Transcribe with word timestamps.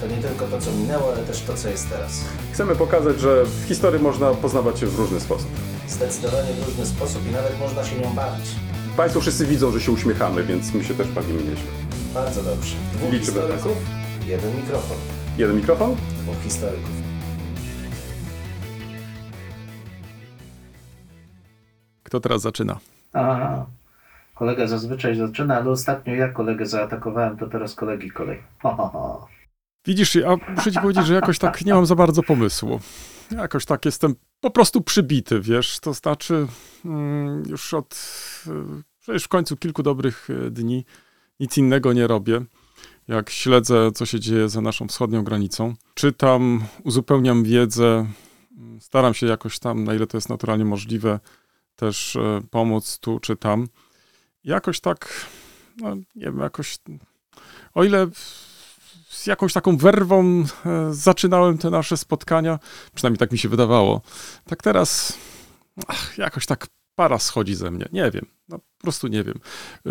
To 0.00 0.06
nie 0.06 0.16
tylko 0.16 0.46
to, 0.46 0.60
co 0.60 0.72
minęło, 0.72 1.12
ale 1.12 1.22
też 1.22 1.42
to, 1.42 1.54
co 1.54 1.68
jest 1.68 1.90
teraz. 1.90 2.24
Chcemy 2.52 2.76
pokazać, 2.76 3.20
że 3.20 3.44
w 3.44 3.64
historii 3.68 4.02
można 4.02 4.34
poznawać 4.34 4.78
się 4.78 4.86
w 4.86 4.98
różny 4.98 5.20
sposób. 5.20 5.48
Zdecydowanie 5.88 6.52
w 6.52 6.66
różny 6.66 6.86
sposób 6.86 7.26
i 7.28 7.30
nawet 7.30 7.60
można 7.60 7.84
się 7.84 7.96
nią 7.96 8.12
bawić. 8.14 8.46
Państwo 8.96 9.20
wszyscy 9.20 9.46
widzą, 9.46 9.72
że 9.72 9.80
się 9.80 9.92
uśmiechamy, 9.92 10.42
więc 10.42 10.74
my 10.74 10.84
się 10.84 10.94
też 10.94 11.08
bawimy 11.08 11.42
nieźle. 11.42 11.70
Bardzo 12.14 12.42
dobrze. 12.42 12.76
Dwóch 12.92 13.12
Liczymy 13.12 13.40
na 13.40 13.54
historyków, 13.54 13.82
jeden 14.26 14.56
mikrofon. 14.56 14.96
Jeden 15.38 15.56
mikrofon? 15.56 15.96
Dwóch 16.22 16.42
historyków. 16.44 16.90
Kto 22.02 22.20
teraz 22.20 22.42
zaczyna? 22.42 22.78
A, 23.12 23.64
kolega 24.34 24.66
zazwyczaj 24.66 25.16
zaczyna, 25.16 25.56
ale 25.56 25.70
ostatnio 25.70 26.14
ja 26.14 26.28
kolegę 26.28 26.66
zaatakowałem, 26.66 27.36
to 27.36 27.46
teraz 27.46 27.74
kolegi 27.74 28.10
kolej. 28.10 28.42
Ho, 28.62 28.74
ho, 28.74 28.88
ho. 28.88 29.28
Widzisz, 29.86 30.14
ja 30.14 30.36
muszę 30.56 30.72
ci 30.72 30.80
powiedzieć, 30.80 31.06
że 31.06 31.14
jakoś 31.14 31.38
tak 31.38 31.64
nie 31.64 31.74
mam 31.74 31.86
za 31.86 31.94
bardzo 31.94 32.22
pomysłu. 32.22 32.80
Jakoś 33.30 33.64
tak 33.64 33.84
jestem 33.84 34.14
po 34.40 34.50
prostu 34.50 34.80
przybity, 34.80 35.40
wiesz, 35.40 35.80
to 35.80 35.94
znaczy 35.94 36.46
mm, 36.84 37.42
już 37.48 37.74
od 37.74 37.94
y, 38.46 38.50
przecież 39.00 39.24
w 39.24 39.28
końcu 39.28 39.56
kilku 39.56 39.82
dobrych 39.82 40.30
y, 40.30 40.50
dni 40.50 40.84
nic 41.40 41.58
innego 41.58 41.92
nie 41.92 42.06
robię. 42.06 42.44
Jak 43.08 43.30
śledzę, 43.30 43.92
co 43.92 44.06
się 44.06 44.20
dzieje 44.20 44.48
za 44.48 44.60
naszą 44.60 44.88
wschodnią 44.88 45.24
granicą, 45.24 45.74
czytam, 45.94 46.64
uzupełniam 46.84 47.44
wiedzę, 47.44 48.06
mm, 48.58 48.80
staram 48.80 49.14
się 49.14 49.26
jakoś 49.26 49.58
tam, 49.58 49.84
na 49.84 49.94
ile 49.94 50.06
to 50.06 50.16
jest 50.16 50.28
naturalnie 50.28 50.64
możliwe, 50.64 51.20
też 51.76 52.16
e, 52.16 52.40
pomóc 52.50 52.98
tu 52.98 53.20
czy 53.20 53.36
tam. 53.36 53.68
Jakoś 54.44 54.80
tak, 54.80 55.26
no 55.76 55.94
nie 55.94 56.04
wiem, 56.14 56.38
jakoś, 56.38 56.78
o 57.74 57.84
ile 57.84 58.06
z 59.20 59.26
jakąś 59.26 59.52
taką 59.52 59.76
werwą 59.76 60.24
e, 60.24 60.44
zaczynałem 60.94 61.58
te 61.58 61.70
nasze 61.70 61.96
spotkania, 61.96 62.58
przynajmniej 62.94 63.18
tak 63.18 63.32
mi 63.32 63.38
się 63.38 63.48
wydawało, 63.48 64.00
tak 64.48 64.62
teraz 64.62 65.18
ach, 65.88 66.18
jakoś 66.18 66.46
tak 66.46 66.66
para 66.94 67.18
schodzi 67.18 67.54
ze 67.54 67.70
mnie. 67.70 67.88
Nie 67.92 68.10
wiem, 68.10 68.26
no 68.48 68.58
po 68.58 68.82
prostu 68.82 69.08
nie 69.08 69.24
wiem. 69.24 69.34
E, 69.86 69.90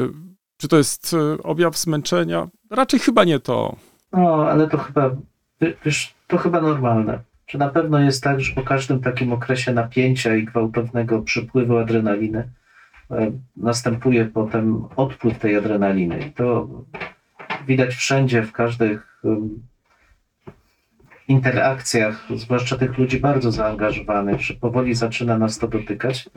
Czy 0.57 0.67
to 0.67 0.77
jest 0.77 1.13
e, 1.13 1.43
objaw 1.43 1.77
zmęczenia? 1.77 2.47
Raczej 2.71 2.99
chyba 2.99 3.23
nie 3.23 3.39
to. 3.39 3.75
No, 4.11 4.47
ale 4.49 4.67
to 4.67 4.77
chyba, 4.77 5.09
wi- 5.61 5.73
wiesz, 5.85 6.13
to 6.27 6.37
chyba 6.37 6.61
normalne. 6.61 7.19
Czy 7.45 7.57
na 7.57 7.69
pewno 7.69 7.99
jest 7.99 8.23
tak, 8.23 8.41
że 8.41 8.53
po 8.55 8.61
każdym 8.63 9.01
takim 9.01 9.33
okresie 9.33 9.73
napięcia 9.73 10.35
i 10.35 10.43
gwałtownego 10.45 11.21
przypływu 11.21 11.77
adrenaliny 11.77 12.49
następuje 13.57 14.25
potem 14.25 14.85
odpływ 14.95 15.39
tej 15.39 15.55
adrenaliny. 15.55 16.19
I 16.19 16.31
to 16.31 16.67
widać 17.67 17.95
wszędzie, 17.95 18.43
w 18.43 18.51
każdych 18.51 19.08
interakcjach, 21.27 22.27
zwłaszcza 22.35 22.77
tych 22.77 22.97
ludzi 22.97 23.19
bardzo 23.19 23.51
zaangażowanych, 23.51 24.41
że 24.41 24.53
powoli 24.53 24.95
zaczyna 24.95 25.37
nas 25.37 25.57
to 25.57 25.67
dotykać. 25.67 26.29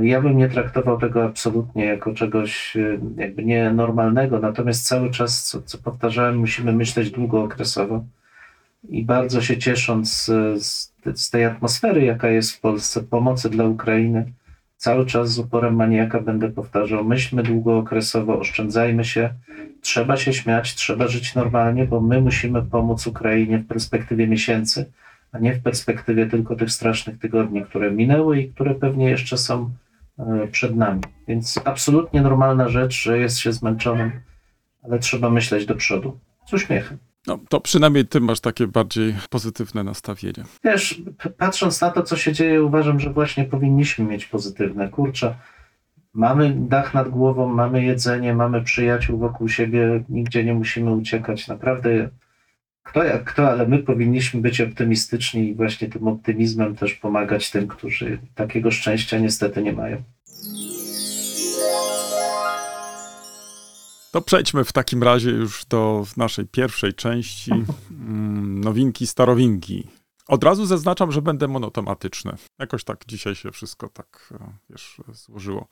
Ja 0.00 0.20
bym 0.20 0.36
nie 0.36 0.48
traktował 0.48 1.00
tego 1.00 1.24
absolutnie 1.24 1.84
jako 1.84 2.14
czegoś 2.14 2.76
e, 2.76 2.98
jakby 3.16 3.44
nienormalnego, 3.44 4.38
natomiast 4.38 4.86
cały 4.86 5.10
czas, 5.10 5.42
co, 5.42 5.62
co 5.62 5.78
powtarzałem, 5.78 6.36
musimy 6.36 6.72
myśleć 6.72 7.10
długookresowo. 7.10 8.04
I 8.88 9.04
bardzo 9.04 9.40
się 9.40 9.58
ciesząc 9.58 10.24
z, 10.54 10.92
z 11.14 11.30
tej 11.30 11.44
atmosfery, 11.44 12.04
jaka 12.04 12.28
jest 12.28 12.52
w 12.52 12.60
Polsce, 12.60 13.00
pomocy 13.00 13.50
dla 13.50 13.64
Ukrainy, 13.64 14.32
cały 14.82 15.06
czas 15.06 15.30
z 15.30 15.38
uporem 15.38 15.74
maniaka 15.74 16.20
będę 16.20 16.50
powtarzał, 16.50 17.04
myślmy 17.04 17.42
długookresowo, 17.42 18.38
oszczędzajmy 18.38 19.04
się, 19.04 19.34
trzeba 19.80 20.16
się 20.16 20.32
śmiać, 20.32 20.74
trzeba 20.74 21.08
żyć 21.08 21.34
normalnie, 21.34 21.84
bo 21.84 22.00
my 22.00 22.20
musimy 22.20 22.62
pomóc 22.62 23.06
Ukrainie 23.06 23.58
w 23.58 23.66
perspektywie 23.66 24.26
miesięcy, 24.26 24.92
a 25.32 25.38
nie 25.38 25.52
w 25.54 25.62
perspektywie 25.62 26.26
tylko 26.26 26.56
tych 26.56 26.70
strasznych 26.70 27.18
tygodni, 27.18 27.62
które 27.62 27.90
minęły 27.90 28.40
i 28.40 28.52
które 28.52 28.74
pewnie 28.74 29.10
jeszcze 29.10 29.38
są 29.38 29.70
e, 30.18 30.48
przed 30.48 30.76
nami. 30.76 31.00
Więc 31.28 31.60
absolutnie 31.64 32.22
normalna 32.22 32.68
rzecz, 32.68 33.02
że 33.02 33.18
jest 33.18 33.38
się 33.38 33.52
zmęczonym, 33.52 34.12
ale 34.82 34.98
trzeba 34.98 35.30
myśleć 35.30 35.66
do 35.66 35.74
przodu. 35.74 36.18
Z 36.46 36.52
uśmiechem. 36.52 36.98
No, 37.26 37.38
to 37.48 37.60
przynajmniej 37.60 38.06
ty 38.06 38.20
masz 38.20 38.40
takie 38.40 38.66
bardziej 38.66 39.14
pozytywne 39.30 39.84
nastawienie. 39.84 40.44
Wiesz, 40.64 41.02
patrząc 41.38 41.80
na 41.80 41.90
to, 41.90 42.02
co 42.02 42.16
się 42.16 42.32
dzieje, 42.32 42.62
uważam, 42.62 43.00
że 43.00 43.12
właśnie 43.12 43.44
powinniśmy 43.44 44.04
mieć 44.04 44.26
pozytywne. 44.26 44.88
Kurczę, 44.88 45.34
mamy 46.14 46.54
dach 46.58 46.94
nad 46.94 47.08
głową, 47.08 47.48
mamy 47.48 47.84
jedzenie, 47.84 48.34
mamy 48.34 48.62
przyjaciół 48.62 49.18
wokół 49.18 49.48
siebie, 49.48 50.04
nigdzie 50.08 50.44
nie 50.44 50.54
musimy 50.54 50.92
uciekać. 50.92 51.48
Naprawdę, 51.48 52.08
kto 52.82 53.04
jak 53.04 53.24
kto, 53.24 53.50
ale 53.50 53.66
my 53.66 53.78
powinniśmy 53.78 54.40
być 54.40 54.60
optymistyczni 54.60 55.48
i 55.48 55.54
właśnie 55.54 55.88
tym 55.88 56.08
optymizmem 56.08 56.76
też 56.76 56.94
pomagać 56.94 57.50
tym, 57.50 57.68
którzy 57.68 58.18
takiego 58.34 58.70
szczęścia 58.70 59.18
niestety 59.18 59.62
nie 59.62 59.72
mają. 59.72 60.02
To 64.12 64.22
przejdźmy 64.22 64.64
w 64.64 64.72
takim 64.72 65.02
razie 65.02 65.30
już 65.30 65.64
do 65.64 66.04
naszej 66.16 66.46
pierwszej 66.46 66.94
części 66.94 67.52
mm, 67.90 68.60
nowinki, 68.60 69.06
starowinki. 69.06 69.86
Od 70.28 70.44
razu 70.44 70.66
zaznaczam, 70.66 71.12
że 71.12 71.22
będę 71.22 71.48
monotematyczny. 71.48 72.36
Jakoś 72.58 72.84
tak 72.84 73.04
dzisiaj 73.06 73.34
się 73.34 73.50
wszystko 73.50 73.88
tak, 73.88 74.34
e, 74.40 74.52
wiesz, 74.70 75.00
złożyło. 75.12 75.68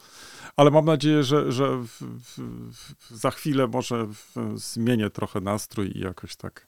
Ale 0.56 0.70
mam 0.70 0.84
nadzieję, 0.84 1.22
że, 1.22 1.52
że 1.52 1.76
w, 1.76 2.02
w, 2.02 2.38
w, 2.72 3.10
za 3.10 3.30
chwilę 3.30 3.66
może 3.66 4.06
w, 4.06 4.34
zmienię 4.54 5.10
trochę 5.10 5.40
nastrój 5.40 5.98
i 5.98 6.00
jakoś 6.00 6.36
tak 6.36 6.66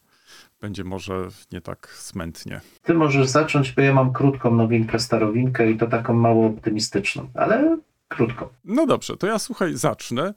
będzie 0.61 0.85
może 0.85 1.29
nie 1.53 1.61
tak 1.61 1.89
smętnie. 1.89 2.61
Ty 2.83 2.95
możesz 2.95 3.29
zacząć, 3.29 3.73
bo 3.73 3.83
ja 3.83 3.95
mam 3.95 4.13
krótką 4.13 4.55
nowinkę, 4.55 4.99
starowinkę 4.99 5.71
i 5.71 5.77
to 5.77 5.87
taką 5.87 6.15
mało 6.15 6.47
optymistyczną, 6.47 7.29
ale 7.35 7.79
krótką. 8.09 8.49
No 8.65 8.87
dobrze, 8.87 9.17
to 9.17 9.27
ja 9.27 9.39
słuchaj, 9.39 9.77
zacznę 9.77 10.35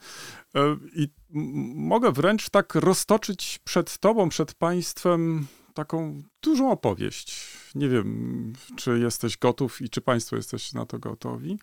i 0.95 1.03
m- 1.35 1.73
mogę 1.75 2.11
wręcz 2.11 2.49
tak 2.49 2.75
roztoczyć 2.75 3.59
przed 3.63 3.97
tobą, 3.97 4.29
przed 4.29 4.53
państwem 4.53 5.47
taką 5.73 6.21
dużą 6.41 6.71
opowieść. 6.71 7.57
Nie 7.75 7.89
wiem, 7.89 8.53
czy 8.75 8.99
jesteś 8.99 9.37
gotów 9.37 9.81
i 9.81 9.89
czy 9.89 10.01
państwo 10.01 10.35
jesteście 10.35 10.77
na 10.77 10.85
to 10.85 10.99
gotowi. 10.99 11.59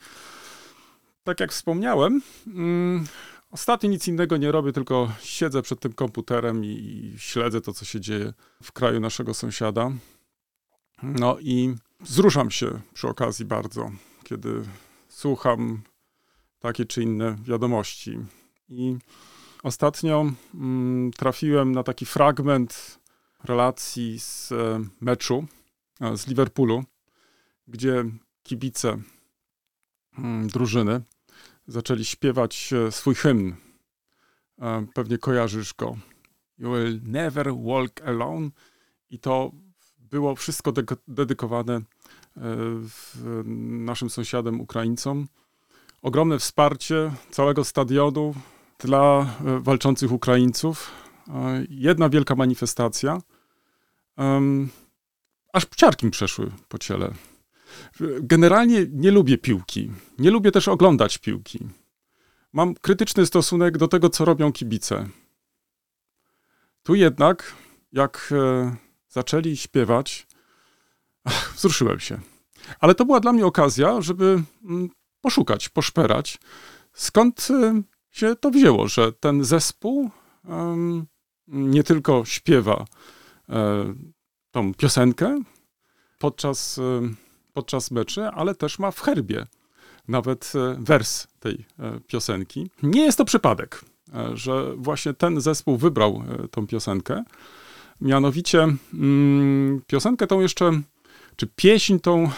Tak 1.25 1.41
jak 1.41 1.53
wspomniałem, 1.53 2.23
mm, 2.47 3.07
ostatnio 3.51 3.91
nic 3.91 4.09
innego 4.09 4.37
nie 4.37 4.53
robię, 4.53 4.73
tylko 4.73 5.13
siedzę 5.23 5.63
przed 5.63 5.81
tym 5.81 5.93
komputerem 5.93 6.65
i, 6.65 6.69
i 6.69 7.19
śledzę 7.19 7.61
to, 7.61 7.73
co 7.73 7.85
się 7.85 8.01
dzieje 8.01 8.33
w 8.63 8.73
kraju 8.73 9.01
naszego 9.01 9.35
sąsiada. 9.35 9.91
No 11.03 11.37
i 11.41 11.75
wzruszam 12.01 12.51
się 12.51 12.81
przy 12.95 13.09
okazji 13.09 13.45
bardzo, 13.45 13.91
kiedy 14.25 14.63
słucham 15.09 15.83
takie 16.61 16.85
czy 16.85 17.03
inne 17.03 17.37
wiadomości. 17.45 18.19
I 18.73 18.97
ostatnio 19.63 20.33
mm, 20.55 21.11
trafiłem 21.11 21.73
na 21.73 21.83
taki 21.83 22.07
fragment 22.07 22.99
relacji 23.45 24.21
z 24.21 24.53
e, 24.53 24.85
meczu 25.01 25.47
e, 26.01 26.17
z 26.17 26.27
Liverpoolu, 26.27 26.85
gdzie 27.69 28.05
kibice 28.43 28.99
mm, 30.19 30.49
drużyny 30.49 31.03
zaczęli 31.67 32.05
śpiewać 32.05 32.73
e, 32.73 32.93
swój 32.93 33.15
hymn. 33.15 33.55
Pewnie 34.95 35.19
kojarzysz 35.19 35.75
go. 35.75 35.97
You 36.59 36.75
will 36.75 37.01
never 37.05 37.55
walk 37.55 38.01
alone. 38.07 38.51
I 39.11 39.19
to 39.19 39.53
było 39.99 40.37
wszystko 40.37 40.73
de- 40.73 40.83
dedykowane 41.09 41.81
naszym 43.65 44.11
sąsiadom 44.11 44.61
Ukraińcom 44.61 45.27
ogromne 46.03 46.39
wsparcie 46.39 47.13
całego 47.31 47.65
stadionu 47.65 48.35
dla 48.83 49.27
e, 49.45 49.61
walczących 49.61 50.13
Ukraińców. 50.13 50.91
E, 51.29 51.33
Jedna 51.69 52.09
wielka 52.09 52.35
manifestacja. 52.35 53.21
Aż 55.53 55.67
ciarki 55.77 56.07
mi 56.07 56.13
przeszły 56.13 56.51
po 56.69 56.79
ciele. 56.79 57.15
Generalnie 58.21 58.87
nie 58.91 59.11
lubię 59.11 59.39
piłki. 59.39 59.91
Nie 60.19 60.31
lubię 60.31 60.53
też 60.53 60.69
oglądać 60.69 61.19
piłki. 61.19 61.69
Mam 62.53 62.75
krytyczny 62.75 63.27
stosunek 63.27 63.79
do 63.79 63.89
tego, 63.89 64.09
co 64.09 64.25
robią 64.25 64.53
kibice. 64.53 65.09
Tu 66.83 66.95
jednak, 66.95 67.55
jak 67.93 68.33
e, 68.33 68.77
zaczęli 69.09 69.57
śpiewać, 69.57 70.27
wzruszyłem 71.57 72.01
się. 72.01 72.21
Ale 72.81 72.95
to 72.95 73.05
była 73.05 73.21
dla 73.21 73.33
mnie 73.33 73.47
okazja, 73.47 74.01
żeby 74.01 74.43
mm, 74.65 74.89
poszukać, 75.21 75.69
poszperać, 75.69 76.39
skąd 76.93 77.49
się 78.13 78.37
to 78.37 78.51
wzięło, 78.51 78.89
że 78.89 79.13
ten 79.13 79.45
zespół 79.45 80.11
em, 80.49 81.07
nie 81.49 81.85
tylko 81.85 82.25
śpiewa 82.25 82.85
e, 83.49 83.95
tą 84.51 84.75
piosenkę 84.75 85.43
podczas, 86.19 86.79
e, 86.79 86.83
podczas 87.53 87.91
meczy, 87.91 88.27
ale 88.27 88.55
też 88.55 88.79
ma 88.79 88.91
w 88.91 89.01
herbie 89.01 89.47
nawet 90.09 90.53
e, 90.55 90.77
wers 90.81 91.27
tej 91.41 91.65
piosenki. 92.07 92.71
Nie 92.83 93.03
jest 93.03 93.19
to 93.19 93.25
przypadek, 93.25 93.85
że 94.35 94.77
właśnie 94.77 95.15
ten 95.15 95.41
zespół 95.41 95.77
wybrał 95.77 96.23
tą 96.51 96.67
piosenkę. 96.67 97.25
Mianowicie 98.01 98.67
mm, 98.95 99.81
piosenkę 99.87 100.27
tą 100.27 100.41
jeszcze, 100.41 100.81
czy 101.37 101.47
pieśń 101.47 101.99
tą 101.99 102.31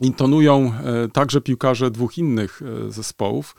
intonują 0.00 0.72
także 1.12 1.40
piłkarze 1.40 1.90
dwóch 1.90 2.18
innych 2.18 2.60
zespołów, 2.88 3.54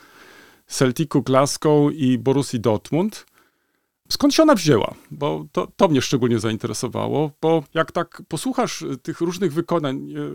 Celticu 0.67 1.21
Glasgow 1.21 1.93
i 1.93 2.17
Borussii 2.17 2.59
Dortmund. 2.59 3.25
Skąd 4.09 4.33
się 4.33 4.43
ona 4.43 4.55
wzięła? 4.55 4.95
Bo 5.11 5.45
to, 5.51 5.67
to 5.75 5.87
mnie 5.87 6.01
szczególnie 6.01 6.39
zainteresowało, 6.39 7.31
bo 7.41 7.63
jak 7.73 7.91
tak 7.91 8.21
posłuchasz 8.27 8.81
y, 8.81 8.97
tych 8.97 9.21
różnych 9.21 9.53
wykonań, 9.53 10.11
y, 10.11 10.31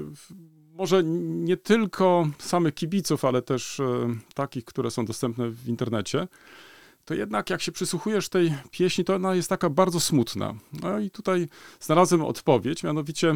może 0.74 1.02
nie 1.04 1.56
tylko 1.56 2.28
samych 2.38 2.74
kibiców, 2.74 3.24
ale 3.24 3.42
też 3.42 3.80
y, 3.80 3.84
takich, 4.34 4.64
które 4.64 4.90
są 4.90 5.04
dostępne 5.04 5.50
w 5.50 5.68
internecie, 5.68 6.28
to 7.04 7.14
jednak 7.14 7.50
jak 7.50 7.62
się 7.62 7.72
przysłuchujesz 7.72 8.28
tej 8.28 8.54
pieśni, 8.70 9.04
to 9.04 9.14
ona 9.14 9.34
jest 9.34 9.48
taka 9.48 9.70
bardzo 9.70 10.00
smutna. 10.00 10.54
No 10.82 10.98
i 10.98 11.10
tutaj 11.10 11.48
znalazłem 11.80 12.24
odpowiedź, 12.24 12.84
mianowicie 12.84 13.34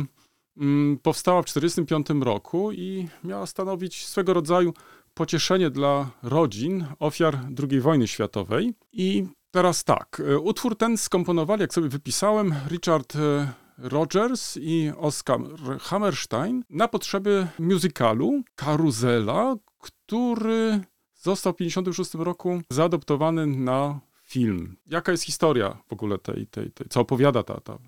mm, 0.56 0.98
powstała 0.98 1.42
w 1.42 1.46
1945 1.46 2.24
roku 2.24 2.72
i 2.72 3.08
miała 3.24 3.46
stanowić 3.46 4.06
swego 4.06 4.34
rodzaju 4.34 4.74
pocieszenie 5.14 5.70
dla 5.70 6.10
rodzin 6.22 6.86
ofiar 6.98 7.38
II 7.70 7.80
wojny 7.80 8.08
światowej. 8.08 8.74
I 8.92 9.26
teraz 9.50 9.84
tak, 9.84 10.22
e, 10.28 10.38
utwór 10.38 10.76
ten 10.76 10.96
skomponowali, 10.98 11.60
jak 11.60 11.74
sobie 11.74 11.88
wypisałem, 11.88 12.54
Richard 12.68 13.16
e, 13.16 13.52
Rogers 13.78 14.56
i 14.60 14.92
Oskar 14.96 15.40
Hammerstein 15.80 16.64
na 16.70 16.88
potrzeby 16.88 17.46
musicalu 17.58 18.42
Karuzela, 18.54 19.56
który 19.78 20.80
został 21.14 21.52
w 21.52 21.56
1956 21.56 22.14
roku 22.24 22.62
zaadoptowany 22.70 23.46
na 23.46 24.00
film. 24.22 24.76
Jaka 24.86 25.12
jest 25.12 25.24
historia 25.24 25.76
w 25.88 25.92
ogóle 25.92 26.18
tej, 26.18 26.46
tej, 26.46 26.70
tej 26.70 26.88
co 26.88 27.00
opowiada 27.00 27.42
ta, 27.42 27.60
ta 27.60 27.72
e, 27.72 27.78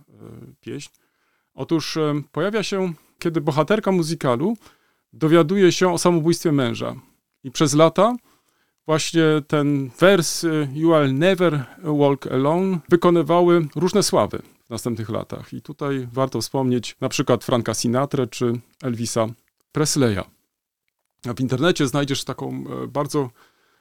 pieśń? 0.61 0.91
Otóż 1.55 1.99
pojawia 2.33 2.63
się, 2.63 2.93
kiedy 3.19 3.41
bohaterka 3.41 3.93
muzykalu 3.93 4.57
dowiaduje 5.13 5.73
się 5.73 5.93
o 5.93 5.99
samobójstwie 5.99 6.53
męża. 6.53 6.95
I 7.45 7.51
przez 7.51 7.75
lata 7.75 8.17
właśnie 8.87 9.25
ten 9.49 9.91
wers 10.01 10.45
y, 10.45 10.69
You 10.73 10.89
Will 10.89 11.15
Never 11.15 11.65
Walk 11.83 12.27
Alone 12.27 12.79
wykonywały 12.89 13.67
różne 13.77 14.03
sławy 14.03 14.43
w 14.67 14.71
następnych 14.71 15.09
latach. 15.09 15.53
I 15.53 15.63
tutaj 15.63 16.09
warto 16.13 16.41
wspomnieć 16.41 16.97
na 17.01 17.09
przykład 17.09 17.45
Franka 17.45 17.75
Sinatra 17.75 18.27
czy 18.27 18.61
Elvisa 18.83 19.27
Presleya. 19.73 20.23
W 21.37 21.41
internecie 21.41 21.87
znajdziesz 21.87 22.25
taką 22.25 22.65
e, 22.83 22.87
bardzo 22.87 23.31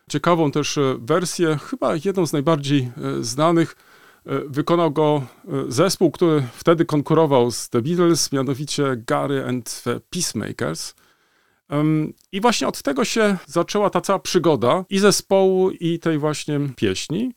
ciekawą 0.09 0.51
też 0.51 0.77
e, 0.77 0.97
wersję, 0.99 1.57
chyba 1.69 1.95
jedną 2.05 2.27
z 2.27 2.33
najbardziej 2.33 2.79
e, 2.81 3.23
znanych. 3.23 3.75
Wykonał 4.47 4.91
go 4.91 5.21
zespół, 5.67 6.11
który 6.11 6.47
wtedy 6.53 6.85
konkurował 6.85 7.51
z 7.51 7.69
The 7.69 7.81
Beatles, 7.81 8.31
mianowicie 8.31 9.03
Gary 9.07 9.45
and 9.47 9.83
the 9.83 9.99
Peacemakers. 9.99 10.95
I 12.31 12.41
właśnie 12.41 12.67
od 12.67 12.81
tego 12.81 13.05
się 13.05 13.37
zaczęła 13.45 13.89
ta 13.89 14.01
cała 14.01 14.19
przygoda 14.19 14.85
i 14.89 14.99
zespołu, 14.99 15.71
i 15.71 15.99
tej 15.99 16.17
właśnie 16.17 16.59
pieśni. 16.75 17.31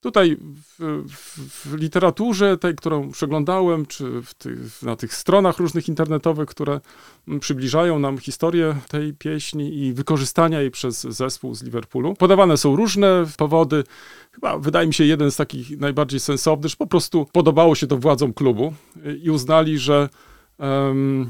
Tutaj 0.00 0.36
w, 0.78 1.06
w, 1.50 1.74
literaturze, 1.74 2.58
tej, 2.58 2.74
którą 2.74 3.10
przeglądałem, 3.10 3.86
czy 3.86 4.04
tych, 4.38 4.82
na 4.82 4.96
tych 4.96 5.14
stronach 5.14 5.58
różnych 5.58 5.88
internetowych, 5.88 6.48
które 6.48 6.80
mm, 7.28 7.40
przybliżają 7.40 7.98
nam 7.98 8.18
historię 8.18 8.76
tej 8.88 9.14
pieśni 9.14 9.78
i 9.78 9.92
wykorzystania 9.92 10.60
jej 10.60 10.70
przez 10.70 11.00
zespół 11.00 11.54
z 11.54 11.62
Liverpoolu, 11.62 12.14
podawane 12.14 12.56
są 12.56 12.76
różne 12.76 13.24
powody. 13.36 13.84
Chyba 14.32 14.58
wydaje 14.58 14.86
mi 14.86 14.94
się 14.94 15.04
jeden 15.04 15.30
z 15.30 15.36
takich 15.36 15.78
najbardziej 15.78 16.20
sensownych, 16.20 16.70
że 16.70 16.76
po 16.76 16.86
prostu 16.86 17.26
podobało 17.32 17.74
się 17.74 17.86
to 17.86 17.96
władzom 17.96 18.32
klubu 18.32 18.74
y, 19.06 19.16
i 19.16 19.30
uznali, 19.30 19.78
że 19.78 20.08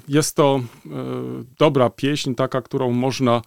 Jest 0.08 0.36
to 0.36 0.60
e, 0.86 0.90
dobra 1.58 1.90
pieśń, 1.90 2.34
taka, 2.34 2.62
którą 2.62 2.90
można 2.90 3.42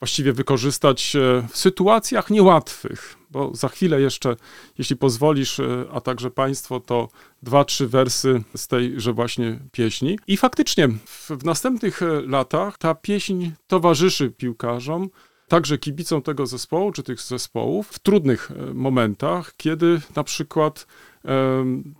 właściwie 0.00 0.32
wykorzystać 0.32 1.16
e, 1.16 1.48
w 1.50 1.56
sytuacjach 1.56 2.30
niełatwych, 2.30 3.16
bo 3.30 3.54
za 3.54 3.68
chwilę 3.68 4.00
jeszcze, 4.00 4.36
jeśli 4.78 4.96
pozwolisz, 4.96 5.60
e, 5.60 5.84
a 5.92 6.00
także 6.00 6.30
Państwo, 6.30 6.80
to 6.80 7.08
dwa, 7.42 7.64
trzy 7.64 7.88
wersy 7.88 8.42
z 8.56 8.66
tejże 8.68 9.12
właśnie 9.12 9.58
pieśni. 9.72 10.18
I 10.26 10.36
faktycznie 10.36 10.88
w, 10.88 11.30
w 11.30 11.44
następnych 11.44 12.00
latach 12.26 12.78
ta 12.78 12.94
pieśń 12.94 13.50
towarzyszy 13.66 14.30
piłkarzom, 14.30 15.08
także 15.48 15.78
kibicom 15.78 16.22
tego 16.22 16.46
zespołu, 16.46 16.92
czy 16.92 17.02
tych 17.02 17.20
zespołów, 17.20 17.88
w 17.88 17.98
trudnych 17.98 18.50
momentach, 18.74 19.54
kiedy 19.56 20.00
na 20.16 20.24
przykład 20.24 20.86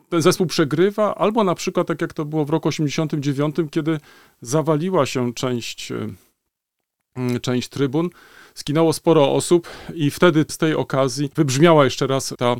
ten 0.09 0.23
zespół 0.23 0.47
przegrywa, 0.47 1.15
albo 1.15 1.45
na 1.45 1.55
przykład 1.55 1.87
tak 1.87 2.01
jak 2.01 2.13
to 2.13 2.25
było 2.25 2.45
w 2.45 2.51
roku 2.51 2.69
89, 2.69 3.57
kiedy 3.71 4.01
zawaliła 4.41 5.07
się 5.07 5.35
część, 5.35 5.93
e, 5.93 7.41
część 7.41 7.69
trybun, 7.69 8.11
zginęło 8.55 8.93
sporo 8.93 9.33
osób 9.33 9.69
i 9.95 10.11
wtedy 10.11 10.45
z 10.49 10.59
tej 10.59 10.75
okazji 10.75 11.31
wybrzmiała 11.35 11.85
jeszcze 11.85 12.07
raz 12.07 12.35
ta 12.39 12.57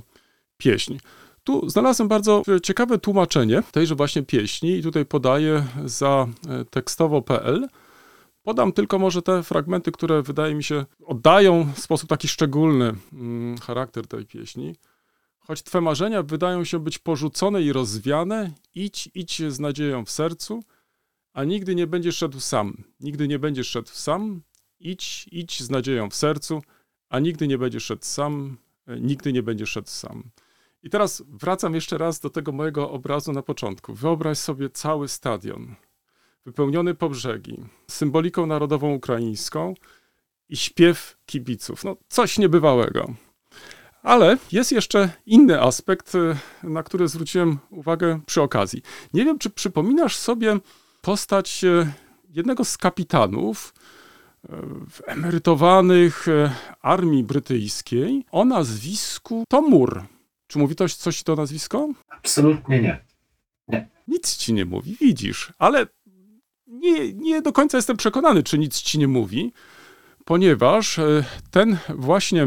pieśń. 0.57 0.99
Tu 1.45 1.71
znalazłem 1.71 2.09
bardzo 2.09 2.43
ciekawe 2.63 2.99
tłumaczenie 2.99 3.63
tejże 3.73 3.95
właśnie 3.95 4.23
pieśni 4.23 4.71
i 4.71 4.83
tutaj 4.83 5.07
podaję 5.07 5.67
za 5.85 6.27
e, 6.49 6.65
tekstowo.pl. 6.65 7.69
Podam 8.43 8.73
tylko 8.73 8.99
może 8.99 9.23
te 9.23 9.43
fragmenty, 9.43 9.93
które 9.93 10.23
wydaje 10.23 10.55
mi 10.55 10.65
się 10.65 10.85
oddają 11.07 11.73
w 11.75 11.79
sposób 11.79 12.09
taki 12.09 12.29
szczególny 12.29 12.95
charakter 13.67 14.07
tej 14.07 14.27
pieśni. 14.27 14.75
Choć 15.47 15.63
twe 15.63 15.81
marzenia 15.81 16.23
wydają 16.23 16.65
się 16.65 16.79
być 16.79 16.99
porzucone 16.99 17.63
i 17.63 17.73
rozwiane, 17.73 18.53
idź, 18.75 19.11
idź 19.15 19.43
z 19.49 19.61
nadzieją 19.61 20.05
w 20.05 20.11
sercu, 20.11 20.65
a 21.33 21.45
nigdy 21.45 21.75
nie 21.75 21.87
będziesz 21.87 22.17
szedł 22.17 22.41
sam. 22.41 22.85
Nigdy 23.01 23.29
nie 23.29 23.39
będziesz 23.39 23.69
szedł 23.69 23.91
sam, 23.93 24.43
idź, 24.81 25.29
idź 25.33 25.63
z 25.63 25.71
nadzieją 25.71 26.11
w 26.11 26.15
sercu, 26.15 26.63
a 27.09 27.19
nigdy 27.19 27.49
nie 27.49 27.59
będziesz 27.59 27.85
szedł 27.85 28.05
sam, 28.05 28.57
e, 28.87 29.01
nigdy 29.01 29.33
nie 29.33 29.43
będziesz 29.43 29.71
szedł 29.71 29.89
sam. 29.89 30.31
I 30.83 30.91
teraz 30.91 31.23
wracam 31.29 31.75
jeszcze 31.75 31.99
raz 31.99 32.21
do 32.21 32.31
tego 32.31 32.53
mojego 32.53 32.91
obrazu 32.91 33.33
na 33.33 33.43
początku. 33.43 33.95
Wyobraź 33.95 34.39
sobie 34.39 34.71
cały 34.71 35.09
stadion, 35.09 35.75
wypełniony 36.45 36.95
po 36.95 37.09
brzegi, 37.09 37.65
symboliką 37.91 38.47
narodową 38.47 38.95
ukraińską 38.95 39.75
i 40.49 40.57
śpiew 40.57 41.17
kibiców. 41.27 41.85
No, 41.85 41.97
coś 42.09 42.39
niebywałego. 42.39 43.26
Ale 44.07 44.39
jest 44.53 44.73
jeszcze 44.73 45.11
inny 45.27 45.63
aspekt, 45.63 46.15
y, 46.15 46.37
na 46.63 46.83
który 46.83 47.09
zwróciłem 47.09 47.59
uwagę 47.71 48.21
przy 48.27 48.43
okazji. 48.43 48.83
Nie 49.15 49.25
wiem, 49.25 49.39
czy 49.39 49.51
przypominasz 49.51 50.17
sobie 50.17 50.59
postać 51.01 51.65
y, 51.65 51.93
jednego 52.29 52.65
z 52.65 52.79
kapitanów 52.79 53.75
y, 54.45 54.49
emerytowanych 55.07 56.27
armii 56.83 57.25
brytyjskiej 57.25 58.25
o 58.31 58.45
nazwisku 58.45 59.45
Tomur. 59.49 60.03
Czy 60.47 60.59
mówi 60.59 60.77
to 60.77 60.89
coś 60.89 61.23
to 61.23 61.37
nazwisko? 61.37 61.89
Absolutnie 62.09 62.83
nie. 62.83 63.05
Nic 64.09 64.37
ci 64.37 64.53
nie 64.53 64.65
mówi, 64.65 64.97
widzisz, 65.01 65.53
ale 65.59 65.87
nie, 66.67 67.13
nie 67.13 67.43
do 67.43 67.53
końca 67.53 67.79
jestem 67.79 67.97
przekonany, 67.97 68.43
czy 68.43 68.59
nic 68.59 68.81
ci 68.81 68.99
nie 68.99 69.09
mówi, 69.09 69.53
ponieważ 70.25 71.01
ten 71.51 71.79
właśnie 71.89 72.47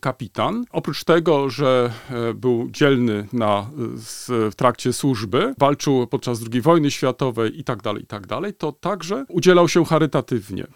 kapitan, 0.00 0.64
oprócz 0.70 1.04
tego, 1.04 1.50
że 1.50 1.92
e, 2.10 2.34
był 2.34 2.70
dzielny 2.70 3.28
na, 3.32 3.70
z, 3.96 4.26
w 4.52 4.56
trakcie 4.56 4.92
służby, 4.92 5.54
walczył 5.58 6.06
podczas 6.06 6.40
II 6.52 6.60
wojny 6.60 6.90
światowej 6.90 7.60
i 7.60 7.64
tak 7.64 7.82
dalej, 7.82 8.02
i 8.02 8.06
tak 8.06 8.26
dalej, 8.26 8.54
to 8.54 8.72
także 8.72 9.24
udzielał 9.28 9.68
się 9.68 9.84
charytatywnie. 9.84 10.66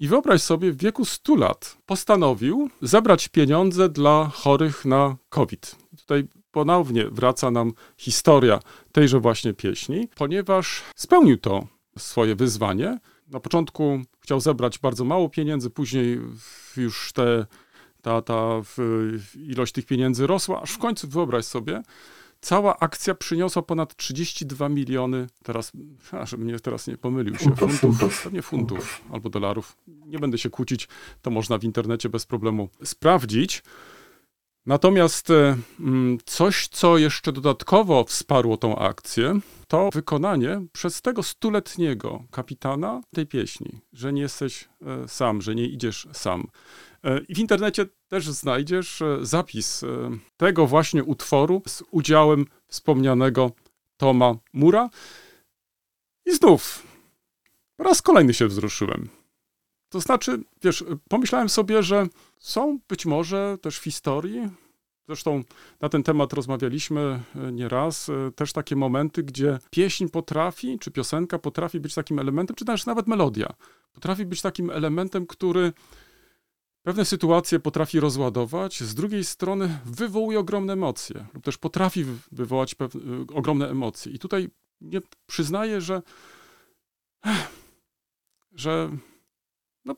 I 0.00 0.08
wyobraź 0.08 0.42
sobie, 0.42 0.72
w 0.72 0.76
wieku 0.76 1.04
100 1.04 1.36
lat 1.36 1.78
postanowił 1.86 2.70
zebrać 2.82 3.28
pieniądze 3.28 3.88
dla 3.88 4.30
chorych 4.34 4.84
na 4.84 5.16
COVID. 5.28 5.76
Tutaj 5.98 6.28
ponownie 6.50 7.04
wraca 7.10 7.50
nam 7.50 7.72
historia 7.96 8.60
tejże 8.92 9.20
właśnie 9.20 9.54
pieśni, 9.54 10.08
ponieważ 10.14 10.82
spełnił 10.96 11.38
to 11.38 11.66
swoje 11.98 12.36
wyzwanie. 12.36 12.98
Na 13.28 13.40
początku 13.40 14.00
chciał 14.20 14.40
zebrać 14.40 14.78
bardzo 14.78 15.04
mało 15.04 15.28
pieniędzy, 15.28 15.70
później 15.70 16.20
już 16.76 17.12
te, 17.12 17.46
ta, 18.04 18.22
ta 18.22 18.62
ilość 19.36 19.72
tych 19.72 19.86
pieniędzy 19.86 20.26
rosła, 20.26 20.62
aż 20.62 20.72
w 20.72 20.78
końcu 20.78 21.08
wyobraź 21.08 21.44
sobie, 21.44 21.82
cała 22.40 22.78
akcja 22.78 23.14
przyniosła 23.14 23.62
ponad 23.62 23.96
32 23.96 24.68
miliony, 24.68 25.26
teraz, 25.42 25.72
żebym 26.30 26.46
mnie 26.46 26.60
teraz 26.60 26.86
nie 26.86 26.96
pomylił 26.98 27.36
się, 27.36 27.44
Funtów, 27.44 27.58
funtów, 27.58 27.80
funtów. 27.80 28.22
pewnie 28.22 28.42
funtów 28.42 29.02
albo 29.12 29.30
dolarów. 29.30 29.76
Nie 29.86 30.18
będę 30.18 30.38
się 30.38 30.50
kłócić, 30.50 30.88
to 31.22 31.30
można 31.30 31.58
w 31.58 31.64
internecie 31.64 32.08
bez 32.08 32.26
problemu 32.26 32.68
sprawdzić. 32.84 33.62
Natomiast 34.66 35.30
e, 35.30 35.56
mm, 35.80 36.18
coś, 36.24 36.68
co 36.68 36.98
jeszcze 36.98 37.32
dodatkowo 37.32 38.04
wsparło 38.04 38.56
tą 38.56 38.78
akcję, 38.78 39.40
to 39.68 39.90
wykonanie 39.92 40.62
przez 40.72 41.02
tego 41.02 41.22
stuletniego 41.22 42.24
kapitana 42.30 43.00
tej 43.14 43.26
pieśni, 43.26 43.80
że 43.92 44.12
nie 44.12 44.22
jesteś 44.22 44.68
e, 44.86 45.08
sam, 45.08 45.42
że 45.42 45.54
nie 45.54 45.66
idziesz 45.66 46.08
sam. 46.12 46.46
E, 47.04 47.20
I 47.28 47.34
w 47.34 47.38
internecie 47.38 47.86
też 48.08 48.28
znajdziesz 48.28 49.02
e, 49.02 49.18
zapis 49.22 49.82
e, 49.82 49.86
tego 50.36 50.66
właśnie 50.66 51.04
utworu 51.04 51.62
z 51.66 51.82
udziałem 51.90 52.46
wspomnianego 52.66 53.50
Toma 53.96 54.34
Mura. 54.52 54.90
I 56.26 56.34
znów 56.34 56.86
po 57.76 57.84
raz 57.84 58.02
kolejny 58.02 58.34
się 58.34 58.46
wzruszyłem. 58.46 59.08
To 59.88 60.00
znaczy, 60.00 60.42
wiesz, 60.62 60.84
pomyślałem 61.08 61.48
sobie, 61.48 61.82
że 61.82 62.06
są 62.38 62.78
być 62.88 63.06
może 63.06 63.58
też 63.62 63.78
w 63.78 63.84
historii, 63.84 64.50
zresztą 65.06 65.42
na 65.80 65.88
ten 65.88 66.02
temat 66.02 66.32
rozmawialiśmy 66.32 67.22
nieraz, 67.52 68.10
też 68.36 68.52
takie 68.52 68.76
momenty, 68.76 69.22
gdzie 69.22 69.58
pieśń 69.70 70.08
potrafi, 70.08 70.78
czy 70.78 70.90
piosenka 70.90 71.38
potrafi 71.38 71.80
być 71.80 71.94
takim 71.94 72.18
elementem, 72.18 72.56
czy 72.56 72.64
też 72.64 72.86
nawet 72.86 73.06
melodia, 73.06 73.54
potrafi 73.92 74.26
być 74.26 74.42
takim 74.42 74.70
elementem, 74.70 75.26
który 75.26 75.72
pewne 76.84 77.04
sytuacje 77.04 77.60
potrafi 77.60 78.00
rozładować, 78.00 78.80
z 78.82 78.94
drugiej 78.94 79.24
strony 79.24 79.78
wywołuje 79.84 80.38
ogromne 80.38 80.72
emocje, 80.72 81.26
lub 81.34 81.44
też 81.44 81.58
potrafi 81.58 82.04
wy- 82.04 82.18
wywołać 82.32 82.74
pewne, 82.74 83.00
y, 83.00 83.26
ogromne 83.34 83.70
emocje. 83.70 84.12
I 84.12 84.18
tutaj 84.18 84.48
nie 84.80 85.00
przyznaję, 85.26 85.80
że, 85.80 86.02
że 88.52 88.90
no, 89.84 89.96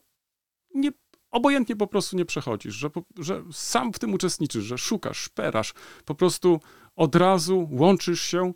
nie, 0.75 0.91
obojętnie 1.31 1.77
po 1.77 1.87
prostu 1.87 2.17
nie 2.17 2.25
przechodzisz, 2.25 2.75
że, 2.75 2.91
że 3.19 3.45
sam 3.53 3.93
w 3.93 3.99
tym 3.99 4.15
uczestniczysz, 4.15 4.65
że 4.65 4.79
szukasz, 4.79 5.19
szperasz, 5.19 5.75
po 6.05 6.15
prostu 6.15 6.61
od 6.97 7.17
razu 7.17 7.69
łączysz 7.71 8.23
się. 8.23 8.53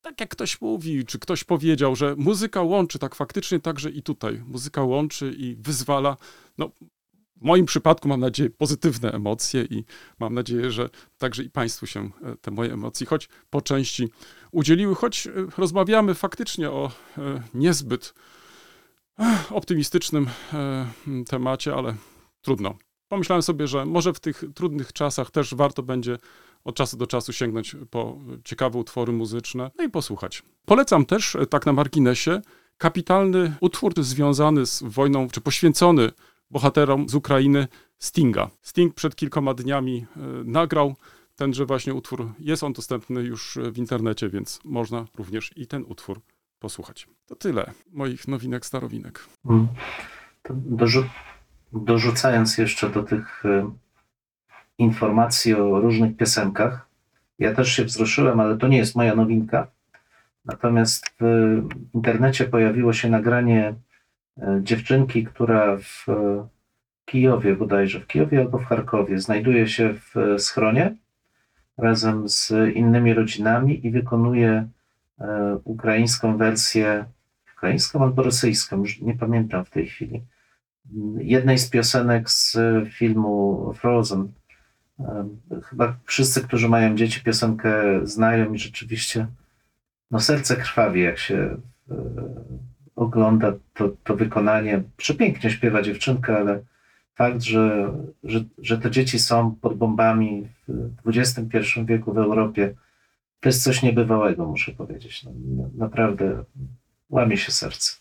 Tak 0.00 0.20
jak 0.20 0.30
ktoś 0.30 0.60
mówi, 0.60 1.04
czy 1.04 1.18
ktoś 1.18 1.44
powiedział, 1.44 1.96
że 1.96 2.14
muzyka 2.16 2.62
łączy, 2.62 2.98
tak 2.98 3.14
faktycznie 3.14 3.60
także 3.60 3.90
i 3.90 4.02
tutaj. 4.02 4.42
Muzyka 4.46 4.82
łączy 4.82 5.34
i 5.38 5.56
wyzwala. 5.56 6.16
No, 6.58 6.70
w 7.36 7.44
moim 7.44 7.66
przypadku 7.66 8.08
mam 8.08 8.20
nadzieję 8.20 8.50
pozytywne 8.50 9.12
emocje 9.12 9.64
i 9.64 9.84
mam 10.18 10.34
nadzieję, 10.34 10.70
że 10.70 10.90
także 11.18 11.42
i 11.42 11.50
Państwu 11.50 11.86
się 11.86 12.10
e, 12.22 12.36
te 12.40 12.50
moje 12.50 12.72
emocje, 12.72 13.06
choć 13.06 13.28
po 13.50 13.60
części 13.60 14.08
udzieliły, 14.52 14.94
choć 14.94 15.26
e, 15.26 15.30
rozmawiamy 15.58 16.14
faktycznie 16.14 16.70
o 16.70 16.90
e, 17.18 17.42
niezbyt 17.54 18.14
optymistycznym 19.50 20.26
temacie, 21.28 21.74
ale 21.74 21.94
trudno. 22.42 22.74
Pomyślałem 23.08 23.42
sobie, 23.42 23.66
że 23.66 23.86
może 23.86 24.12
w 24.12 24.20
tych 24.20 24.44
trudnych 24.54 24.92
czasach 24.92 25.30
też 25.30 25.54
warto 25.54 25.82
będzie 25.82 26.18
od 26.64 26.76
czasu 26.76 26.96
do 26.96 27.06
czasu 27.06 27.32
sięgnąć 27.32 27.76
po 27.90 28.18
ciekawe 28.44 28.78
utwory 28.78 29.12
muzyczne, 29.12 29.70
no 29.78 29.84
i 29.84 29.90
posłuchać. 29.90 30.42
Polecam 30.64 31.06
też, 31.06 31.36
tak 31.50 31.66
na 31.66 31.72
marginesie, 31.72 32.40
kapitalny 32.78 33.54
utwór 33.60 33.92
związany 33.96 34.66
z 34.66 34.82
wojną, 34.82 35.28
czy 35.28 35.40
poświęcony 35.40 36.10
bohaterom 36.54 37.08
z 37.08 37.14
Ukrainy 37.14 37.68
Stinga. 37.98 38.50
Sting 38.62 38.94
przed 38.94 39.16
kilkoma 39.16 39.54
dniami 39.54 40.06
e, 40.16 40.20
nagrał 40.44 40.94
tenże 41.36 41.66
właśnie 41.66 41.94
utwór. 41.94 42.32
Jest 42.38 42.62
on 42.62 42.72
dostępny 42.72 43.22
już 43.22 43.56
e, 43.56 43.70
w 43.70 43.78
internecie, 43.78 44.28
więc 44.28 44.60
można 44.64 45.04
również 45.16 45.50
i 45.56 45.66
ten 45.66 45.84
utwór 45.88 46.20
posłuchać. 46.58 47.06
To 47.26 47.36
tyle 47.36 47.72
moich 47.92 48.28
nowinek, 48.28 48.66
starowinek. 48.66 49.26
Mm. 49.46 49.68
Dorzu- 50.50 51.08
dorzucając 51.72 52.58
jeszcze 52.58 52.90
do 52.90 53.02
tych 53.02 53.44
y, 53.44 53.64
informacji 54.78 55.54
o 55.54 55.80
różnych 55.80 56.16
piosenkach, 56.16 56.88
ja 57.38 57.54
też 57.54 57.72
się 57.72 57.84
wzruszyłem, 57.84 58.40
ale 58.40 58.56
to 58.56 58.68
nie 58.68 58.76
jest 58.76 58.96
moja 58.96 59.14
nowinka. 59.14 59.66
Natomiast 60.44 61.14
w 61.20 61.68
internecie 61.94 62.44
pojawiło 62.44 62.92
się 62.92 63.10
nagranie 63.10 63.74
dziewczynki, 64.62 65.24
która 65.24 65.76
w 65.76 66.08
y, 66.08 66.12
Kijowie 67.04 67.56
bodajże, 67.56 68.00
w 68.00 68.06
Kijowie 68.06 68.40
albo 68.40 68.58
w 68.58 68.64
Charkowie, 68.64 69.18
znajduje 69.18 69.68
się 69.68 69.94
w 69.94 70.16
y, 70.16 70.38
schronie 70.38 70.96
razem 71.78 72.28
z 72.28 72.52
innymi 72.74 73.14
rodzinami 73.14 73.86
i 73.86 73.90
wykonuje 73.90 74.68
ukraińską 75.64 76.36
wersję 76.36 77.04
ukraińską 77.56 78.02
albo 78.02 78.22
rosyjską, 78.22 78.78
już 78.78 79.00
nie 79.00 79.14
pamiętam 79.14 79.64
w 79.64 79.70
tej 79.70 79.86
chwili. 79.86 80.22
Jednej 81.18 81.58
z 81.58 81.70
piosenek 81.70 82.30
z 82.30 82.56
filmu 82.88 83.72
Frozen. 83.74 84.32
Chyba 85.64 85.96
wszyscy, 86.04 86.40
którzy 86.40 86.68
mają 86.68 86.96
dzieci, 86.96 87.20
piosenkę 87.20 87.72
znają 88.02 88.52
i 88.52 88.58
rzeczywiście 88.58 89.26
no 90.10 90.20
serce 90.20 90.56
krwawi, 90.56 91.02
jak 91.02 91.18
się 91.18 91.56
e, 91.90 91.94
ogląda 92.96 93.52
to, 93.74 93.90
to 94.04 94.16
wykonanie. 94.16 94.82
Przepięknie 94.96 95.50
śpiewa 95.50 95.82
dziewczynka, 95.82 96.38
ale 96.38 96.62
fakt, 97.14 97.42
że, 97.42 97.92
że, 98.24 98.40
że 98.58 98.78
te 98.78 98.90
dzieci 98.90 99.18
są 99.18 99.54
pod 99.60 99.76
bombami 99.76 100.48
w 101.04 101.08
XXI 101.08 101.58
wieku 101.84 102.12
w 102.12 102.18
Europie, 102.18 102.74
to 103.40 103.48
jest 103.48 103.62
coś 103.62 103.82
niebywałego, 103.82 104.46
muszę 104.46 104.72
powiedzieć. 104.72 105.24
No, 105.24 105.30
no, 105.56 105.70
naprawdę 105.74 106.44
łamie 107.10 107.36
się 107.36 107.52
serce. 107.52 107.96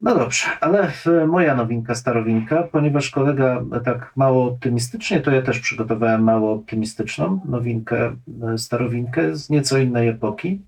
No 0.00 0.14
dobrze, 0.14 0.46
ale 0.60 0.92
e, 1.06 1.26
moja 1.26 1.54
nowinka, 1.54 1.94
starowinka, 1.94 2.62
ponieważ 2.62 3.10
kolega 3.10 3.64
tak 3.84 4.12
mało 4.16 4.44
optymistycznie, 4.44 5.20
to 5.20 5.30
ja 5.30 5.42
też 5.42 5.60
przygotowałem 5.60 6.22
mało 6.22 6.52
optymistyczną 6.52 7.40
nowinkę, 7.44 8.16
e, 8.52 8.58
starowinkę 8.58 9.36
z 9.36 9.50
nieco 9.50 9.78
innej 9.78 10.08
epoki. 10.08 10.60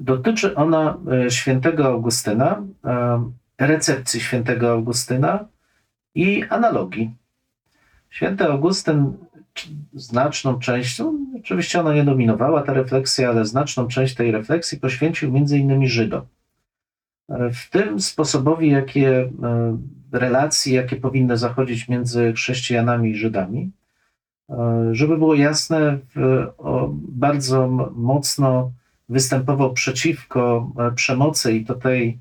Dotyczy 0.00 0.54
ona 0.54 0.98
e, 1.26 1.30
świętego 1.30 1.86
Augustyna, 1.86 2.62
e, 2.84 3.30
recepcji 3.58 4.20
świętego 4.20 4.70
Augustyna 4.72 5.44
i 6.14 6.44
analogii. 6.48 7.14
Święty 8.10 8.44
Augustyn 8.44 9.12
znaczną 9.94 10.58
częścią, 10.58 11.26
oczywiście 11.38 11.80
ona 11.80 11.94
nie 11.94 12.04
dominowała 12.04 12.62
ta 12.62 12.72
refleksja, 12.72 13.28
ale 13.28 13.44
znaczną 13.44 13.86
część 13.86 14.14
tej 14.14 14.30
refleksji 14.30 14.80
poświęcił 14.80 15.32
między 15.32 15.58
innymi 15.58 15.88
Żydom. 15.88 16.22
E, 17.28 17.50
W 17.50 17.70
tym 17.70 18.00
sposobowi, 18.00 18.70
jakie 18.70 19.30
e, 19.42 19.78
relacji, 20.12 20.72
jakie 20.72 20.96
powinny 20.96 21.36
zachodzić 21.36 21.88
między 21.88 22.32
chrześcijanami 22.32 23.10
i 23.10 23.16
Żydami, 23.16 23.70
żeby 24.92 25.18
było 25.18 25.34
jasne, 25.34 25.98
bardzo 27.08 27.68
mocno 27.96 28.70
występował 29.08 29.72
przeciwko 29.72 30.72
e, 30.78 30.92
przemocy 30.92 31.52
i 31.52 31.64
to 31.64 31.74
tej 31.74 32.18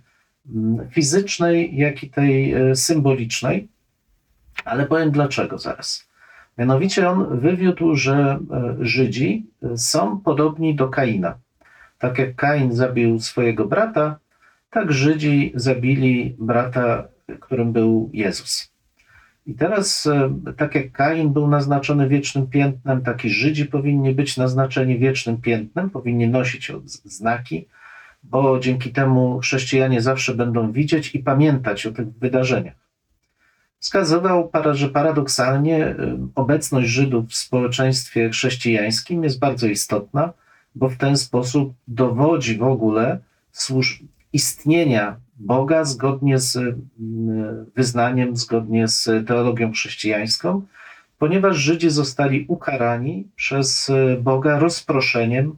mm, 0.56 0.90
fizycznej, 0.90 1.78
jak 1.78 2.04
i 2.04 2.10
tej 2.10 2.54
e, 2.54 2.76
symbolicznej, 2.76 3.68
ale 4.66 4.86
powiem 4.86 5.12
dlaczego 5.12 5.58
zaraz. 5.58 6.10
Mianowicie 6.58 7.10
on 7.10 7.40
wywiódł, 7.40 7.96
że 7.96 8.14
e, 8.14 8.76
Żydzi 8.80 9.46
są 9.76 10.20
podobni 10.20 10.76
do 10.76 10.88
Kaina. 10.88 11.38
Tak 12.00 12.20
jak 12.20 12.36
Kain 12.36 12.74
zabił 12.74 13.20
swojego 13.20 13.66
brata, 13.66 14.20
tak 14.70 14.92
Żydzi 14.92 15.52
zabili 15.56 16.36
brata, 16.40 17.08
którym 17.40 17.74
był 17.74 18.10
Jezus. 18.14 18.75
I 19.46 19.54
teraz, 19.54 20.08
e, 20.08 20.30
tak 20.58 20.76
jak 20.76 20.92
Kain 20.92 21.34
był 21.34 21.48
naznaczony 21.48 22.10
wiecznym 22.10 22.48
piętnem, 22.48 23.02
tak 23.02 23.26
i 23.26 23.30
Żydzi 23.30 23.66
powinni 23.66 24.14
być 24.14 24.38
naznaczeni 24.38 25.00
wiecznym 25.00 25.42
piętnem, 25.42 25.90
powinni 25.90 26.28
nosić 26.28 26.72
znaki, 27.06 27.68
bo 28.24 28.60
dzięki 28.60 28.92
temu 28.92 29.40
chrześcijanie 29.40 30.02
zawsze 30.02 30.34
będą 30.34 30.72
widzieć 30.72 31.16
i 31.16 31.20
pamiętać 31.20 31.86
o 31.86 31.92
tych 31.92 32.14
wydarzeniach. 32.14 32.86
Wskazywał, 33.80 34.52
że 34.72 34.90
paradoksalnie 34.90 35.86
e, 35.86 35.96
obecność 36.36 36.90
Żydów 36.90 37.30
w 37.30 37.36
społeczeństwie 37.36 38.30
chrześcijańskim 38.30 39.24
jest 39.24 39.40
bardzo 39.40 39.68
istotna, 39.68 40.34
bo 40.76 40.90
w 40.90 40.98
ten 40.98 41.18
sposób 41.18 41.74
dowodzi 41.88 42.58
w 42.58 42.64
ogóle 42.64 43.20
istnienia 44.34 45.16
Boga 45.36 45.86
zgodnie 45.86 46.40
z 46.40 46.58
mm, 46.58 47.66
wyznaniem, 47.76 48.36
zgodnie 48.36 48.88
z 48.88 49.28
teologią 49.28 49.72
chrześcijańską, 49.72 50.62
ponieważ 51.20 51.58
Żydzi 51.58 51.90
zostali 51.90 52.46
ukarani 52.48 53.28
przez 53.36 53.90
e, 53.90 54.18
Boga 54.18 54.60
rozproszeniem 54.60 55.56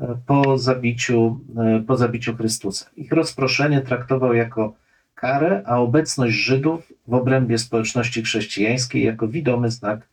e, 0.00 0.16
po 0.26 0.58
zabiciu, 0.58 1.40
e, 1.56 1.82
po 1.86 1.96
zabiciu 1.96 2.36
Chrystusa. 2.36 2.86
Ich 2.96 3.12
rozproszenie 3.12 3.80
traktował 3.80 4.34
jako 4.34 4.74
karę, 5.14 5.62
a 5.66 5.78
obecność 5.78 6.34
Żydów 6.34 6.92
w 7.06 7.14
obrębie 7.14 7.58
społeczności 7.58 8.22
chrześcijańskiej 8.22 9.04
jako 9.04 9.28
widomy 9.28 9.70
znak 9.70 10.08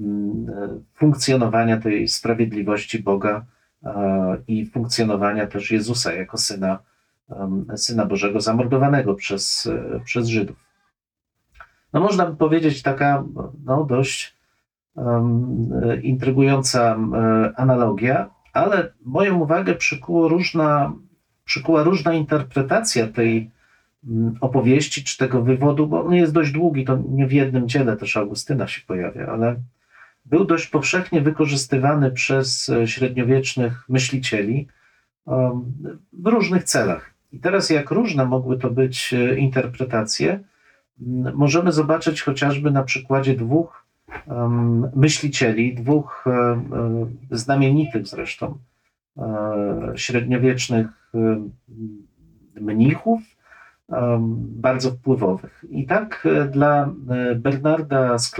mm, 0.00 0.46
funkcjonowania 0.94 1.80
tej 1.80 2.08
sprawiedliwości 2.08 2.98
Boga 2.98 3.44
i 4.48 4.66
funkcjonowania 4.66 5.46
też 5.46 5.70
Jezusa 5.70 6.12
jako 6.12 6.38
syna, 6.38 6.78
syna 7.76 8.06
Bożego 8.06 8.40
zamordowanego 8.40 9.14
przez, 9.14 9.66
e, 9.66 10.00
przez 10.04 10.28
Żydów. 10.28 10.56
No 11.92 12.00
można 12.00 12.26
by 12.26 12.36
powiedzieć 12.36 12.82
taka 12.82 13.24
no, 13.64 13.84
dość 13.84 14.36
e, 14.96 16.00
intrygująca 16.02 16.98
analogia, 17.56 18.30
ale 18.52 18.92
moją 19.04 19.38
uwagę 19.38 19.74
przykuło 19.74 20.28
różna, 20.28 20.92
przykuła 21.44 21.82
różna 21.82 22.14
interpretacja 22.14 23.06
tej 23.06 23.50
mm, 24.08 24.34
opowieści 24.40 25.04
czy 25.04 25.18
tego 25.18 25.42
wywodu, 25.42 25.86
bo 25.86 26.04
on 26.04 26.14
jest 26.14 26.32
dość 26.32 26.52
długi, 26.52 26.84
to 26.84 26.98
nie 27.08 27.26
w 27.26 27.32
jednym 27.32 27.68
dziele 27.68 27.96
też 27.96 28.16
Augustyna 28.16 28.68
się 28.68 28.80
pojawia, 28.86 29.26
ale 29.26 29.56
był 30.24 30.44
dość 30.44 30.66
powszechnie 30.66 31.20
wykorzystywany 31.20 32.10
przez 32.10 32.68
e, 32.68 32.88
średniowiecznych 32.88 33.88
myślicieli 33.88 34.68
w 36.12 36.26
różnych 36.26 36.64
celach. 36.64 37.11
I 37.32 37.38
teraz, 37.38 37.70
jak 37.70 37.90
różne 37.90 38.24
mogły 38.24 38.58
to 38.58 38.70
być 38.70 39.14
e, 39.14 39.38
interpretacje, 39.38 40.40
możemy 41.34 41.72
zobaczyć 41.72 42.22
chociażby 42.22 42.70
na 42.70 42.82
przykładzie 42.82 43.36
dwóch 43.36 43.82
myślicieli, 44.96 45.74
dwóch 45.74 46.24
e, 46.26 46.30
e, 46.30 46.60
znamienitych 47.30 48.06
zresztą 48.06 48.58
średniowiecznych 49.94 51.12
mnichów, 52.60 53.20
bardzo 54.38 54.90
wpływowych. 54.90 55.64
I 55.70 55.86
tak 55.86 56.28
dla 56.50 56.90
Bernarda 57.36 58.18
z 58.18 58.30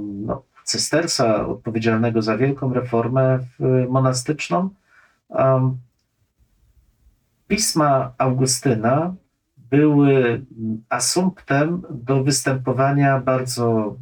no, 0.00 0.42
cystersa 0.64 1.46
odpowiedzialnego 1.46 2.22
za 2.22 2.36
wielką 2.36 2.74
reformę 2.74 3.38
monastyczną, 3.88 4.70
pisma 7.54 8.12
Augustyna 8.18 9.14
były 9.70 10.16
mm, 10.24 10.44
asumptem 10.88 11.82
do 11.90 12.24
występowania 12.24 13.20
bardzo 13.20 13.96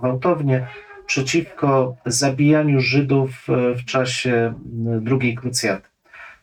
gwałtownie 0.00 0.66
przeciwko 1.06 1.96
zabijaniu 2.06 2.80
Żydów 2.80 3.46
e, 3.48 3.74
w 3.74 3.84
czasie 3.84 4.32
mm, 4.32 5.04
drugiej 5.04 5.34
krucjaty. 5.34 5.88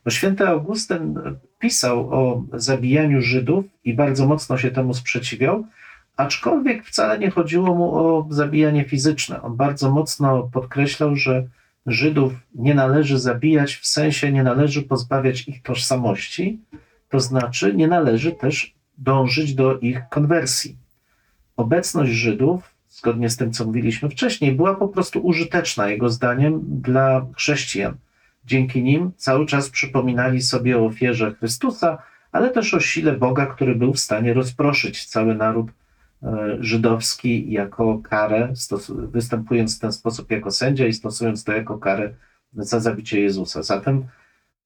Bo 0.04 0.10
święty 0.10 0.48
Augustyn 0.48 1.14
pisał 1.58 2.10
o 2.14 2.44
zabijaniu 2.52 3.22
Żydów 3.22 3.64
i 3.84 3.94
bardzo 3.94 4.26
mocno 4.26 4.58
się 4.58 4.70
temu 4.70 4.94
sprzeciwiał, 4.94 5.64
aczkolwiek 6.16 6.84
wcale 6.84 7.18
nie 7.18 7.30
chodziło 7.30 7.74
mu 7.74 7.94
o 7.94 8.26
zabijanie 8.30 8.84
fizyczne. 8.84 9.42
On 9.42 9.56
bardzo 9.56 9.90
mocno 9.90 10.50
podkreślał, 10.52 11.16
że 11.16 11.46
Żydów 11.86 12.32
nie 12.54 12.74
należy 12.74 13.18
zabijać, 13.18 13.74
w 13.74 13.86
sensie 13.86 14.32
nie 14.32 14.42
należy 14.42 14.82
pozbawiać 14.82 15.48
ich 15.48 15.62
tożsamości, 15.62 16.60
to 17.08 17.20
znaczy 17.20 17.74
nie 17.74 17.88
należy 17.88 18.32
też 18.32 18.74
dążyć 18.98 19.54
do 19.54 19.78
ich 19.78 20.00
konwersji. 20.10 20.76
Obecność 21.56 22.12
Żydów, 22.12 22.74
zgodnie 22.88 23.30
z 23.30 23.36
tym, 23.36 23.52
co 23.52 23.64
mówiliśmy 23.64 24.08
wcześniej, 24.08 24.52
była 24.52 24.74
po 24.74 24.88
prostu 24.88 25.20
użyteczna, 25.26 25.88
jego 25.88 26.08
zdaniem, 26.08 26.60
dla 26.62 27.26
chrześcijan. 27.36 27.96
Dzięki 28.44 28.82
nim 28.82 29.12
cały 29.16 29.46
czas 29.46 29.70
przypominali 29.70 30.42
sobie 30.42 30.78
o 30.78 30.86
ofierze 30.86 31.34
Chrystusa, 31.34 31.98
ale 32.32 32.50
też 32.50 32.74
o 32.74 32.80
sile 32.80 33.12
Boga, 33.12 33.46
który 33.46 33.74
był 33.74 33.92
w 33.92 34.00
stanie 34.00 34.34
rozproszyć 34.34 35.06
cały 35.06 35.34
naród 35.34 35.66
żydowski 36.60 37.52
jako 37.52 37.98
karę, 37.98 38.52
występując 38.88 39.76
w 39.76 39.80
ten 39.80 39.92
sposób 39.92 40.30
jako 40.30 40.50
sędzia 40.50 40.86
i 40.86 40.92
stosując 40.92 41.44
to 41.44 41.52
jako 41.52 41.78
karę 41.78 42.14
za 42.52 42.80
zabicie 42.80 43.20
Jezusa. 43.20 43.62
Zatem 43.62 44.04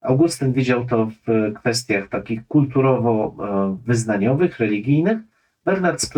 Augustyn 0.00 0.52
widział 0.52 0.86
to 0.86 1.06
w 1.06 1.52
kwestiach 1.54 2.08
takich 2.08 2.46
kulturowo-wyznaniowych, 2.46 4.59
religijnych. 4.59 5.18
Bernard 5.64 6.00
z 6.00 6.11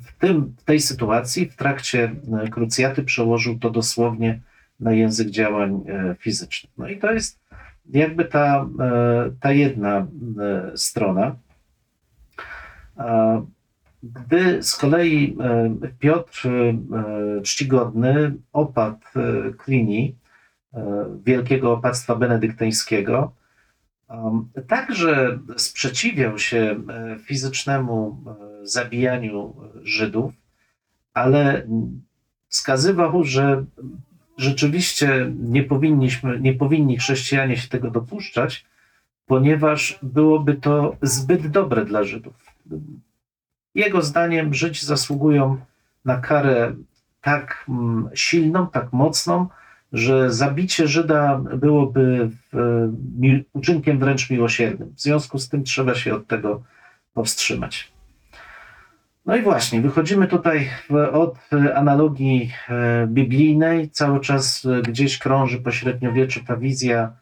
w, 0.00 0.18
tym, 0.18 0.54
w 0.58 0.64
tej 0.64 0.80
sytuacji, 0.80 1.46
w 1.46 1.56
trakcie 1.56 2.14
e, 2.42 2.48
krucjaty, 2.48 3.02
przełożył 3.02 3.58
to 3.58 3.70
dosłownie 3.70 4.40
na 4.80 4.92
język 4.92 5.30
działań 5.30 5.84
e, 5.88 6.16
fizycznych. 6.18 6.72
No 6.78 6.88
i 6.88 6.98
to 6.98 7.12
jest 7.12 7.40
jakby 7.90 8.24
ta, 8.24 8.68
e, 8.80 9.30
ta 9.40 9.52
jedna 9.52 9.98
e, 9.98 10.06
strona. 10.76 11.36
Gdy 14.02 14.62
z 14.62 14.76
kolei 14.76 15.36
e, 15.40 15.70
Piotr 15.98 16.48
e, 16.48 17.42
Czcigodny 17.42 18.34
opadł 18.52 19.06
e, 19.16 19.52
Klini, 19.52 20.16
wielkiego 21.24 21.72
opactwa 21.72 22.16
benedyktyńskiego, 22.16 23.32
um, 24.08 24.48
także 24.68 25.38
sprzeciwiał 25.56 26.38
się 26.38 26.80
fizycznemu 27.24 28.24
zabijaniu 28.62 29.54
Żydów, 29.82 30.32
ale 31.14 31.66
wskazywał, 32.48 33.24
że 33.24 33.64
rzeczywiście 34.36 35.32
nie 35.40 35.62
powinniśmy, 35.62 36.40
nie 36.40 36.54
powinni 36.54 36.98
chrześcijanie 36.98 37.56
się 37.56 37.68
tego 37.68 37.90
dopuszczać, 37.90 38.66
ponieważ 39.26 39.98
byłoby 40.02 40.54
to 40.54 40.96
zbyt 41.02 41.46
dobre 41.46 41.84
dla 41.84 42.04
Żydów. 42.04 42.34
Jego 43.76 44.02
zdaniem 44.02 44.54
Żydzi 44.54 44.86
zasługują 44.86 45.56
na 46.04 46.16
karę 46.16 46.74
tak 47.20 47.64
mm, 47.68 48.08
silną, 48.14 48.66
tak 48.66 48.92
mocną, 48.92 49.48
że 49.92 50.32
zabicie 50.32 50.88
Żyda 50.88 51.40
byłoby 51.56 52.30
e, 52.54 52.58
uczynkiem 53.52 53.98
wręcz 53.98 54.30
miłosiernym. 54.30 54.92
W 54.96 55.00
związku 55.00 55.38
z 55.38 55.48
tym 55.48 55.64
trzeba 55.64 55.94
się 55.94 56.14
od 56.14 56.26
tego 56.26 56.62
powstrzymać. 57.14 57.92
No 59.26 59.36
i 59.36 59.42
właśnie, 59.42 59.80
wychodzimy 59.80 60.28
tutaj 60.28 60.70
od 61.12 61.38
analogii 61.74 62.52
e, 62.68 63.06
biblijnej. 63.06 63.90
Cały 63.90 64.20
czas 64.20 64.64
e, 64.64 64.82
gdzieś 64.82 65.18
krąży 65.18 65.60
po 65.60 65.70
średniowieczu 65.70 66.40
ta 66.46 66.56
wizja, 66.56 67.12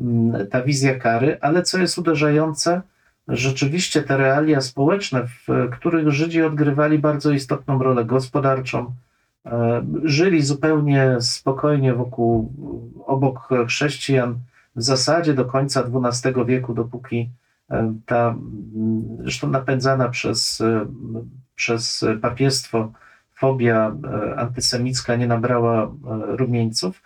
mm, 0.00 0.46
ta 0.46 0.62
wizja 0.62 0.94
kary, 0.98 1.38
ale 1.40 1.62
co 1.62 1.78
jest 1.78 1.98
uderzające, 1.98 2.82
rzeczywiście 3.28 4.02
te 4.02 4.16
realia 4.16 4.60
społeczne, 4.60 5.26
w 5.26 5.68
których 5.72 6.10
Żydzi 6.10 6.42
odgrywali 6.42 6.98
bardzo 6.98 7.30
istotną 7.30 7.82
rolę 7.82 8.04
gospodarczą, 8.04 8.94
e, 9.46 9.84
żyli 10.02 10.42
zupełnie 10.42 11.16
spokojnie 11.20 11.94
wokół, 11.94 12.52
obok 13.06 13.48
chrześcijan 13.66 14.38
w 14.76 14.82
zasadzie 14.82 15.34
do 15.34 15.44
końca 15.44 15.84
XII 16.04 16.44
wieku, 16.46 16.74
dopóki 16.74 17.30
e, 17.70 17.94
ta, 18.06 18.34
zresztą 19.22 19.50
napędzana 19.50 20.08
przez, 20.08 20.60
e, 20.60 20.86
przez 21.54 22.04
papiestwo, 22.22 22.92
fobia 23.34 23.96
antysemicka 24.36 25.16
nie 25.16 25.26
nabrała 25.26 25.90
rumieńców, 26.26 27.02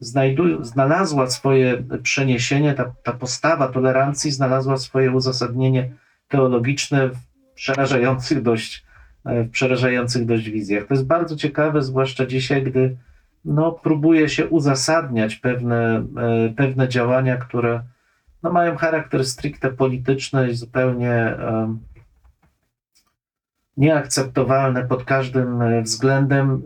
znajdu, 0.00 0.64
znalazła 0.64 1.30
swoje 1.30 1.82
przeniesienie, 2.02 2.74
ta, 2.74 2.92
ta 3.02 3.12
postawa 3.12 3.68
tolerancji 3.68 4.30
znalazła 4.30 4.76
swoje 4.76 5.10
uzasadnienie 5.10 5.90
teologiczne 6.28 7.08
w 7.08 7.30
przerażających 7.54 8.42
dość, 8.42 8.84
e, 9.24 9.44
w 9.44 9.50
przerażających 9.50 10.26
dość 10.26 10.50
wizjach. 10.50 10.86
To 10.86 10.94
jest 10.94 11.06
bardzo 11.06 11.36
ciekawe, 11.36 11.82
zwłaszcza 11.82 12.26
dzisiaj, 12.26 12.62
gdy 12.62 12.96
no, 13.44 13.72
próbuje 13.72 14.28
się 14.28 14.46
uzasadniać 14.46 15.36
pewne, 15.36 16.06
e, 16.16 16.52
pewne 16.56 16.88
działania, 16.88 17.36
które 17.36 17.82
no, 18.42 18.52
mają 18.52 18.76
charakter 18.76 19.24
stricte 19.24 19.70
polityczny 19.70 20.50
i 20.50 20.54
zupełnie 20.54 21.12
em, 21.12 21.78
nieakceptowalne 23.76 24.84
pod 24.84 25.04
każdym 25.04 25.62
e, 25.62 25.82
względem 25.82 26.62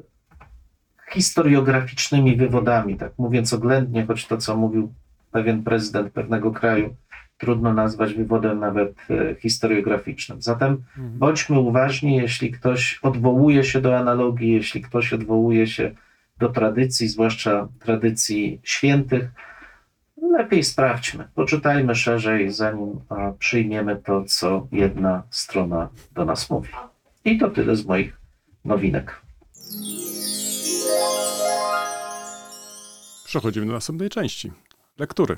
historiograficznymi 1.14 2.36
wywodami, 2.36 2.96
tak 2.96 3.12
mówiąc 3.18 3.52
oględnie, 3.52 4.06
choć 4.06 4.26
to, 4.26 4.36
co 4.36 4.56
mówił 4.56 4.92
pewien 5.30 5.62
prezydent 5.62 6.12
pewnego 6.12 6.50
kraju, 6.50 6.94
trudno 7.38 7.74
nazwać 7.74 8.14
wywodem 8.14 8.60
nawet 8.60 8.94
e, 9.10 9.34
historiograficznym. 9.34 10.42
Zatem 10.42 10.82
bądźmy 10.96 11.58
uważni, 11.58 12.16
jeśli 12.16 12.50
ktoś 12.50 12.98
odwołuje 13.02 13.64
się 13.64 13.80
do 13.80 13.98
analogii, 13.98 14.52
jeśli 14.52 14.82
ktoś 14.82 15.12
odwołuje 15.12 15.66
się 15.66 15.90
do 16.38 16.48
tradycji, 16.48 17.08
zwłaszcza 17.08 17.68
tradycji 17.78 18.60
świętych, 18.62 19.30
lepiej 20.32 20.64
sprawdźmy, 20.64 21.28
poczytajmy 21.34 21.94
szerzej, 21.94 22.50
zanim 22.50 23.00
przyjmiemy 23.38 23.96
to, 23.96 24.24
co 24.24 24.66
jedna 24.72 25.22
strona 25.30 25.88
do 26.14 26.24
nas 26.24 26.50
mówi. 26.50 26.68
I 27.24 27.38
to 27.38 27.50
tyle 27.50 27.76
z 27.76 27.86
moich 27.86 28.16
nowinek. 28.64 29.20
Przechodzimy 33.34 33.66
do 33.66 33.72
następnej 33.72 34.08
części. 34.10 34.52
Lektury. 34.98 35.36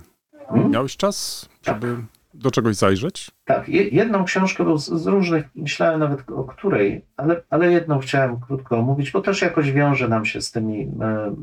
Hmm? 0.49 0.71
Miałeś 0.71 0.97
czas, 0.97 1.49
żeby 1.63 1.97
do 2.35 2.51
czegoś 2.51 2.77
zajrzeć? 2.77 3.31
Tak, 3.45 3.69
je- 3.69 3.89
jedną 3.89 4.25
książkę, 4.25 4.65
bo 4.65 4.79
z, 4.79 4.87
z 4.87 5.07
różnych, 5.07 5.45
myślałem 5.55 6.01
nawet 6.01 6.31
o 6.31 6.45
której, 6.45 7.05
ale, 7.17 7.43
ale 7.51 7.73
jedną 7.73 7.99
chciałem 7.99 8.41
krótko 8.41 8.79
omówić, 8.79 9.11
bo 9.11 9.21
też 9.21 9.43
jakoś 9.43 9.73
wiąże 9.73 10.09
nam 10.09 10.25
się 10.25 10.41
z 10.41 10.53
tymi, 10.53 10.91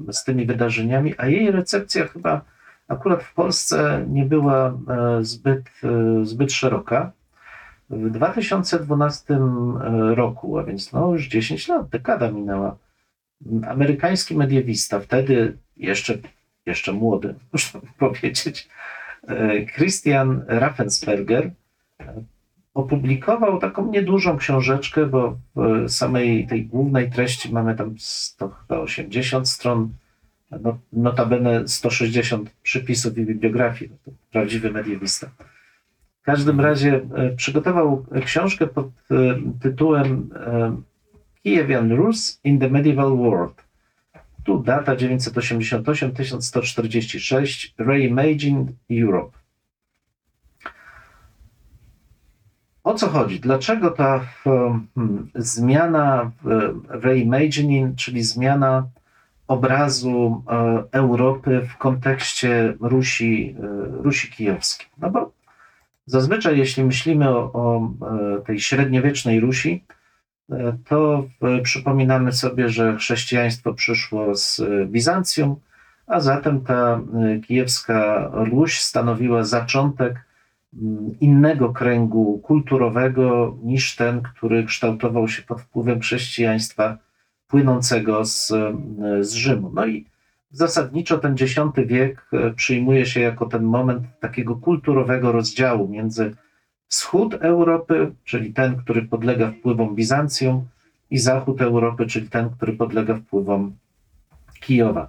e, 0.07 0.13
z 0.13 0.23
tymi 0.23 0.45
wydarzeniami, 0.45 1.13
a 1.17 1.27
jej 1.27 1.51
recepcja 1.51 2.07
chyba 2.07 2.41
akurat 2.87 3.23
w 3.23 3.33
Polsce 3.33 4.05
nie 4.09 4.25
była 4.25 4.67
e, 4.67 4.73
zbyt, 5.23 5.63
e, 5.83 6.25
zbyt 6.25 6.53
szeroka. 6.53 7.11
W 7.89 8.09
2012 8.09 9.39
roku, 10.15 10.57
a 10.57 10.63
więc 10.63 10.93
no 10.93 11.11
już 11.11 11.27
10 11.27 11.67
lat, 11.67 11.89
dekada 11.89 12.31
minęła, 12.31 12.77
amerykański 13.67 14.35
mediewista, 14.37 14.99
wtedy 14.99 15.57
jeszcze, 15.77 16.17
jeszcze 16.65 16.93
młody, 16.93 17.35
można 17.53 17.79
powiedzieć, 17.97 18.69
e, 19.27 19.65
Christian 19.65 20.43
Raffensperger 20.47 21.51
e, 21.99 22.23
opublikował 22.73 23.59
taką 23.59 23.91
niedużą 23.91 24.37
książeczkę, 24.37 25.05
bo 25.05 25.37
w 25.55 25.89
samej 25.89 26.47
tej 26.47 26.65
głównej 26.65 27.11
treści 27.11 27.53
mamy 27.53 27.75
tam 27.75 27.95
100, 27.97 28.49
chyba 28.49 28.79
80 28.79 29.49
stron, 29.49 29.89
no, 30.61 30.77
notabene 30.93 31.67
160 31.67 32.49
przypisów 32.63 33.17
i 33.17 33.25
bibliografii. 33.25 33.91
No 33.91 33.97
to 34.05 34.11
prawdziwy 34.31 34.71
mediewista. 34.71 35.29
W 36.21 36.25
każdym 36.25 36.59
razie 36.59 37.01
e, 37.15 37.29
przygotował 37.29 38.05
książkę 38.25 38.67
pod 38.67 38.87
tytułem 39.61 40.29
Kievian 41.43 41.91
Rus 41.91 42.39
in 42.43 42.59
the 42.59 42.69
Medieval 42.69 43.17
World. 43.17 43.62
Tu 44.43 44.63
data 44.63 44.95
988-1146, 44.95 47.73
Reimaging 47.77 48.69
Europe. 48.91 49.37
O 52.83 52.93
co 52.93 53.07
chodzi? 53.07 53.39
Dlaczego 53.39 53.91
ta 53.91 54.19
hmm, 54.43 54.87
zmiana 55.35 56.31
w 56.43 56.73
reimagining, 56.89 57.95
czyli 57.95 58.23
zmiana 58.23 58.87
obrazu 59.47 60.43
e, 60.47 60.83
Europy 60.91 61.67
w 61.69 61.77
kontekście 61.77 62.73
Rusi, 62.79 63.55
e, 63.59 63.63
Rusi 64.03 64.31
Kijowskiej? 64.31 64.87
No 64.97 65.09
bo 65.09 65.31
zazwyczaj, 66.05 66.57
jeśli 66.57 66.83
myślimy 66.83 67.29
o, 67.29 67.53
o 67.53 67.91
e, 68.37 68.41
tej 68.41 68.59
średniowiecznej 68.59 69.39
Rusi, 69.39 69.83
to 70.85 71.25
e, 71.41 71.61
przypominamy 71.61 72.31
sobie, 72.31 72.69
że 72.69 72.97
chrześcijaństwo 72.97 73.73
przyszło 73.73 74.35
z 74.35 74.59
e, 74.59 74.85
Bizancjum, 74.85 75.55
a 76.07 76.19
zatem 76.19 76.61
ta 76.61 76.99
e, 76.99 77.39
kijewska 77.39 78.29
Ruś 78.33 78.79
stanowiła 78.79 79.43
zaczątek 79.43 80.25
mm, 80.73 81.19
innego 81.19 81.69
kręgu 81.73 82.39
kulturowego 82.39 83.57
niż 83.63 83.95
ten, 83.95 84.21
który 84.21 84.63
kształtował 84.63 85.27
się 85.27 85.41
pod 85.41 85.61
wpływem 85.61 85.99
chrześcijaństwa 85.99 86.97
płynącego 87.47 88.25
z, 88.25 88.51
e, 88.51 88.73
z 89.23 89.33
Rzymu. 89.33 89.71
No 89.73 89.85
i 89.85 90.05
zasadniczo 90.51 91.17
ten 91.17 91.33
X 91.33 91.55
wiek 91.85 92.25
e, 92.33 92.53
przyjmuje 92.53 93.05
się 93.05 93.19
jako 93.19 93.45
ten 93.45 93.63
moment 93.63 94.03
takiego 94.19 94.55
kulturowego 94.55 95.31
rozdziału 95.31 95.87
między 95.87 96.35
wschód 96.93 97.33
Europy, 97.33 98.11
czyli 98.23 98.53
ten, 98.53 98.75
który 98.77 99.01
podlega 99.01 99.51
wpływom 99.51 99.95
Bizancjum, 99.95 100.67
i 101.09 101.17
zachód 101.17 101.61
Europy, 101.61 102.05
czyli 102.05 102.29
ten, 102.29 102.49
który 102.49 102.73
podlega 102.73 103.15
wpływom 103.15 103.75
Kijowa. 104.59 105.07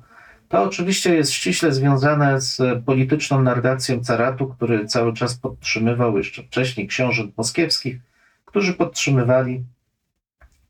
To 0.48 0.62
oczywiście 0.62 1.14
jest 1.14 1.32
ściśle 1.32 1.72
związane 1.72 2.40
z 2.40 2.84
polityczną 2.84 3.42
narracją 3.42 4.04
caratu, 4.04 4.46
który 4.46 4.86
cały 4.86 5.12
czas 5.12 5.34
podtrzymywał 5.34 6.18
jeszcze 6.18 6.42
wcześniej 6.42 6.88
książąt 6.88 7.36
moskiewskich, 7.36 7.96
którzy 8.44 8.72
podtrzymywali 8.74 9.64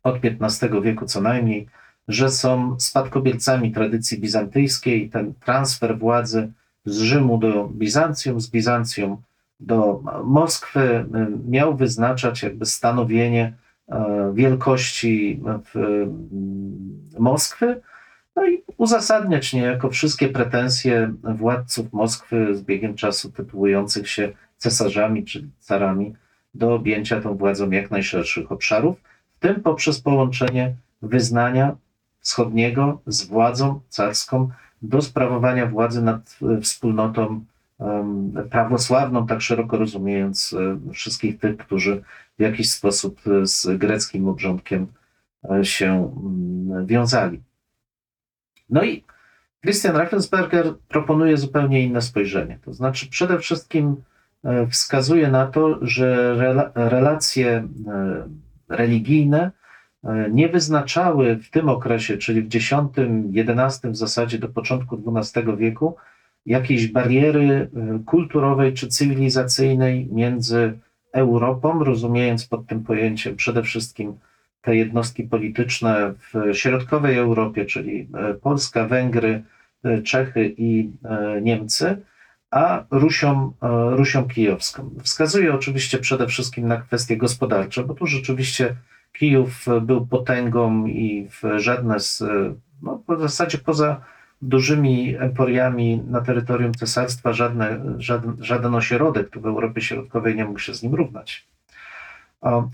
od 0.02 0.16
XV 0.24 0.82
wieku 0.82 1.06
co 1.06 1.20
najmniej, 1.20 1.66
że 2.08 2.30
są 2.30 2.76
spadkobiercami 2.80 3.72
tradycji 3.72 4.20
bizantyjskiej. 4.20 5.10
Ten 5.10 5.34
transfer 5.34 5.98
władzy 5.98 6.52
z 6.84 6.98
Rzymu 6.98 7.38
do 7.38 7.68
Bizancjum, 7.68 8.40
z 8.40 8.50
Bizancjum 8.50 9.22
do 9.60 10.02
Moskwy 10.24 10.80
y, 10.80 11.06
miał 11.48 11.76
wyznaczać 11.76 12.42
jakby 12.42 12.66
stanowienie 12.66 13.54
e, 13.88 14.32
wielkości 14.34 15.42
y, 17.14 17.20
Moskwy, 17.20 17.80
no 18.36 18.46
i 18.48 18.62
uzasadniać 18.76 19.52
niejako 19.52 19.90
wszystkie 19.90 20.28
pretensje 20.28 21.14
władców 21.22 21.92
Moskwy 21.92 22.54
z 22.54 22.62
biegiem 22.62 22.94
czasu 22.94 23.32
tytułujących 23.32 24.10
się 24.10 24.32
cesarzami 24.56 25.24
czy 25.24 25.48
carami 25.60 26.14
do 26.54 26.74
objęcia 26.74 27.20
tą 27.20 27.36
władzą 27.36 27.70
jak 27.70 27.90
najszerszych 27.90 28.52
obszarów, 28.52 28.96
w 29.36 29.38
tym 29.38 29.62
poprzez 29.62 30.00
połączenie 30.00 30.74
wyznania 31.02 31.76
wschodniego 32.20 33.00
z 33.06 33.24
władzą 33.24 33.80
carską 33.88 34.48
do 34.82 35.02
sprawowania 35.02 35.66
władzy 35.66 36.02
nad 36.02 36.38
e, 36.42 36.60
wspólnotą 36.60 37.44
prawosławną, 38.50 39.26
tak 39.26 39.40
szeroko 39.40 39.76
rozumiejąc 39.76 40.56
e, 40.88 40.92
wszystkich 40.92 41.38
tych, 41.38 41.56
którzy 41.56 42.02
w 42.38 42.42
jakiś 42.42 42.70
sposób 42.70 43.20
e, 43.26 43.46
z 43.46 43.66
greckim 43.78 44.28
obrządkiem 44.28 44.86
e, 45.50 45.64
się 45.64 46.12
mm, 46.24 46.86
wiązali. 46.86 47.42
No 48.70 48.84
i 48.84 49.04
Christian 49.62 49.96
Raffensperger 49.96 50.74
proponuje 50.88 51.36
zupełnie 51.36 51.82
inne 51.82 52.02
spojrzenie. 52.02 52.58
To 52.64 52.72
znaczy, 52.72 53.10
przede 53.10 53.38
wszystkim 53.38 53.96
wskazuje 54.70 55.30
na 55.30 55.46
to, 55.46 55.78
że 55.82 56.36
rela- 56.38 56.70
relacje 56.74 57.68
religijne 58.68 59.50
nie 60.30 60.48
wyznaczały 60.48 61.36
w 61.36 61.50
tym 61.50 61.68
okresie, 61.68 62.18
czyli 62.18 62.42
w 62.42 62.46
X, 62.46 62.70
XI 63.34 63.88
w 63.88 63.96
zasadzie 63.96 64.38
do 64.38 64.48
początku 64.48 65.02
XII 65.16 65.56
wieku, 65.56 65.96
jakiejś 66.46 66.86
bariery 66.86 67.70
e, 67.76 67.98
kulturowej 68.06 68.72
czy 68.72 68.88
cywilizacyjnej 68.88 70.08
między 70.12 70.78
Europą, 71.12 71.84
rozumiejąc 71.84 72.46
pod 72.46 72.66
tym 72.66 72.84
pojęciem 72.84 73.36
przede 73.36 73.62
wszystkim 73.62 74.14
te 74.60 74.76
jednostki 74.76 75.22
polityczne 75.22 76.14
w 76.18 76.54
środkowej 76.54 77.16
Europie, 77.16 77.64
czyli 77.64 78.08
e, 78.14 78.34
Polska, 78.34 78.88
Węgry, 78.88 79.42
e, 79.84 80.02
Czechy 80.02 80.54
i 80.58 80.90
Niemcy, 81.42 81.96
a 82.50 82.84
Rusią, 82.90 83.52
Rusią 83.90 84.28
Kijowską. 84.28 84.90
Wskazuje 85.02 85.54
oczywiście 85.54 85.98
przede 85.98 86.26
wszystkim 86.26 86.68
na 86.68 86.76
kwestie 86.76 87.16
gospodarcze, 87.16 87.84
bo 87.84 87.94
tu 87.94 88.06
rzeczywiście 88.06 88.76
Kijów 89.12 89.66
był 89.82 90.06
potęgą 90.06 90.86
i 90.86 91.28
żadne 91.56 92.00
z, 92.00 92.22
no, 92.82 93.02
w 93.08 93.20
zasadzie 93.20 93.58
poza 93.58 94.00
dużymi 94.42 95.16
emporiami 95.16 96.02
na 96.10 96.20
terytorium 96.20 96.74
cesarstwa, 96.74 97.32
żadne, 97.32 97.80
żaden, 97.98 98.36
żaden 98.40 98.74
ośrodek 98.74 99.30
tu 99.30 99.40
w 99.40 99.46
Europie 99.46 99.80
Środkowej 99.80 100.36
nie 100.36 100.44
mógł 100.44 100.58
się 100.58 100.74
z 100.74 100.82
nim 100.82 100.94
równać. 100.94 101.48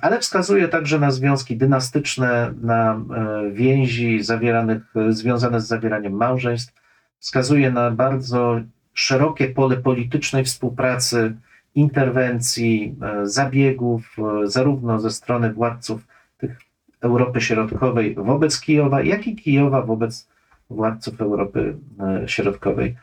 Ale 0.00 0.18
wskazuje 0.18 0.68
także 0.68 0.98
na 0.98 1.10
związki 1.10 1.56
dynastyczne, 1.56 2.54
na 2.62 2.92
e, 2.92 3.50
więzi 3.50 4.22
zawieranych, 4.22 4.82
związane 5.08 5.60
z 5.60 5.66
zawieraniem 5.66 6.12
małżeństw. 6.12 6.74
Wskazuje 7.18 7.70
na 7.70 7.90
bardzo 7.90 8.60
szerokie 8.94 9.48
pole 9.48 9.76
politycznej 9.76 10.44
współpracy, 10.44 11.36
interwencji, 11.74 12.96
e, 13.02 13.26
zabiegów, 13.26 14.16
e, 14.18 14.46
zarówno 14.46 15.00
ze 15.00 15.10
strony 15.10 15.52
władców 15.52 16.06
tych 16.38 16.58
Europy 17.00 17.40
Środkowej 17.40 18.14
wobec 18.14 18.60
Kijowa, 18.60 19.02
jak 19.02 19.26
i 19.26 19.36
Kijowa 19.36 19.82
wobec 19.82 20.28
władców 20.70 21.20
Europy 21.20 21.76
e, 22.00 22.28
Środkowej. 22.28 22.96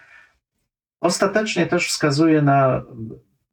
Ostatecznie 1.02 1.68
też 1.68 1.88
wskazuje 1.88 2.42
na, 2.42 2.82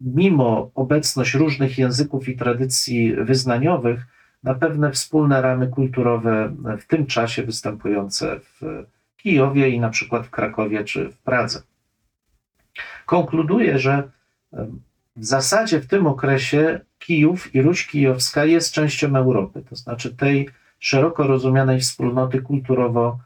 mimo 0.00 0.70
obecność 0.74 1.35
różnych 1.35 1.79
języków 1.79 2.29
i 2.29 2.37
tradycji 2.37 3.14
wyznaniowych, 3.16 4.07
na 4.42 4.55
pewne 4.55 4.92
wspólne 4.92 5.42
ramy 5.42 5.68
kulturowe 5.68 6.57
w 6.81 6.87
tym 6.87 7.07
czasie 7.07 7.42
występujące 7.42 8.40
w 8.40 8.85
Kijowie 9.16 9.68
i 9.68 9.81
na 9.81 9.90
przykład 9.90 10.27
w 10.27 10.31
Krakowie 10.31 10.85
czy 10.85 11.11
w 11.11 11.18
Pradze. 11.18 11.62
Konkluduje, 13.07 13.79
że 13.79 14.11
em, 14.53 14.81
w 15.16 15.24
zasadzie 15.24 15.81
w 15.81 15.87
tym 15.87 16.07
okresie 16.07 16.81
Kijów 16.98 17.55
i 17.55 17.62
Ruś 17.62 17.87
Kijowska 17.87 18.44
jest 18.44 18.72
częścią 18.72 19.16
Europy, 19.16 19.62
to 19.70 19.77
znaczy 19.77 20.16
tej 20.16 20.48
szeroko 20.79 21.27
rozumianej 21.27 21.81
wspólnoty 21.81 22.42
kulturowo 22.42 23.07
mm, 23.09 23.18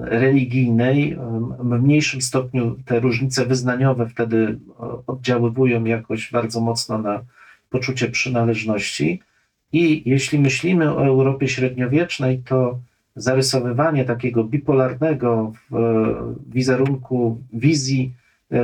religijnej. 0.00 1.16
W 1.58 1.82
mniejszym 1.82 2.20
stopniu 2.20 2.76
te 2.84 3.00
różnice 3.00 3.46
wyznaniowe 3.46 4.08
wtedy 4.08 4.58
oddziaływują 5.06 5.84
jakoś 5.84 6.32
bardzo 6.32 6.60
mocno 6.60 6.98
na 6.98 7.22
poczucie 7.70 8.08
przynależności. 8.08 9.22
I 9.72 10.10
jeśli 10.10 10.38
myślimy 10.38 10.94
o 10.94 11.06
Europie 11.06 11.48
średniowiecznej, 11.48 12.38
to 12.38 12.78
zarysowywanie 13.16 14.04
takiego 14.04 14.44
bipolarnego 14.44 15.52
wizerunku, 16.48 17.40
wizji 17.52 18.12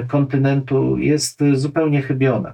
kontynentu 0.08 0.98
jest 0.98 1.42
zupełnie 1.54 2.02
chybione. 2.02 2.52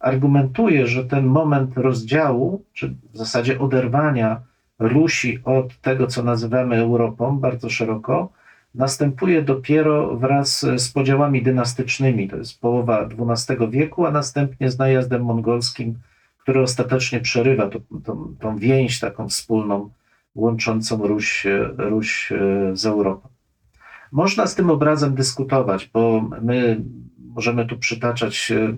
argumentuje, 0.00 0.86
że 0.86 1.04
ten 1.04 1.26
moment 1.26 1.76
rozdziału, 1.76 2.62
czy 2.72 2.94
w 3.12 3.16
zasadzie 3.16 3.58
oderwania 3.58 4.40
Rusi 4.78 5.38
od 5.44 5.80
tego, 5.80 6.06
co 6.06 6.22
nazywamy 6.22 6.76
Europą 6.76 7.38
bardzo 7.38 7.70
szeroko, 7.70 8.32
następuje 8.74 9.42
dopiero 9.42 10.16
wraz 10.16 10.66
z 10.76 10.88
podziałami 10.88 11.42
dynastycznymi. 11.42 12.28
To 12.28 12.36
jest 12.36 12.60
połowa 12.60 13.08
XII 13.18 13.70
wieku, 13.70 14.06
a 14.06 14.10
następnie 14.10 14.70
z 14.70 14.78
najazdem 14.78 15.22
mongolskim, 15.22 15.98
który 16.38 16.62
ostatecznie 16.62 17.20
przerywa 17.20 17.68
tą, 17.68 17.80
tą, 18.04 18.34
tą 18.40 18.56
więź 18.56 19.00
taką 19.00 19.28
wspólną, 19.28 19.90
łączącą 20.34 21.06
Ruś, 21.06 21.46
Ruś 21.76 22.32
z 22.72 22.86
Europą. 22.86 23.28
Można 24.12 24.46
z 24.46 24.54
tym 24.54 24.70
obrazem 24.70 25.14
dyskutować, 25.14 25.90
bo 25.92 26.28
my 26.42 26.80
możemy 27.34 27.66
tu 27.66 27.78
przytaczać 27.78 28.52
e, 28.52 28.74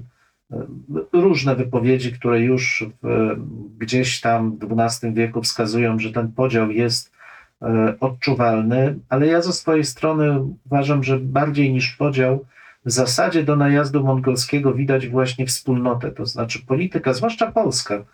różne 1.12 1.56
wypowiedzi, 1.56 2.12
które 2.12 2.40
już 2.40 2.84
w, 3.02 3.36
gdzieś 3.78 4.20
tam 4.20 4.58
w 4.58 4.80
XII 4.80 5.12
wieku 5.12 5.42
wskazują, 5.42 5.98
że 5.98 6.12
ten 6.12 6.32
podział 6.32 6.70
jest 6.70 7.12
e, 7.62 7.94
odczuwalny, 8.00 8.98
ale 9.08 9.26
ja 9.26 9.42
ze 9.42 9.52
swojej 9.52 9.84
strony 9.84 10.40
uważam, 10.66 11.04
że 11.04 11.18
bardziej 11.18 11.72
niż 11.72 11.96
podział, 11.96 12.44
w 12.84 12.90
zasadzie 12.90 13.42
do 13.42 13.56
najazdu 13.56 14.04
mongolskiego 14.04 14.74
widać 14.74 15.08
właśnie 15.08 15.46
wspólnotę, 15.46 16.10
to 16.10 16.26
znaczy 16.26 16.66
polityka, 16.66 17.12
zwłaszcza 17.12 17.52
polska, 17.52 18.04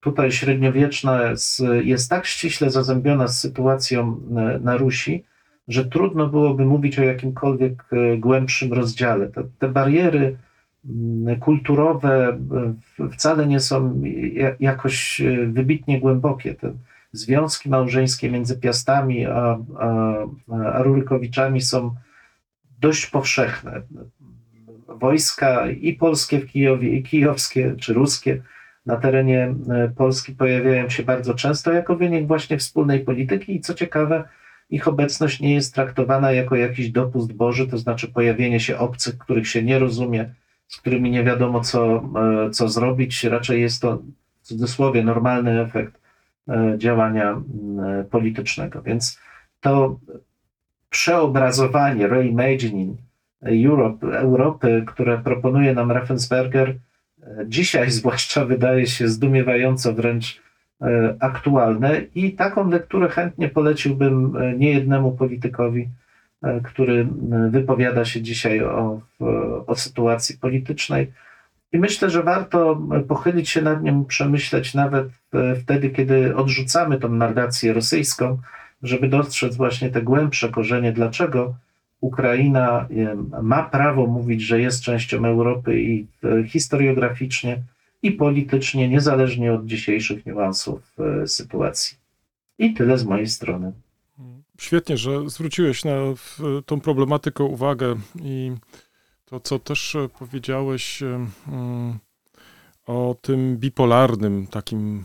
tutaj 0.00 0.32
średniowieczna 0.32 1.30
jest, 1.30 1.62
jest 1.82 2.10
tak 2.10 2.26
ściśle 2.26 2.70
zazębiona 2.70 3.28
z 3.28 3.40
sytuacją 3.40 4.20
na, 4.30 4.58
na 4.58 4.76
Rusi, 4.76 5.24
że 5.68 5.84
trudno 5.84 6.26
byłoby 6.26 6.64
mówić 6.64 6.98
o 6.98 7.02
jakimkolwiek 7.02 7.84
e, 7.92 8.16
głębszym 8.16 8.72
rozdziale. 8.72 9.28
Te, 9.28 9.42
te 9.58 9.68
bariery 9.68 10.36
kulturowe 11.40 12.38
e, 13.00 13.08
wcale 13.08 13.46
nie 13.46 13.60
są 13.60 14.02
jakoś 14.60 15.20
e, 15.20 15.46
wybitnie 15.46 16.00
głębokie. 16.00 16.54
Te 16.54 16.72
związki 17.12 17.68
małżeńskie 17.68 18.30
między 18.30 18.60
Piastami 18.60 19.26
a, 19.26 19.58
a, 19.78 20.16
a 20.72 20.82
Rurykowiczami 20.82 21.60
są 21.60 21.94
dość 22.80 23.06
powszechne. 23.06 23.82
Wojska 24.88 25.70
i 25.70 25.92
polskie 25.92 26.40
w 26.40 26.46
Kijowie, 26.46 26.88
i 26.88 27.02
kijowskie, 27.02 27.74
czy 27.78 27.94
ruskie 27.94 28.42
na 28.86 28.96
terenie 28.96 29.54
Polski 29.96 30.32
pojawiają 30.32 30.88
się 30.88 31.02
bardzo 31.02 31.34
często 31.34 31.72
jako 31.72 31.96
wynik 31.96 32.26
właśnie 32.26 32.58
wspólnej 32.58 33.00
polityki 33.00 33.56
i 33.56 33.60
co 33.60 33.74
ciekawe, 33.74 34.24
ich 34.70 34.88
obecność 34.88 35.40
nie 35.40 35.54
jest 35.54 35.74
traktowana 35.74 36.32
jako 36.32 36.56
jakiś 36.56 36.90
dopust 36.90 37.32
Boży, 37.32 37.66
to 37.66 37.78
znaczy 37.78 38.08
pojawienie 38.08 38.60
się 38.60 38.78
obcych, 38.78 39.18
których 39.18 39.48
się 39.48 39.62
nie 39.62 39.78
rozumie, 39.78 40.34
z 40.70 40.76
którymi 40.76 41.10
nie 41.10 41.24
wiadomo, 41.24 41.60
co, 41.60 42.02
e, 42.46 42.50
co 42.50 42.68
zrobić. 42.68 43.24
Raczej 43.24 43.60
jest 43.60 43.82
to 43.82 44.02
w 44.42 44.46
cudzysłowie 44.46 45.04
normalny 45.04 45.60
efekt 45.60 46.00
e, 46.48 46.74
działania 46.78 47.30
e, 47.32 48.04
politycznego. 48.04 48.82
Więc 48.82 49.18
to 49.60 49.98
przeobrazowanie, 50.90 52.06
reimagining 52.06 52.98
Europe, 53.42 54.18
Europy, 54.18 54.84
które 54.86 55.18
proponuje 55.18 55.74
nam 55.74 55.90
Raffensperger, 55.90 56.76
dzisiaj 57.46 57.90
zwłaszcza 58.00 58.44
wydaje 58.44 58.86
się 58.86 59.08
zdumiewająco 59.08 59.94
wręcz 59.94 60.40
aktualne 61.20 62.00
i 62.14 62.32
taką 62.32 62.70
lekturę 62.70 63.08
chętnie 63.08 63.48
poleciłbym 63.48 64.36
niejednemu 64.58 65.12
politykowi, 65.12 65.88
który 66.64 67.08
wypowiada 67.50 68.04
się 68.04 68.22
dzisiaj 68.22 68.62
o, 68.62 69.00
o 69.66 69.74
sytuacji 69.74 70.38
politycznej. 70.38 71.12
I 71.72 71.78
myślę, 71.78 72.10
że 72.10 72.22
warto 72.22 72.82
pochylić 73.08 73.50
się 73.50 73.62
nad 73.62 73.82
nim, 73.82 74.04
przemyśleć 74.04 74.74
nawet 74.74 75.08
wtedy, 75.62 75.90
kiedy 75.90 76.36
odrzucamy 76.36 77.00
tą 77.00 77.08
narrację 77.08 77.72
rosyjską, 77.72 78.38
żeby 78.82 79.08
dostrzec 79.08 79.56
właśnie 79.56 79.90
te 79.90 80.02
głębsze 80.02 80.48
korzenie, 80.48 80.92
dlaczego 80.92 81.54
Ukraina 82.00 82.88
ma 83.42 83.62
prawo 83.62 84.06
mówić, 84.06 84.42
że 84.42 84.60
jest 84.60 84.82
częścią 84.82 85.24
Europy 85.24 85.80
i 85.82 86.06
historiograficznie 86.46 87.62
i 88.02 88.12
politycznie, 88.12 88.88
niezależnie 88.88 89.52
od 89.52 89.66
dzisiejszych 89.66 90.26
niuansów 90.26 90.96
e, 90.98 91.26
sytuacji. 91.26 91.96
I 92.58 92.74
tyle 92.74 92.98
z 92.98 93.04
mojej 93.04 93.26
strony. 93.26 93.72
Świetnie, 94.60 94.96
że 94.96 95.30
zwróciłeś 95.30 95.84
na 95.84 95.92
tą 96.66 96.80
problematykę 96.80 97.44
uwagę 97.44 97.96
i 98.22 98.52
to, 99.24 99.40
co 99.40 99.58
też 99.58 99.94
e, 99.94 100.08
powiedziałeś 100.08 101.02
e, 101.02 101.26
mm, 101.48 101.98
o 102.86 103.16
tym 103.20 103.56
bipolarnym 103.56 104.46
takim 104.46 105.04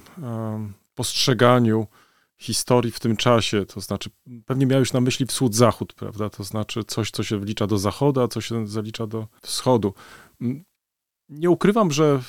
postrzeganiu 0.96 1.88
historii 2.38 2.92
w 2.92 3.00
tym 3.00 3.18
czasie, 3.18 3.66
to 3.66 3.82
znaczy 3.82 4.10
pewnie 4.46 4.66
miałeś 4.66 4.94
na 4.94 5.02
myśli 5.02 5.26
wschód-zachód, 5.26 5.94
prawda? 5.94 6.30
To 6.30 6.44
znaczy 6.44 6.84
coś, 6.84 7.12
co 7.12 7.24
się 7.24 7.40
wlicza 7.40 7.68
do 7.68 7.78
zachodu, 7.78 8.22
a 8.22 8.28
co 8.28 8.42
się 8.42 8.68
zalicza 8.68 9.08
do 9.08 9.28
wschodu. 9.42 9.94
Mm, 10.42 10.64
nie 11.30 11.50
ukrywam, 11.50 11.92
że 11.92 12.22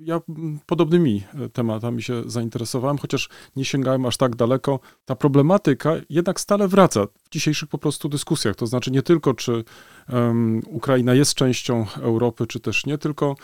ja 0.00 0.20
podobnymi 0.66 1.22
e, 1.34 1.48
tematami 1.48 2.02
się 2.02 2.22
zainteresowałem, 2.26 2.98
chociaż 2.98 3.28
nie 3.56 3.64
sięgałem 3.64 4.06
aż 4.06 4.16
tak 4.16 4.36
daleko. 4.36 4.80
Ta 5.04 5.16
problematyka 5.16 5.94
jednak 6.10 6.40
stale 6.40 6.68
wraca 6.68 7.06
w 7.06 7.30
dzisiejszych 7.30 7.68
po 7.68 7.78
prostu 7.78 8.08
dyskusjach. 8.08 8.56
To 8.56 8.66
znaczy 8.66 8.90
nie 8.90 9.02
tylko, 9.02 9.34
czy 9.34 9.64
um, 10.12 10.60
Ukraina 10.66 11.14
jest 11.14 11.34
częścią 11.34 11.86
Europy, 12.00 12.46
czy 12.46 12.60
też 12.60 12.86
nie, 12.86 12.98
tylko 12.98 13.36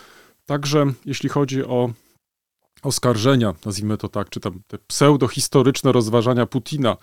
także 0.47 0.87
jeśli 1.05 1.29
chodzi 1.29 1.65
o 1.65 1.91
oskarżenia, 2.83 3.55
nazwijmy 3.67 3.97
to 3.97 4.09
tak, 4.09 4.31
czy 4.31 4.41
tam 4.41 4.61
te 4.67 4.79
pseudohistoryczne 4.79 5.93
rozważania 5.93 6.47
Putina 6.47 6.97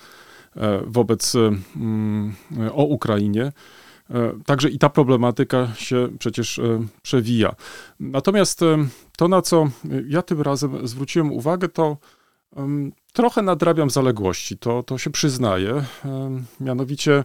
e, 0.56 0.82
wobec 0.86 1.36
um, 1.36 2.36
o 2.74 2.84
Ukrainie, 2.84 3.52
także 4.46 4.70
i 4.70 4.80
ta 4.80 4.90
problematyka 4.90 5.68
się 5.76 6.10
przecież 6.20 6.60
e, 6.60 6.88
przewija. 7.02 7.56
Natomiast 8.00 8.64
e, 8.64 8.78
to, 9.18 9.28
na 9.28 9.42
co 9.42 9.70
ja 10.08 10.22
tym 10.22 10.42
razem 10.42 10.88
zwróciłem 10.88 11.32
uwagę, 11.32 11.70
to 11.70 11.98
trochę 13.14 13.42
nadrabiam 13.42 13.90
zaległości, 13.90 14.58
to, 14.58 14.84
to 14.84 14.98
się 14.98 15.10
przyznaję. 15.10 15.84
Mianowicie 16.60 17.24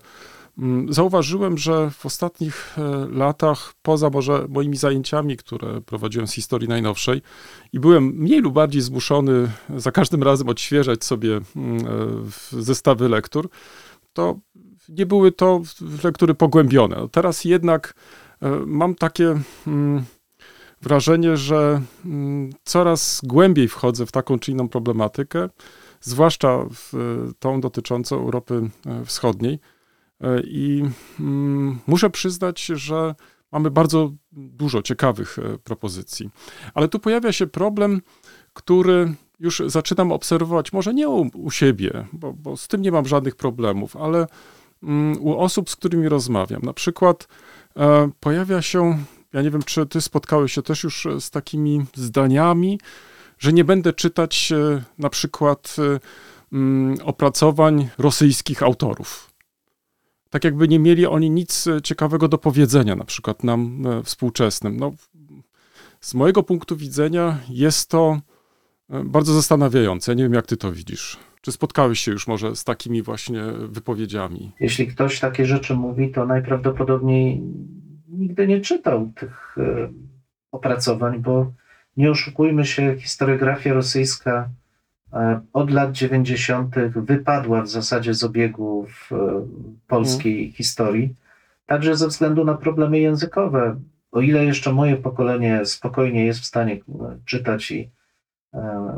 zauważyłem, 0.88 1.58
że 1.58 1.90
w 1.90 2.06
ostatnich 2.06 2.76
latach, 3.10 3.74
poza 3.82 4.10
może 4.10 4.46
moimi 4.48 4.76
zajęciami, 4.76 5.36
które 5.36 5.80
prowadziłem 5.80 6.26
z 6.26 6.32
historii 6.32 6.68
najnowszej, 6.68 7.22
i 7.72 7.80
byłem 7.80 8.04
mniej 8.04 8.40
lub 8.40 8.54
bardziej 8.54 8.82
zmuszony 8.82 9.50
za 9.76 9.92
każdym 9.92 10.22
razem 10.22 10.48
odświeżać 10.48 11.04
sobie 11.04 11.40
zestawy 12.52 13.08
lektur, 13.08 13.48
to 14.12 14.38
nie 14.88 15.06
były 15.06 15.32
to 15.32 15.62
lektury 16.04 16.34
pogłębione. 16.34 17.08
Teraz 17.12 17.44
jednak 17.44 17.94
e, 18.42 18.50
mam 18.66 18.94
takie 18.94 19.40
mm, 19.66 20.04
wrażenie, 20.82 21.36
że 21.36 21.82
mm, 22.04 22.50
coraz 22.64 23.20
głębiej 23.24 23.68
wchodzę 23.68 24.06
w 24.06 24.12
taką 24.12 24.38
czy 24.38 24.52
inną 24.52 24.68
problematykę, 24.68 25.48
zwłaszcza 26.00 26.58
w 26.70 26.92
tą 27.38 27.60
dotyczącą 27.60 28.16
Europy 28.16 28.70
e, 28.86 29.04
Wschodniej. 29.04 29.58
E, 30.20 30.40
I 30.40 30.84
mm, 31.20 31.78
muszę 31.86 32.10
przyznać, 32.10 32.66
że 32.66 33.14
mamy 33.52 33.70
bardzo 33.70 34.12
dużo 34.32 34.82
ciekawych 34.82 35.36
propozycji. 35.64 36.30
Ale 36.74 36.88
tu 36.88 36.98
pojawia 36.98 37.32
się 37.32 37.46
problem, 37.46 38.00
który 38.52 39.14
już 39.40 39.62
zaczynam 39.66 40.12
obserwować, 40.12 40.72
może 40.72 40.94
nie 40.94 41.08
u, 41.08 41.30
u 41.34 41.50
siebie, 41.50 42.06
bo, 42.12 42.32
bo, 42.32 42.56
z 42.56 42.68
tym 42.68 42.82
nie 42.82 42.92
mam 42.92 43.06
żadnych 43.06 43.36
problemów, 43.36 43.96
ale 43.96 44.26
u 45.20 45.38
osób, 45.38 45.70
z 45.70 45.76
którymi 45.76 46.08
rozmawiam. 46.08 46.62
Na 46.62 46.72
przykład 46.72 47.28
e, 47.76 48.10
pojawia 48.20 48.62
się, 48.62 48.98
ja 49.32 49.42
nie 49.42 49.50
wiem, 49.50 49.62
czy 49.62 49.86
ty 49.86 50.00
spotkałeś 50.00 50.52
się 50.52 50.62
też 50.62 50.84
już 50.84 51.06
z 51.20 51.30
takimi 51.30 51.84
zdaniami, 51.94 52.80
że 53.38 53.52
nie 53.52 53.64
będę 53.64 53.92
czytać 53.92 54.52
e, 54.52 54.82
na 54.98 55.10
przykład 55.10 55.76
e, 55.78 56.00
mm, 56.52 56.98
opracowań 57.04 57.88
rosyjskich 57.98 58.62
autorów. 58.62 59.32
Tak 60.30 60.44
jakby 60.44 60.68
nie 60.68 60.78
mieli 60.78 61.06
oni 61.06 61.30
nic 61.30 61.64
ciekawego 61.82 62.28
do 62.28 62.38
powiedzenia, 62.38 62.96
na 62.96 63.04
przykład 63.04 63.44
nam 63.44 63.84
współczesnym. 64.04 64.76
No, 64.76 64.92
z 66.00 66.14
mojego 66.14 66.42
punktu 66.42 66.76
widzenia 66.76 67.38
jest 67.48 67.90
to 67.90 68.20
bardzo 69.04 69.34
zastanawiające. 69.34 70.16
Nie 70.16 70.22
wiem, 70.22 70.34
jak 70.34 70.46
ty 70.46 70.56
to 70.56 70.72
widzisz. 70.72 71.18
Czy 71.46 71.52
spotkałeś 71.52 72.00
się 72.00 72.12
już 72.12 72.26
może 72.26 72.56
z 72.56 72.64
takimi 72.64 73.02
właśnie 73.02 73.42
wypowiedziami? 73.68 74.52
Jeśli 74.60 74.86
ktoś 74.86 75.20
takie 75.20 75.46
rzeczy 75.46 75.74
mówi, 75.74 76.10
to 76.10 76.26
najprawdopodobniej 76.26 77.42
nigdy 78.08 78.46
nie 78.46 78.60
czytał 78.60 79.12
tych 79.14 79.56
e, 79.58 79.88
opracowań, 80.52 81.18
bo 81.18 81.52
nie 81.96 82.10
oszukujmy 82.10 82.64
się, 82.64 82.96
historiografia 82.98 83.74
rosyjska 83.74 84.48
e, 85.12 85.40
od 85.52 85.70
lat 85.70 85.92
90. 85.92 86.74
wypadła 86.96 87.62
w 87.62 87.68
zasadzie 87.68 88.14
z 88.14 88.24
obiegu 88.24 88.86
w 88.88 89.12
e, 89.12 89.46
polskiej 89.86 90.36
hmm. 90.36 90.52
historii, 90.52 91.14
także 91.66 91.96
ze 91.96 92.08
względu 92.08 92.44
na 92.44 92.54
problemy 92.54 92.98
językowe. 92.98 93.80
o 94.12 94.20
ile 94.20 94.44
jeszcze 94.44 94.72
moje 94.72 94.96
pokolenie 94.96 95.64
spokojnie 95.64 96.24
jest 96.24 96.40
w 96.40 96.46
stanie 96.46 96.80
czytać 97.24 97.70
i 97.70 97.90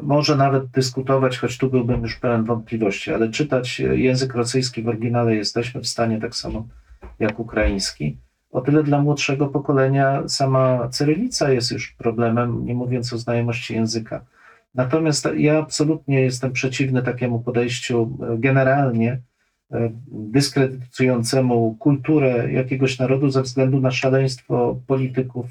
może 0.03 0.37
nawet 0.37 0.67
dyskutować, 0.67 1.39
choć 1.39 1.59
tu 1.59 1.71
byłbym 1.71 2.03
już 2.03 2.17
pełen 2.17 2.45
wątpliwości, 2.45 3.13
ale 3.15 3.29
czytać 3.29 3.81
język 3.81 4.35
rosyjski 4.35 4.83
w 4.83 4.89
oryginale 4.89 5.37
jesteśmy 5.37 5.81
w 5.81 5.87
stanie 5.87 6.21
tak 6.21 6.37
samo 6.37 6.67
jak 7.19 7.41
ukraiński. 7.41 8.19
O 8.51 8.61
tyle 8.61 8.83
dla 8.83 9.03
młodszego 9.03 9.47
pokolenia 9.47 10.29
sama 10.29 10.89
cyrylica 10.89 11.53
jest 11.53 11.71
już 11.71 11.93
problemem, 11.93 12.65
nie 12.65 12.75
mówiąc 12.75 13.13
o 13.13 13.19
znajomości 13.19 13.75
języka. 13.75 14.25
Natomiast 14.75 15.29
ja 15.37 15.59
absolutnie 15.59 16.21
jestem 16.21 16.53
przeciwny 16.53 17.03
takiemu 17.03 17.41
podejściu 17.41 18.19
e, 18.23 18.39
generalnie 18.39 19.21
e, 19.73 19.91
dyskredytującemu 20.09 21.77
kulturę 21.79 22.53
jakiegoś 22.53 22.99
narodu 22.99 23.31
ze 23.31 23.43
względu 23.43 23.81
na 23.81 23.91
szaleństwo 23.91 24.81
polityków 24.87 25.47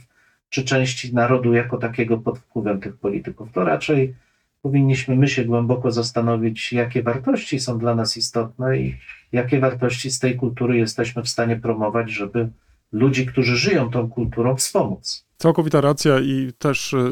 czy 0.50 0.64
części 0.64 1.14
narodu 1.14 1.54
jako 1.54 1.78
takiego 1.78 2.18
pod 2.18 2.40
wpływem 2.40 2.82
tych 2.82 2.98
polityków. 2.98 3.52
To 3.52 3.64
raczej 3.64 4.16
powinniśmy 4.62 5.16
my 5.16 5.28
się 5.28 5.46
głęboko 5.46 5.92
zastanowić, 5.92 6.74
jakie 6.74 7.04
wartości 7.04 7.60
są 7.60 7.80
dla 7.80 7.96
nas 7.96 8.18
istotne 8.18 8.78
i 8.78 8.96
jakie 9.32 9.60
wartości 9.60 10.12
z 10.12 10.20
tej 10.20 10.36
kultury 10.36 10.78
jesteśmy 10.78 11.24
w 11.24 11.30
stanie 11.30 11.56
promować, 11.56 12.12
żeby 12.12 12.50
ludzi, 12.92 13.26
którzy 13.26 13.56
żyją 13.56 13.92
tą 13.92 14.10
kulturą, 14.10 14.56
wspomóc. 14.56 15.28
Całkowita 15.38 15.82
racja 15.82 16.20
i 16.20 16.54
też 16.58 16.94
e, 16.94 17.12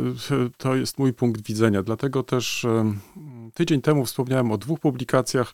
to 0.57 0.75
jest 0.75 0.99
mój 0.99 1.13
punkt 1.13 1.47
widzenia. 1.47 1.83
Dlatego 1.83 2.23
też 2.23 2.65
e, 2.65 2.93
tydzień 3.53 3.81
temu 3.81 4.05
wspomniałem 4.05 4.51
o 4.51 4.57
dwóch 4.57 4.79
publikacjach. 4.79 5.53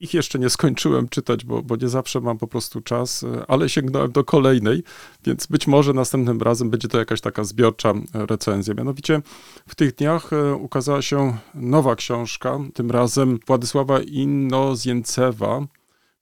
Ich 0.00 0.14
jeszcze 0.14 0.38
nie 0.38 0.50
skończyłem 0.50 1.08
czytać, 1.08 1.44
bo, 1.44 1.62
bo 1.62 1.76
nie 1.76 1.88
zawsze 1.88 2.20
mam 2.20 2.38
po 2.38 2.46
prostu 2.46 2.80
czas, 2.80 3.22
e, 3.22 3.44
ale 3.48 3.68
sięgnąłem 3.68 4.12
do 4.12 4.24
kolejnej, 4.24 4.82
więc 5.24 5.46
być 5.46 5.66
może 5.66 5.92
następnym 5.92 6.42
razem 6.42 6.70
będzie 6.70 6.88
to 6.88 6.98
jakaś 6.98 7.20
taka 7.20 7.44
zbiorcza 7.44 7.94
recenzja. 8.14 8.74
Mianowicie 8.74 9.22
w 9.68 9.74
tych 9.74 9.94
dniach 9.94 10.30
ukazała 10.58 11.02
się 11.02 11.38
nowa 11.54 11.96
książka, 11.96 12.58
tym 12.74 12.90
razem 12.90 13.38
Władysława 13.46 14.00
Innozjencewa, 14.00 15.66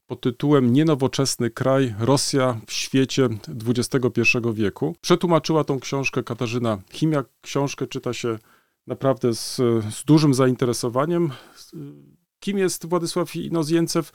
pod 0.07 0.21
tytułem 0.21 0.73
Nienowoczesny 0.73 1.51
kraj 1.51 1.95
Rosja 1.99 2.61
w 2.67 2.73
świecie 2.73 3.29
XXI 3.67 4.39
wieku. 4.53 4.97
Przetłumaczyła 5.01 5.65
tą 5.65 5.81
książkę 5.81 6.23
Katarzyna 6.23 6.79
Chimiak. 6.93 7.27
Książkę 7.41 7.87
czyta 7.87 8.13
się 8.13 8.39
naprawdę 8.87 9.35
z, 9.35 9.57
z 9.95 10.05
dużym 10.05 10.35
zainteresowaniem. 10.35 11.31
Kim 12.47 12.59
jest 12.59 12.87
Władysław 12.87 13.37
Inozjencew? 13.37 14.13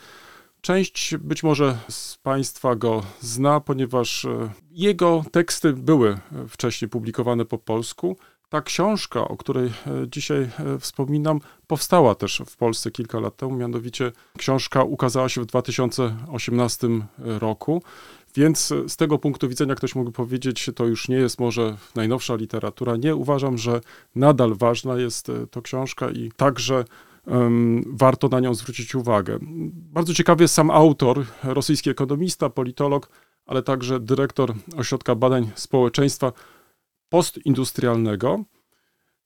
Część 0.61 1.17
być 1.17 1.43
może 1.43 1.77
z 1.89 2.17
Państwa 2.17 2.75
go 2.75 3.03
zna, 3.19 3.59
ponieważ 3.59 4.25
e, 4.25 4.49
jego 4.71 5.23
teksty 5.31 5.73
były 5.73 6.17
wcześniej 6.49 6.89
publikowane 6.89 7.45
po 7.45 7.57
polsku. 7.57 8.17
Ta 8.49 8.61
książka, 8.61 9.27
o 9.27 9.37
której 9.37 9.67
e, 9.67 9.71
dzisiaj 10.07 10.41
e, 10.41 10.79
wspominam, 10.79 11.39
powstała 11.67 12.15
też 12.15 12.41
w 12.45 12.57
Polsce 12.57 12.91
kilka 12.91 13.19
lat 13.19 13.37
temu, 13.37 13.55
mianowicie 13.55 14.11
książka 14.37 14.83
ukazała 14.83 15.29
się 15.29 15.41
w 15.41 15.45
2018 15.45 16.87
roku. 17.17 17.83
Więc 18.35 18.73
z 18.87 18.97
tego 18.97 19.17
punktu 19.17 19.49
widzenia 19.49 19.75
ktoś 19.75 19.95
mógł 19.95 20.11
powiedzieć, 20.11 20.69
to 20.75 20.85
już 20.85 21.07
nie 21.07 21.15
jest 21.15 21.39
może 21.39 21.77
najnowsza 21.95 22.35
literatura. 22.35 22.97
Nie, 22.97 23.15
uważam, 23.15 23.57
że 23.57 23.81
nadal 24.15 24.55
ważna 24.55 24.95
jest 24.95 25.31
to 25.51 25.61
książka 25.61 26.09
i 26.09 26.31
także 26.37 26.85
warto 27.85 28.27
na 28.27 28.39
nią 28.39 28.53
zwrócić 28.53 28.95
uwagę. 28.95 29.39
Bardzo 29.73 30.13
ciekawy 30.13 30.43
jest 30.43 30.53
sam 30.53 30.71
autor, 30.71 31.25
rosyjski 31.43 31.89
ekonomista, 31.89 32.49
politolog, 32.49 33.09
ale 33.45 33.63
także 33.63 33.99
dyrektor 33.99 34.53
Ośrodka 34.77 35.15
Badań 35.15 35.51
Społeczeństwa 35.55 36.31
postindustrialnego. 37.09 38.43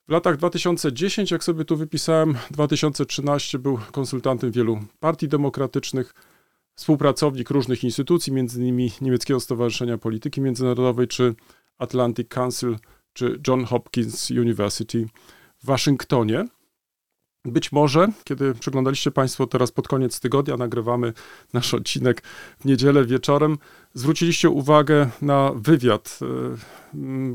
W 0.07 0.11
latach 0.11 0.37
2010, 0.37 1.31
jak 1.31 1.43
sobie 1.43 1.65
tu 1.65 1.77
wypisałem, 1.77 2.37
2013 2.51 3.59
był 3.59 3.79
konsultantem 3.91 4.51
wielu 4.51 4.79
partii 4.99 5.27
demokratycznych, 5.27 6.13
współpracownik 6.75 7.49
różnych 7.49 7.83
instytucji, 7.83 8.33
m.in. 8.33 8.89
Niemieckiego 9.01 9.39
Stowarzyszenia 9.39 9.97
Polityki 9.97 10.41
Międzynarodowej, 10.41 11.07
czy 11.07 11.35
Atlantic 11.77 12.27
Council, 12.27 12.75
czy 13.13 13.41
John 13.47 13.65
Hopkins 13.65 14.31
University 14.31 15.05
w 15.57 15.65
Waszyngtonie. 15.65 16.45
Być 17.45 17.71
może, 17.71 18.07
kiedy 18.23 18.53
przeglądaliście 18.53 19.11
Państwo 19.11 19.47
teraz 19.47 19.71
pod 19.71 19.87
koniec 19.87 20.19
tygodnia, 20.19 20.57
nagrywamy 20.57 21.13
nasz 21.53 21.73
odcinek 21.73 22.23
w 22.59 22.65
niedzielę 22.65 23.05
wieczorem, 23.05 23.57
zwróciliście 23.93 24.49
uwagę 24.49 25.09
na 25.21 25.51
wywiad 25.55 26.19
e, 26.21 26.25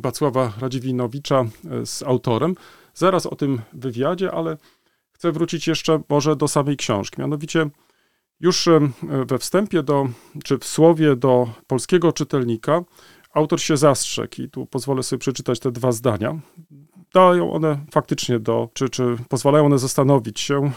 Wacława 0.01 0.53
Radziwinowicza 0.61 1.45
e, 1.71 1.87
z 1.87 2.03
autorem. 2.03 2.55
Zaraz 2.95 3.27
o 3.27 3.37
tym 3.37 3.61
wywiadzie, 3.73 4.33
ale 4.33 4.57
chcę 5.13 5.33
wrócić 5.33 5.67
jeszcze 5.67 6.01
może 6.09 6.37
do 6.37 6.49
samej 6.49 6.77
książki. 6.77 7.21
Mianowicie 7.21 7.71
już 8.41 8.69
e, 8.69 8.81
we 9.27 9.39
wstępie 9.39 9.83
do, 9.83 10.09
czy 10.45 10.59
w 10.59 10.65
słowie 10.65 11.17
do 11.17 11.49
polskiego 11.67 12.13
czytelnika 12.13 12.81
autor 13.35 13.61
się 13.61 13.77
zastrzegł 13.77 14.43
i 14.43 14.49
tu 14.49 14.67
pozwolę 14.67 15.03
sobie 15.03 15.21
przeczytać 15.21 15.61
te 15.61 15.73
dwa 15.73 15.93
zdania 15.93 16.39
dają 17.15 17.53
one 17.53 17.79
faktycznie 17.91 18.39
do, 18.39 18.69
czy, 18.73 18.89
czy 18.89 19.17
pozwalają 19.29 19.67
one 19.67 19.79
zastanowić 19.79 20.41
się, 20.41 20.71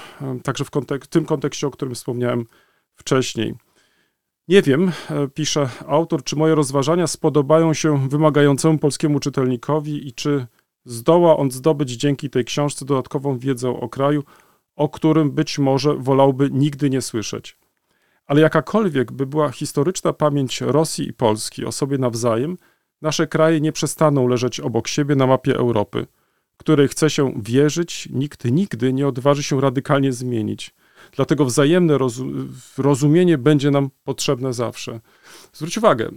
także 0.43 0.65
w 0.65 0.69
kontek 0.69 1.07
tym 1.07 1.25
kontekście, 1.25 1.67
o 1.67 1.71
którym 1.71 1.95
wspomniałem 1.95 2.45
wcześniej. 2.95 3.53
Nie 4.47 4.61
wiem, 4.61 4.91
e, 5.09 5.27
pisze 5.27 5.69
autor, 5.87 6.23
czy 6.23 6.35
moje 6.35 6.55
rozważania 6.55 7.07
spodobają 7.07 7.73
się 7.73 8.09
wymagającemu 8.09 8.77
polskiemu 8.77 9.19
czytelnikowi 9.19 10.07
i 10.07 10.13
czy 10.13 10.47
zdoła 10.85 11.37
on 11.37 11.51
zdobyć 11.51 11.91
dzięki 11.91 12.29
tej 12.29 12.45
książce 12.45 12.85
dodatkową 12.85 13.37
wiedzę 13.37 13.69
o 13.69 13.89
kraju, 13.89 14.23
o 14.75 14.89
którym 14.89 15.31
być 15.31 15.59
może 15.59 15.93
wolałby 15.93 16.49
nigdy 16.51 16.89
nie 16.89 17.01
słyszeć. 17.01 17.57
Ale 18.25 18.41
jakakolwiek 18.41 19.11
by 19.11 19.25
była 19.25 19.51
historyczna 19.51 20.13
pamięć 20.13 20.61
Rosji 20.61 21.07
i 21.07 21.13
Polski 21.13 21.65
o 21.65 21.71
sobie 21.71 21.97
nawzajem, 21.97 22.57
nasze 23.01 23.27
kraje 23.27 23.61
nie 23.61 23.71
przestaną 23.71 24.27
leżeć 24.27 24.59
obok 24.59 24.87
siebie 24.87 25.15
na 25.15 25.27
mapie 25.27 25.55
Europy 25.55 26.07
której 26.57 26.87
chce 26.87 27.09
się 27.09 27.33
wierzyć, 27.41 28.09
nikt 28.11 28.45
nigdy 28.45 28.93
nie 28.93 29.07
odważy 29.07 29.43
się 29.43 29.61
radykalnie 29.61 30.13
zmienić. 30.13 30.73
Dlatego 31.15 31.45
wzajemne 31.45 31.97
rozumienie 32.77 33.37
będzie 33.37 33.71
nam 33.71 33.89
potrzebne 34.03 34.53
zawsze. 34.53 34.99
Zwróć 35.53 35.77
uwagę, 35.77 36.05
e, 36.05 36.11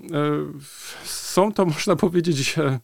są 1.05 1.53
to, 1.53 1.67
można 1.77 1.97
powiedzieć, 1.97 2.59
e, 2.59 2.81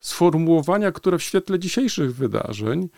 sformułowania, 0.00 0.92
które 0.92 1.18
w 1.18 1.22
świetle 1.22 1.58
dzisiejszych 1.58 2.14
wydarzeń 2.14 2.88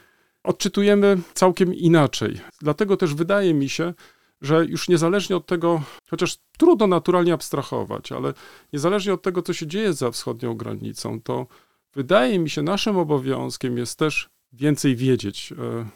odczytujemy 0.42 1.18
całkiem 1.34 1.74
inaczej. 1.74 2.40
Dlatego 2.60 2.96
też 2.96 3.14
wydaje 3.14 3.54
mi 3.54 3.68
się, 3.68 3.94
że 4.40 4.64
już 4.64 4.88
niezależnie 4.88 5.36
od 5.36 5.46
tego, 5.46 5.82
chociaż 6.10 6.36
trudno 6.58 6.86
naturalnie 6.86 7.32
abstrahować, 7.32 8.12
ale 8.12 8.34
niezależnie 8.72 9.14
od 9.14 9.22
tego, 9.22 9.42
co 9.42 9.52
się 9.52 9.66
dzieje 9.66 9.92
za 9.92 10.10
wschodnią 10.10 10.54
granicą, 10.54 11.20
to 11.20 11.46
wydaje 11.94 12.38
mi 12.38 12.50
się, 12.50 12.62
naszym 12.62 12.96
obowiązkiem 12.96 13.78
jest 13.78 13.98
też 13.98 14.30
więcej 14.52 14.96
wiedzieć, 14.96 15.52
e, 15.52 15.86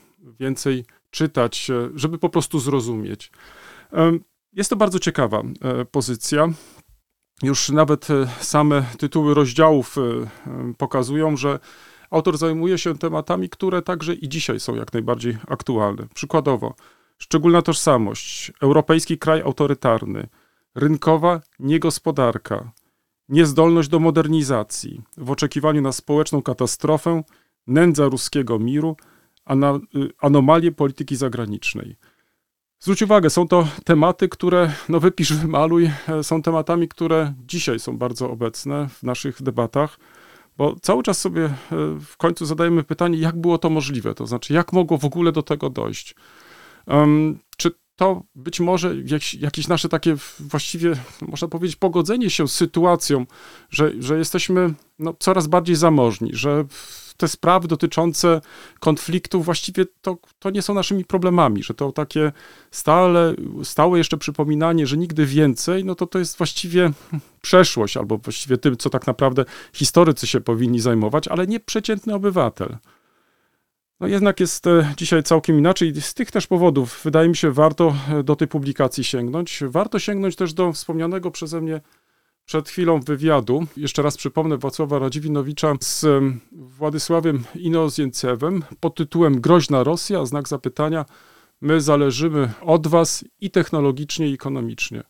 więcej 0.41 0.85
czytać, 1.11 1.71
e, 1.71 1.91
żeby 1.95 2.19
po 2.19 2.29
prostu 2.29 2.59
zrozumieć. 2.59 3.31
E, 3.93 4.13
jest 4.53 4.71
to 4.71 4.77
bardzo 4.77 4.99
ciekawa 4.99 5.43
pozycja. 5.91 6.49
Już 7.43 7.69
nawet 7.69 8.09
same 8.41 8.85
tytuły 8.99 9.35
rozdziałów 9.35 9.97
pokazują, 10.79 11.37
że 11.37 11.59
autor 12.11 12.39
zajmuje 12.39 12.79
się 12.79 12.99
tematami, 12.99 13.49
które 13.49 13.83
także 13.83 14.15
i 14.15 14.29
dzisiaj 14.29 14.61
są 14.61 14.75
jak 14.75 14.93
najbardziej 14.93 15.39
aktualne. 15.49 16.07
Przykładowo, 16.15 16.75
szczególna 17.19 17.63
tożsamość, 17.63 18.53
europejski 18.61 19.19
kraj 19.19 19.41
autorytarny, 19.41 20.29
rynkowa 20.75 21.41
niegospodarka, 21.59 22.73
niezdolność 23.29 23.89
do 23.89 23.99
modernizacji, 23.99 25.03
w 25.17 25.31
oczekiwaniu 25.31 25.83
na 25.83 25.93
społeczną 25.93 26.43
katastrofę, 26.43 27.23
nędza 27.67 28.09
ruskiego 28.09 28.59
miru, 28.59 28.97
y, 29.51 30.11
anomalie 30.21 30.73
polityki 30.73 31.17
zagranicznej. 31.17 31.97
Zwróć 32.81 33.03
uwagę, 33.03 33.31
są 33.31 33.49
to 33.49 33.69
tematy, 33.85 34.29
które, 34.29 34.73
no 34.89 35.01
wypisz, 35.01 35.33
wymaluj, 35.33 35.91
e, 36.09 36.25
są 36.25 36.43
tematami, 36.43 36.89
które 36.89 37.35
dzisiaj 37.47 37.79
są 37.79 37.99
bardzo 37.99 38.31
obecne 38.31 38.89
w 38.89 39.03
naszych 39.03 39.43
debatach, 39.43 39.99
bo 40.57 40.77
cały 40.83 41.03
czas 41.03 41.21
sobie 41.21 41.45
e, 41.45 41.55
w 42.01 42.17
końcu 42.17 42.47
zadajemy 42.47 42.85
pytanie, 42.85 43.19
jak 43.19 43.41
było 43.41 43.59
to 43.59 43.71
możliwe, 43.71 44.15
to 44.15 44.27
znaczy, 44.27 44.53
jak 44.53 44.73
mogło 44.73 44.99
w 44.99 45.05
ogóle 45.05 45.33
do 45.33 45.43
tego 45.43 45.71
dojść. 45.71 46.15
To 47.99 48.23
być 48.35 48.61
może 48.61 48.97
jakieś, 48.97 49.35
jakieś 49.35 49.69
nasze 49.69 49.89
takie 49.89 50.17
właściwie, 50.41 50.93
można 51.29 51.49
powiedzieć, 51.49 51.77
pogodzenie 51.77 52.31
się 52.31 52.49
z 52.49 52.53
sytuacją, 52.53 53.27
że, 53.71 53.93
że 53.99 54.19
jesteśmy 54.19 54.75
no, 54.99 55.15
coraz 55.19 55.47
bardziej 55.47 55.77
zamożni, 55.77 56.31
że 56.33 56.65
te 57.17 57.29
sprawy 57.29 57.69
dotyczące 57.69 58.41
konfliktów 58.81 59.45
właściwie 59.45 59.85
to, 60.03 60.17
to 60.39 60.51
nie 60.51 60.63
są 60.63 60.75
naszymi 60.75 61.05
problemami, 61.05 61.63
że 61.63 61.75
to 61.75 61.93
takie 61.93 62.33
stale, 62.71 63.35
stałe 63.63 63.99
jeszcze 63.99 64.17
przypominanie, 64.17 64.87
że 64.87 64.97
nigdy 64.97 65.27
więcej, 65.27 65.85
no 65.85 65.95
to 65.95 66.07
to 66.07 66.19
jest 66.19 66.39
właściwie 66.39 66.91
przeszłość, 67.43 67.97
albo 67.97 68.19
właściwie 68.19 68.59
tym, 68.59 68.77
co 68.77 68.91
tak 68.91 69.07
naprawdę 69.07 69.45
historycy 69.73 70.27
się 70.27 70.41
powinni 70.41 70.81
zajmować, 70.81 71.29
ale 71.29 71.47
nie 71.47 71.61
przeciętny 71.61 72.15
obywatel. 72.15 72.77
No 74.01 74.07
jednak 74.07 74.41
jest 74.41 74.67
e, 74.67 74.95
dzisiaj 74.97 75.23
całkiem 75.23 75.59
inaczej. 75.59 76.01
Z 76.01 76.15
tych 76.15 76.31
też 76.31 76.47
powodów 76.47 77.01
wydaje 77.05 77.29
mi 77.29 77.37
się 77.37 77.53
warto 77.53 77.95
e, 78.11 78.23
do 78.23 78.37
tej 78.37 78.49
publikacji 78.49 79.05
sięgnąć. 79.05 79.61
Warto 79.67 79.99
sięgnąć 79.99 80.37
też 80.37 80.55
do 80.55 80.73
wspomnianego 80.73 81.31
przeze 81.31 81.61
mnie 81.61 81.81
przed 82.45 82.69
chwilą 82.69 83.01
wywiadu. 83.01 83.67
Jeszcze 83.77 84.03
raz 84.03 84.17
przypomnę 84.17 84.59
Wacława 84.59 84.99
Radziwinowicza 84.99 85.75
z 85.81 86.05
em, 86.05 86.41
Władysławem 86.53 87.45
Inoziencewem 87.55 88.63
pod 88.81 88.95
tytułem 88.95 89.41
Groźna 89.41 89.85
Rosja, 89.85 90.27
znak 90.27 90.49
zapytania. 90.49 91.05
My 91.61 91.81
zależymy 91.81 92.53
od 92.61 92.87
was 92.87 93.25
i 93.41 93.51
technologicznie, 93.51 94.29
i 94.29 94.35
ekonomicznie. 94.35 95.03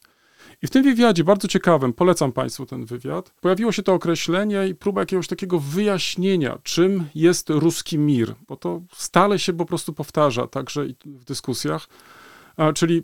I 0.62 0.66
w 0.66 0.70
tym 0.70 0.82
wywiadzie, 0.82 1.24
bardzo 1.24 1.48
ciekawym, 1.48 1.92
polecam 1.92 2.32
Państwu 2.32 2.66
ten 2.66 2.84
wywiad, 2.84 3.34
pojawiło 3.40 3.72
się 3.72 3.82
to 3.82 3.94
określenie 3.94 4.68
i 4.68 4.74
próba 4.74 5.00
jakiegoś 5.00 5.26
takiego 5.26 5.58
wyjaśnienia, 5.58 6.58
czym 6.62 7.04
jest 7.14 7.50
ruski 7.50 7.98
mir, 7.98 8.34
bo 8.48 8.56
to 8.56 8.82
stale 8.92 9.38
się 9.38 9.52
po 9.52 9.64
prostu 9.64 9.92
powtarza, 9.92 10.46
także 10.46 10.86
w 11.04 11.24
dyskusjach, 11.24 11.88
czyli 12.74 13.02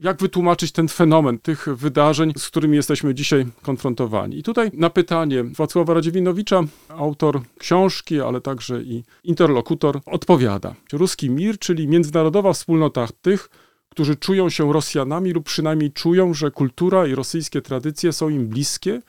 jak 0.00 0.20
wytłumaczyć 0.20 0.72
ten 0.72 0.88
fenomen 0.88 1.38
tych 1.38 1.68
wydarzeń, 1.76 2.32
z 2.36 2.46
którymi 2.46 2.76
jesteśmy 2.76 3.14
dzisiaj 3.14 3.46
konfrontowani. 3.62 4.38
I 4.38 4.42
tutaj 4.42 4.70
na 4.74 4.90
pytanie 4.90 5.44
Wacława 5.44 5.94
Radziewinowicza, 5.94 6.62
autor 6.88 7.40
książki, 7.58 8.20
ale 8.20 8.40
także 8.40 8.82
i 8.82 9.04
interlokutor, 9.24 10.00
odpowiada. 10.06 10.74
Ruski 10.92 11.30
mir, 11.30 11.58
czyli 11.58 11.88
międzynarodowa 11.88 12.52
wspólnota 12.52 13.08
tych, 13.22 13.50
którzy 13.88 14.16
czują 14.16 14.50
się 14.50 14.72
Rosjanami 14.72 15.32
lub 15.32 15.44
przynajmniej 15.46 15.92
czują, 15.92 16.34
że 16.34 16.50
kultura 16.50 17.06
i 17.06 17.14
rosyjskie 17.14 17.62
tradycje 17.62 18.12
są 18.12 18.28
im 18.28 18.48
bliskie, 18.48 19.02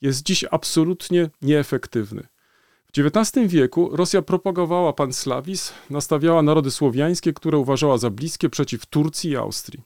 jest 0.00 0.22
dziś 0.22 0.44
absolutnie 0.50 1.30
nieefektywny. 1.42 2.26
W 2.86 2.98
XIX 2.98 3.52
wieku 3.52 3.96
Rosja 3.96 4.22
propagowała 4.22 4.92
panslawizm, 4.92 5.72
nastawiała 5.90 6.42
narody 6.42 6.70
słowiańskie, 6.70 7.32
które 7.32 7.58
uważała 7.58 7.98
za 7.98 8.10
bliskie 8.10 8.48
przeciw 8.48 8.86
Turcji 8.86 9.30
i 9.30 9.36
Austrii. 9.36 9.82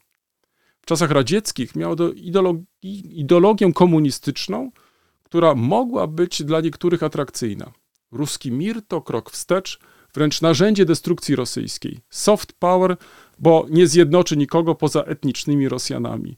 W 0.81 0.85
czasach 0.85 1.11
radzieckich 1.11 1.75
miała 1.75 1.95
do 1.95 2.11
ideologii, 2.11 3.19
ideologię 3.19 3.73
komunistyczną, 3.73 4.71
która 5.23 5.55
mogła 5.55 6.07
być 6.07 6.43
dla 6.43 6.61
niektórych 6.61 7.03
atrakcyjna. 7.03 7.71
Ruski 8.11 8.51
mir 8.51 8.81
to 8.87 9.01
krok 9.01 9.31
wstecz, 9.31 9.79
wręcz 10.13 10.41
narzędzie 10.41 10.85
destrukcji 10.85 11.35
rosyjskiej. 11.35 11.99
Soft 12.09 12.53
power, 12.53 12.97
bo 13.39 13.65
nie 13.69 13.87
zjednoczy 13.87 14.37
nikogo 14.37 14.75
poza 14.75 15.03
etnicznymi 15.03 15.69
Rosjanami. 15.69 16.35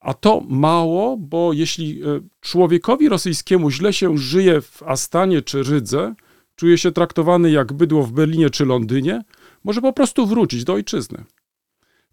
A 0.00 0.14
to 0.14 0.42
mało, 0.48 1.16
bo 1.16 1.52
jeśli 1.52 2.02
e, 2.02 2.20
człowiekowi 2.40 3.08
rosyjskiemu 3.08 3.70
źle 3.70 3.92
się 3.92 4.18
żyje 4.18 4.60
w 4.60 4.82
Astanie 4.82 5.42
czy 5.42 5.62
Rydze, 5.62 6.14
czuje 6.56 6.78
się 6.78 6.92
traktowany 6.92 7.50
jak 7.50 7.72
bydło 7.72 8.02
w 8.02 8.12
Berlinie 8.12 8.50
czy 8.50 8.64
Londynie, 8.64 9.22
może 9.64 9.80
po 9.80 9.92
prostu 9.92 10.26
wrócić 10.26 10.64
do 10.64 10.72
ojczyzny. 10.72 11.24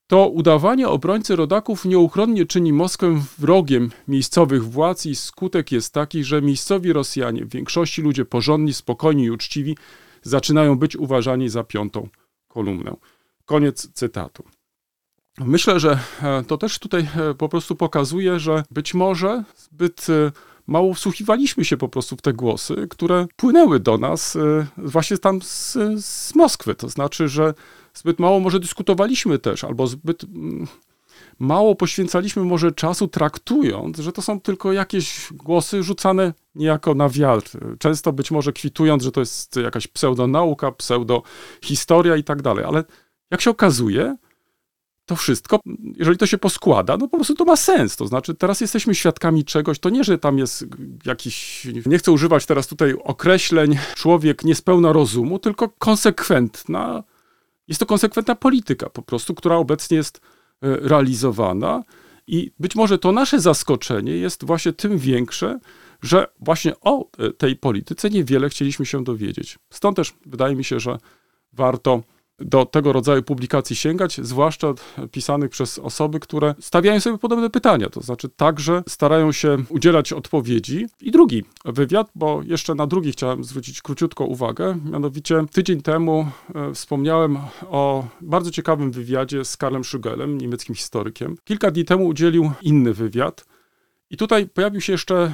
To 0.07 0.29
udawanie 0.29 0.87
obrońcy 0.87 1.35
rodaków 1.35 1.85
nieuchronnie 1.85 2.45
czyni 2.45 2.73
Moskwę 2.73 3.21
wrogiem 3.37 3.91
miejscowych 4.07 4.63
władz 4.63 5.05
i 5.05 5.15
skutek 5.15 5.71
jest 5.71 5.93
taki, 5.93 6.23
że 6.23 6.41
miejscowi 6.41 6.93
Rosjanie, 6.93 7.45
w 7.45 7.49
większości 7.49 8.01
ludzie 8.01 8.25
porządni, 8.25 8.73
spokojni 8.73 9.23
i 9.23 9.31
uczciwi, 9.31 9.77
zaczynają 10.23 10.75
być 10.75 10.95
uważani 10.95 11.49
za 11.49 11.63
piątą 11.63 12.07
kolumnę. 12.47 12.95
Koniec 13.45 13.91
cytatu. 13.93 14.43
Myślę, 15.39 15.79
że 15.79 15.99
e, 16.23 16.43
to 16.43 16.57
też 16.57 16.79
tutaj 16.79 17.07
e, 17.15 17.33
po 17.33 17.49
prostu 17.49 17.75
pokazuje, 17.75 18.39
że 18.39 18.63
być 18.71 18.93
może 18.93 19.43
zbyt 19.55 20.07
e, 20.09 20.31
mało 20.67 20.93
wsłuchiwaliśmy 20.93 21.65
się 21.65 21.77
po 21.77 21.89
prostu 21.89 22.15
w 22.15 22.21
te 22.21 22.33
głosy, 22.33 22.87
które 22.89 23.27
płynęły 23.35 23.79
do 23.79 23.97
nas 23.97 24.37
właśnie 24.77 25.17
tam 25.17 25.41
z, 25.41 25.77
z 26.03 26.35
Moskwy. 26.35 26.75
To 26.75 26.89
znaczy, 26.89 27.27
że 27.29 27.53
zbyt 27.93 28.19
mało 28.19 28.39
może 28.39 28.59
dyskutowaliśmy 28.59 29.39
też, 29.39 29.63
albo 29.63 29.87
zbyt 29.87 30.25
mało 31.39 31.75
poświęcaliśmy 31.75 32.43
może 32.43 32.71
czasu 32.71 33.07
traktując, 33.07 33.97
że 33.97 34.11
to 34.11 34.21
są 34.21 34.41
tylko 34.41 34.73
jakieś 34.73 35.27
głosy 35.33 35.83
rzucane 35.83 36.33
niejako 36.55 36.95
na 36.95 37.09
wiatr. 37.09 37.59
Często 37.79 38.13
być 38.13 38.31
może 38.31 38.53
kwitując, 38.53 39.03
że 39.03 39.11
to 39.11 39.19
jest 39.19 39.55
jakaś 39.55 39.87
pseudonauka, 39.87 40.71
pseudohistoria 40.71 42.15
i 42.15 42.23
tak 42.23 42.41
dalej, 42.41 42.65
ale 42.65 42.83
jak 43.31 43.41
się 43.41 43.49
okazuje, 43.49 44.15
to 45.05 45.15
wszystko, 45.15 45.59
jeżeli 45.97 46.17
to 46.17 46.25
się 46.25 46.37
poskłada, 46.37 46.97
no 46.97 47.07
po 47.07 47.17
prostu 47.17 47.35
to 47.35 47.45
ma 47.45 47.55
sens. 47.55 47.95
To 47.95 48.07
znaczy, 48.07 48.35
teraz 48.35 48.61
jesteśmy 48.61 48.95
świadkami 48.95 49.45
czegoś, 49.45 49.79
to 49.79 49.89
nie, 49.89 50.03
że 50.03 50.17
tam 50.17 50.37
jest 50.37 50.65
jakiś, 51.05 51.67
nie 51.85 51.97
chcę 51.97 52.11
używać 52.11 52.45
teraz 52.45 52.67
tutaj 52.67 52.95
określeń, 53.03 53.77
człowiek 53.95 54.43
niespełna 54.43 54.93
rozumu, 54.93 55.39
tylko 55.39 55.69
konsekwentna, 55.69 57.03
jest 57.67 57.79
to 57.79 57.85
konsekwentna 57.85 58.35
polityka 58.35 58.89
po 58.89 59.01
prostu, 59.01 59.35
która 59.35 59.55
obecnie 59.55 59.97
jest 59.97 60.21
realizowana. 60.61 61.83
I 62.27 62.51
być 62.59 62.75
może 62.75 62.97
to 62.97 63.11
nasze 63.11 63.39
zaskoczenie 63.39 64.11
jest 64.11 64.45
właśnie 64.45 64.73
tym 64.73 64.97
większe, 64.97 65.59
że 66.01 66.27
właśnie 66.39 66.73
o 66.81 67.05
e, 67.17 67.31
tej 67.31 67.55
polityce 67.55 68.09
niewiele 68.09 68.49
chcieliśmy 68.49 68.85
się 68.85 69.03
dowiedzieć. 69.03 69.59
Stąd 69.69 69.97
też 69.97 70.13
wydaje 70.25 70.55
mi 70.55 70.63
się, 70.63 70.79
że 70.79 70.97
warto 71.53 72.03
do 72.39 72.65
tego 72.65 72.93
rodzaju 72.93 73.23
publikacji 73.23 73.75
sięgać, 73.75 74.19
zwłaszcza 74.23 74.73
pisanych 75.11 75.49
przez 75.49 75.79
osoby, 75.79 76.19
które 76.19 76.55
stawiają 76.59 76.99
sobie 76.99 77.17
podobne 77.17 77.49
pytania, 77.49 77.89
to 77.89 78.01
znaczy 78.01 78.29
także 78.29 78.83
starają 78.87 79.31
się 79.31 79.57
udzielać 79.69 80.13
odpowiedzi. 80.13 80.85
I 81.01 81.11
drugi 81.11 81.43
wywiad, 81.65 82.11
bo 82.15 82.41
jeszcze 82.43 82.75
na 82.75 82.87
drugi 82.87 83.11
chciałem 83.11 83.43
zwrócić 83.43 83.81
króciutko 83.81 84.25
uwagę, 84.25 84.77
mianowicie 84.91 85.45
tydzień 85.51 85.81
temu 85.81 86.27
e, 86.55 86.73
wspomniałem 86.73 87.37
o 87.69 88.07
bardzo 88.21 88.51
ciekawym 88.51 88.91
wywiadzie 88.91 89.45
z 89.45 89.57
Karlem 89.57 89.83
Schugelem, 89.83 90.37
niemieckim 90.37 90.75
historykiem. 90.75 91.37
Kilka 91.43 91.71
dni 91.71 91.85
temu 91.85 92.05
udzielił 92.05 92.51
inny 92.61 92.93
wywiad. 92.93 93.45
I 94.09 94.17
tutaj 94.17 94.47
pojawił 94.47 94.81
się 94.81 94.93
jeszcze 94.93 95.15
e, 95.15 95.31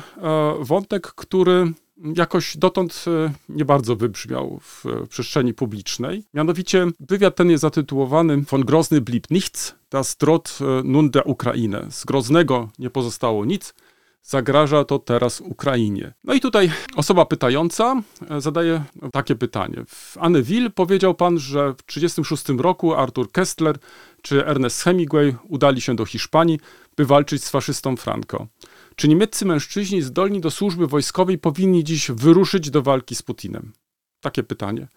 wątek, 0.59 1.07
który 1.07 1.73
jakoś 2.15 2.57
dotąd 2.57 3.05
e, 3.07 3.33
nie 3.49 3.65
bardzo 3.65 3.95
wybrzmiał 3.95 4.59
w 4.61 4.85
przestrzeni 5.09 5.53
publicznej. 5.53 6.23
Mianowicie 6.33 6.87
wywiad 6.99 7.35
ten 7.35 7.49
jest 7.49 7.61
zatytułowany 7.61 8.41
Von 8.41 8.61
Grozny 8.61 9.01
blieb 9.01 9.31
nichts, 9.31 9.75
das 9.89 10.15
droht 10.15 10.57
e, 10.61 10.83
nun 10.83 11.09
der 11.09 11.23
Ukraine. 11.25 11.87
Z 11.91 12.05
Groznego 12.05 12.69
nie 12.79 12.89
pozostało 12.89 13.45
nic, 13.45 13.73
zagraża 14.23 14.83
to 14.83 14.99
teraz 14.99 15.41
Ukrainie. 15.41 16.13
No 16.23 16.33
i 16.33 16.39
tutaj 16.39 16.71
osoba 16.95 17.25
pytająca 17.25 18.01
e, 18.29 18.41
zadaje 18.41 18.83
takie 19.11 19.35
pytanie. 19.35 19.83
W 19.87 20.17
Anneville 20.17 20.69
powiedział 20.69 21.15
pan, 21.15 21.39
że 21.39 21.73
w 21.73 21.83
1936 21.83 22.61
roku 22.61 22.93
Arthur 22.93 23.31
Kessler 23.31 23.77
czy 24.21 24.45
Ernest 24.45 24.81
Hemingway 24.81 25.35
udali 25.47 25.81
się 25.81 25.95
do 25.95 26.05
Hiszpanii, 26.05 26.59
by 26.97 27.05
walczyć 27.05 27.43
z 27.43 27.49
faszystą 27.49 27.97
Franco. 27.97 28.47
Czy 28.95 29.07
niemieccy 29.07 29.45
mężczyźni 29.45 30.01
zdolni 30.01 30.41
do 30.41 30.51
służby 30.51 30.87
wojskowej 30.87 31.37
powinni 31.37 31.83
dziś 31.83 32.11
wyruszyć 32.11 32.69
do 32.69 32.81
walki 32.81 33.15
z 33.15 33.21
Putinem? 33.21 33.73
Takie 34.21 34.43
pytanie. 34.43 34.87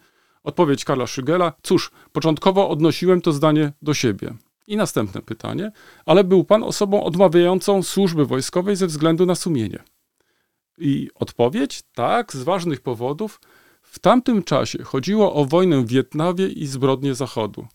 Odpowiedź 0.43 0.85
Karla 0.85 1.07
Szygela. 1.07 1.53
Cóż, 1.63 1.91
początkowo 2.11 2.69
odnosiłem 2.69 3.21
to 3.21 3.31
zdanie 3.31 3.73
do 3.81 3.93
siebie. 3.93 4.33
I 4.67 4.77
następne 4.77 5.21
pytanie. 5.21 5.71
Ale 6.05 6.23
był 6.23 6.43
pan 6.43 6.63
osobą 6.63 7.03
odmawiającą 7.03 7.83
służby 7.83 8.25
wojskowej 8.25 8.75
ze 8.75 8.87
względu 8.87 9.25
na 9.25 9.35
sumienie? 9.35 9.83
I 10.77 11.09
odpowiedź? 11.15 11.81
Tak, 11.93 12.33
z 12.33 12.43
ważnych 12.43 12.81
powodów. 12.81 13.41
W 13.81 13.99
tamtym 13.99 14.43
czasie 14.43 14.83
chodziło 14.83 15.33
o 15.33 15.45
wojnę 15.45 15.81
w 15.81 15.87
Wietnamie 15.87 16.47
i 16.47 16.67
zbrodnie 16.67 17.15
Zachodu. 17.15 17.67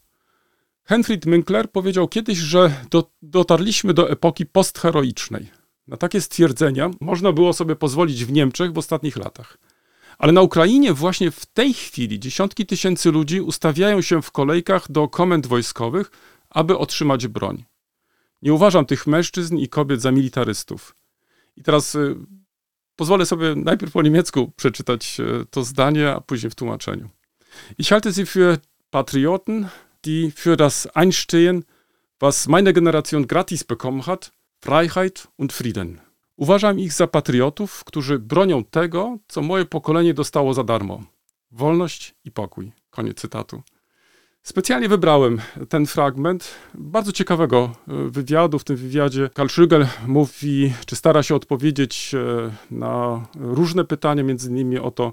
Henfried 0.85 1.27
Münkler 1.27 1.69
powiedział 1.69 2.09
kiedyś, 2.09 2.39
że 2.39 2.75
do, 2.91 3.11
dotarliśmy 3.23 3.95
do 3.95 4.11
epoki 4.11 4.47
postheroicznej. 4.47 5.62
Na 5.89 5.97
takie 5.97 6.21
stwierdzenia 6.21 6.91
można 7.01 7.33
było 7.33 7.53
sobie 7.53 7.77
pozwolić 7.77 8.25
w 8.25 8.33
Niemczech 8.33 8.73
w 8.73 8.79
ostatnich 8.79 9.17
latach. 9.17 9.59
Ale 10.19 10.33
na 10.33 10.43
Ukrainie 10.43 10.93
właśnie 10.93 11.31
w 11.31 11.47
tej 11.47 11.75
chwili 11.75 12.21
dziesiątki 12.21 12.67
tysięcy 12.67 13.11
ludzi 13.11 13.41
ustawiają 13.41 14.03
się 14.03 14.23
w 14.23 14.31
kolejkach 14.31 14.93
do 14.93 15.09
komend 15.09 15.47
wojskowych, 15.47 16.11
aby 16.51 16.79
otrzymać 16.79 17.27
broń. 17.27 17.65
Nie 18.43 18.55
uważam 18.55 18.87
tych 18.87 19.07
mężczyzn 19.07 19.57
i 19.57 19.69
kobiet 19.69 20.03
za 20.03 20.13
militarystów. 20.13 20.97
I 21.57 21.63
teraz 21.63 21.95
y, 21.95 22.17
pozwolę 22.97 23.27
sobie 23.27 23.55
najpierw 23.57 23.93
po 23.93 24.03
niemiecku 24.03 24.53
przeczytać 24.57 25.21
y, 25.21 25.47
to 25.51 25.65
zdanie, 25.65 26.11
a 26.11 26.21
później 26.21 26.51
w 26.51 26.55
tłumaczeniu. 26.55 27.09
Ich 27.79 27.89
halte 27.89 28.13
sie 28.13 28.27
für 28.27 28.59
Patrioten, 28.91 29.69
die 30.05 30.31
für 30.31 30.57
das 30.57 30.89
einstehen, 30.95 31.65
was 32.21 32.49
meine 32.49 32.73
Generation 32.73 33.27
gratis 33.27 33.65
bekommen 33.65 34.03
hat, 34.03 34.33
Freiheit 34.65 35.27
und 35.39 35.53
Frieden. 35.53 36.01
Uważam 36.37 36.79
ich 36.79 36.93
za 36.93 37.07
patriotów, 37.07 37.85
którzy 37.85 38.19
bronią 38.19 38.65
tego, 38.65 39.19
co 39.29 39.43
moje 39.43 39.65
pokolenie 39.65 40.15
dostało 40.15 40.55
za 40.55 40.65
darmo. 40.65 41.03
Wolność 41.51 42.15
i 42.25 42.31
pokój. 42.31 42.73
Koniec 42.91 43.21
cytatu. 43.21 43.63
Specjalnie 44.43 44.89
wybrałem 44.89 45.41
ten 45.69 45.87
fragment 45.87 46.55
bardzo 46.75 47.13
ciekawego 47.13 47.71
e, 47.89 47.95
wywiadu. 48.11 48.59
W 48.59 48.65
tym 48.65 48.77
wywiadzie 48.77 49.31
Karl 49.35 49.49
Schrögel 49.49 49.87
mówi, 50.07 50.73
czy 50.87 50.97
stara 50.97 51.23
się 51.23 51.35
odpowiedzieć 51.35 52.15
e, 52.15 52.51
na 52.71 53.27
różne 53.35 53.85
pytania, 53.85 54.23
między 54.23 54.51
innymi 54.51 54.79
o 54.79 54.91
to, 54.91 55.13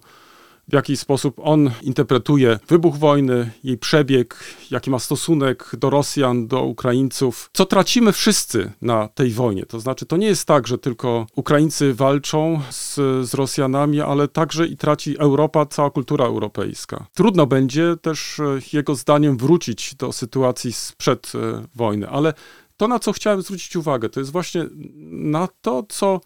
w 0.70 0.74
jaki 0.74 0.98
sposób 0.98 1.36
on 1.44 1.72
interpretuje 1.82 2.60
wybuch 2.68 2.98
wojny, 2.98 3.52
jej 3.64 3.78
przebieg, 3.78 4.44
jaki 4.72 4.90
ma 4.90 5.00
stosunek 5.00 5.72
do 5.78 5.90
Rosjan, 5.90 6.48
do 6.48 6.64
Ukraińców. 6.64 7.50
Co 7.54 7.66
tracimy 7.66 8.12
wszyscy 8.12 8.72
na 8.82 9.08
tej 9.08 9.32
wojnie? 9.32 9.66
To 9.66 9.80
znaczy, 9.80 10.06
to 10.06 10.18
nie 10.18 10.28
jest 10.28 10.46
tak, 10.46 10.68
że 10.68 10.78
tylko 10.78 11.28
Ukraińcy 11.36 11.94
walczą 11.94 12.62
z, 12.70 12.96
z 13.30 13.34
Rosjanami, 13.34 14.02
ale 14.02 14.28
także 14.28 14.68
i 14.68 14.78
traci 14.78 15.20
Europa, 15.20 15.66
cała 15.66 15.90
kultura 15.92 16.26
europejska. 16.26 17.06
Trudno 17.14 17.46
będzie 17.48 17.96
też, 18.02 18.40
e, 18.40 18.60
jego 18.74 18.96
zdaniem, 18.96 19.38
wrócić 19.38 19.96
do 19.96 20.12
sytuacji 20.12 20.74
sprzed 20.74 21.32
e, 21.36 21.66
wojny, 21.76 22.10
ale 22.10 22.34
to, 22.78 22.88
na 22.88 23.00
co 23.00 23.12
chciałem 23.12 23.42
zwrócić 23.42 23.76
uwagę, 23.76 24.10
to 24.10 24.20
jest 24.20 24.32
właśnie 24.32 24.66
na 25.12 25.48
to, 25.62 25.84
co 25.90 26.22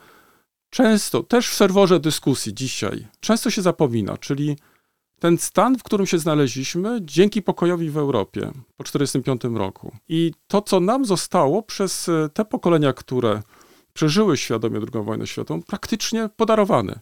często, 0.74 1.24
też 1.24 1.50
w 1.50 1.54
serworze 1.54 2.00
dyskusji 2.00 2.54
dzisiaj, 2.54 3.08
często 3.20 3.50
się 3.50 3.62
zapomina, 3.62 4.18
czyli 4.18 4.58
ten 5.20 5.38
stan, 5.38 5.78
w 5.78 5.84
którym 5.84 6.08
się 6.08 6.20
znaleźliśmy 6.20 7.00
dzięki 7.02 7.42
pokojowi 7.42 7.90
w 7.90 7.98
Europie 7.98 8.42
po 8.78 8.84
1945 8.84 9.58
roku. 9.58 9.92
I 10.10 10.32
to, 10.48 10.62
co 10.62 10.80
nam 10.80 11.06
zostało 11.06 11.64
przez 11.64 12.10
e, 12.10 12.30
te 12.34 12.46
pokolenia, 12.46 12.94
które 12.94 13.42
przeżyły 13.94 14.38
świadomie 14.38 14.80
II 14.94 15.04
wojnę 15.04 15.28
światową, 15.28 15.62
praktycznie 15.62 16.30
podarowane 16.36 17.00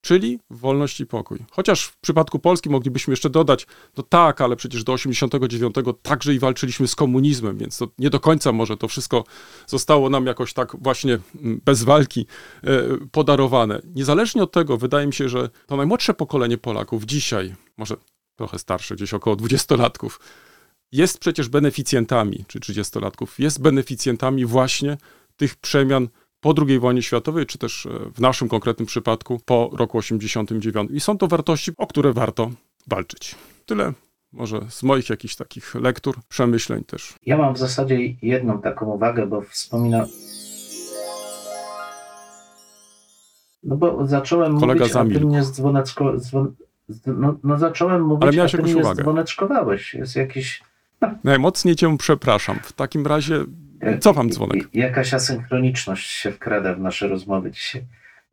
czyli 0.00 0.38
wolność 0.50 1.00
i 1.00 1.06
pokój. 1.06 1.38
Chociaż 1.50 1.84
w 1.84 1.96
przypadku 2.00 2.38
Polski 2.38 2.70
moglibyśmy 2.70 3.12
jeszcze 3.12 3.30
dodać, 3.30 3.66
no 3.96 4.02
tak, 4.02 4.40
ale 4.40 4.56
przecież 4.56 4.84
do 4.84 4.92
89 4.92 5.74
także 6.02 6.34
i 6.34 6.38
walczyliśmy 6.38 6.88
z 6.88 6.94
komunizmem, 6.94 7.58
więc 7.58 7.78
to 7.78 7.88
nie 7.98 8.10
do 8.10 8.20
końca 8.20 8.52
może 8.52 8.76
to 8.76 8.88
wszystko 8.88 9.24
zostało 9.66 10.10
nam 10.10 10.26
jakoś 10.26 10.52
tak 10.52 10.76
właśnie 10.80 11.18
mm, 11.42 11.60
bez 11.64 11.82
walki 11.82 12.26
e, 12.64 12.82
podarowane. 13.12 13.82
Niezależnie 13.94 14.42
od 14.42 14.52
tego, 14.52 14.76
wydaje 14.76 15.06
mi 15.06 15.14
się, 15.14 15.28
że 15.28 15.50
to 15.66 15.76
najmłodsze 15.76 16.14
pokolenie 16.14 16.58
Polaków 16.58 17.04
dzisiaj, 17.04 17.54
może 17.76 17.96
trochę 18.36 18.58
starsze, 18.58 18.94
gdzieś 18.96 19.14
około 19.14 19.36
20-latków, 19.36 20.18
jest 20.92 21.18
przecież 21.18 21.48
beneficjentami, 21.48 22.44
czy 22.48 22.60
30-latków, 22.60 23.26
jest 23.38 23.60
beneficjentami 23.60 24.46
właśnie 24.46 24.96
tych 25.36 25.56
przemian 25.56 26.08
po 26.40 26.54
II 26.68 26.78
wojnie 26.78 27.02
światowej, 27.02 27.46
czy 27.46 27.58
też 27.58 27.86
e, 27.86 27.90
w 28.14 28.20
naszym 28.20 28.48
konkretnym 28.48 28.86
przypadku 28.86 29.40
po 29.44 29.70
roku 29.72 29.98
89. 29.98 30.90
I 30.90 31.00
są 31.00 31.18
to 31.18 31.28
wartości, 31.28 31.72
o 31.76 31.86
które 31.86 32.12
warto 32.12 32.50
walczyć. 32.86 33.34
Tyle 33.66 33.92
może 34.32 34.60
z 34.68 34.82
moich 34.82 35.10
jakichś 35.10 35.36
takich 35.36 35.74
lektur, 35.74 36.16
przemyśleń 36.28 36.84
też. 36.84 37.14
Ja 37.26 37.36
mam 37.36 37.54
w 37.54 37.58
zasadzie 37.58 37.98
jedną 38.22 38.60
taką 38.60 38.86
uwagę, 38.86 39.26
bo 39.26 39.42
wspomina. 39.42 40.06
No 43.62 43.76
bo 43.76 44.06
zacząłem 44.06 44.60
Kolega 44.60 44.80
mówić, 44.80 44.92
zamilkł. 44.92 45.26
mnie 45.26 45.42
dzwoneczko... 45.42 46.16
Dzwon... 46.20 46.54
No, 47.06 47.36
no 47.44 47.58
zacząłem 47.58 48.02
mówić, 48.02 48.22
Ale 48.22 48.32
miałeś 48.36 48.54
a 48.54 48.56
ty 48.56 48.62
jakąś 48.62 48.74
mnie 48.74 48.82
uwagę. 48.82 49.02
dzwoneczkowałeś. 49.02 49.94
Jest 49.94 50.16
jakiś... 50.16 50.62
Najmocniej 51.24 51.76
cię 51.76 51.96
przepraszam. 51.98 52.58
W 52.62 52.72
takim 52.72 53.06
razie 53.06 53.44
cofam 54.00 54.30
dzwonek. 54.30 54.68
Jakaś 54.74 55.14
asynchroniczność 55.14 56.10
się 56.10 56.32
wkrada 56.32 56.74
w 56.74 56.80
nasze 56.80 57.08
rozmowy 57.08 57.50
dzisiaj. 57.50 57.82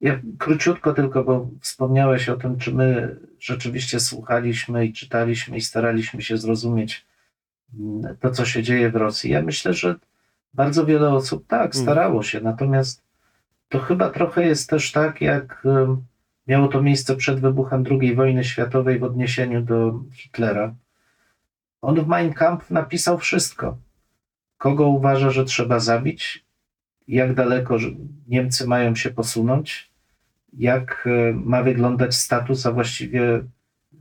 Ja 0.01 0.19
króciutko 0.37 0.93
tylko, 0.93 1.23
bo 1.23 1.49
wspomniałeś 1.61 2.29
o 2.29 2.35
tym, 2.35 2.57
czy 2.57 2.73
my 2.73 3.15
rzeczywiście 3.39 3.99
słuchaliśmy 3.99 4.85
i 4.85 4.93
czytaliśmy 4.93 5.57
i 5.57 5.61
staraliśmy 5.61 6.21
się 6.21 6.37
zrozumieć 6.37 7.05
mm, 7.79 8.17
to, 8.19 8.31
co 8.31 8.45
się 8.45 8.63
dzieje 8.63 8.89
w 8.91 8.95
Rosji. 8.95 9.31
Ja 9.31 9.41
myślę, 9.41 9.73
że 9.73 9.95
bardzo 10.53 10.85
wiele 10.85 11.09
osób 11.09 11.47
tak 11.47 11.75
Mm. 11.75 11.83
starało 11.83 12.23
się, 12.23 12.41
natomiast 12.41 13.03
to 13.69 13.79
chyba 13.79 14.09
trochę 14.09 14.45
jest 14.45 14.69
też 14.69 14.91
tak, 14.91 15.21
jak 15.21 15.63
miało 16.47 16.67
to 16.67 16.81
miejsce 16.81 17.15
przed 17.15 17.39
wybuchem 17.39 17.83
II 17.91 18.15
wojny 18.15 18.43
światowej 18.43 18.99
w 18.99 19.03
odniesieniu 19.03 19.61
do 19.61 19.99
Hitlera. 20.13 20.73
On 21.81 22.01
w 22.01 22.07
Mein 22.07 22.33
Kampf 22.33 22.71
napisał 22.71 23.17
wszystko 23.17 23.77
kogo 24.63 24.87
uważa, 24.87 25.29
że 25.29 25.45
trzeba 25.45 25.79
zabić, 25.79 26.45
jak 27.07 27.33
daleko 27.33 27.77
Niemcy 28.27 28.67
mają 28.67 28.95
się 28.95 29.09
posunąć, 29.09 29.91
jak 30.53 31.07
e, 31.07 31.33
ma 31.33 31.63
wyglądać 31.63 32.15
status, 32.15 32.65
a 32.65 32.71
właściwie 32.71 33.43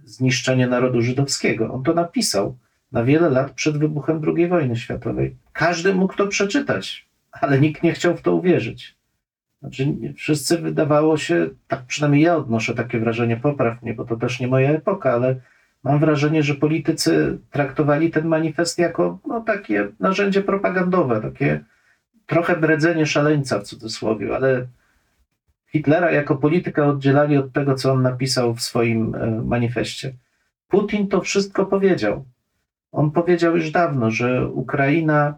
zniszczenie 0.04 0.66
narodu 0.66 1.02
żydowskiego. 1.02 1.74
On 1.74 1.82
to 1.82 1.94
napisał 1.94 2.56
na 2.92 3.04
wiele 3.04 3.30
lat 3.30 3.52
przed 3.52 3.78
wybuchem 3.78 4.22
II 4.36 4.48
wojny 4.48 4.76
światowej. 4.76 5.36
Każdy 5.52 5.94
mógł 5.94 6.16
to 6.16 6.26
przeczytać, 6.26 7.08
ale 7.32 7.60
nikt 7.60 7.82
nie 7.82 7.92
chciał 7.92 8.16
w 8.16 8.22
to 8.22 8.34
uwierzyć. 8.34 8.96
Znaczy, 9.60 9.94
wszyscy 10.16 10.58
wydawało 10.58 11.16
się, 11.16 11.48
tak 11.68 11.82
przynajmniej 11.86 12.22
ja 12.22 12.36
odnoszę 12.36 12.74
takie 12.74 12.98
wrażenie, 13.00 13.36
popraw 13.36 13.82
mnie, 13.82 13.94
bo 13.94 14.04
to 14.04 14.16
też 14.16 14.40
nie 14.40 14.48
moja 14.48 14.70
epoka, 14.70 15.12
ale 15.12 15.40
mam 15.84 15.98
wrażenie, 15.98 16.42
że 16.42 16.54
politycy 16.54 17.38
traktowali 17.50 18.10
ten 18.10 18.26
manifest 18.26 18.78
jako 18.78 19.18
no, 19.26 19.40
takie 19.40 19.88
narzędzie 20.00 20.42
propagandowe, 20.42 21.20
takie 21.20 21.64
trochę 22.26 22.56
bredzenie 22.56 23.06
szaleńca 23.06 23.58
w 23.58 23.62
cudzysłowie, 23.62 24.36
ale 24.36 24.66
Hitlera 25.72 26.10
jako 26.10 26.36
polityka 26.36 26.86
oddzielali 26.86 27.36
od 27.36 27.52
tego, 27.52 27.74
co 27.74 27.92
on 27.92 28.02
napisał 28.02 28.54
w 28.54 28.62
swoim 28.62 29.14
e, 29.14 29.30
manifestie. 29.30 30.12
Putin 30.68 31.08
to 31.08 31.20
wszystko 31.20 31.66
powiedział. 31.66 32.24
On 32.92 33.10
powiedział 33.10 33.56
już 33.56 33.70
dawno, 33.70 34.10
że 34.10 34.48
Ukraina 34.48 35.34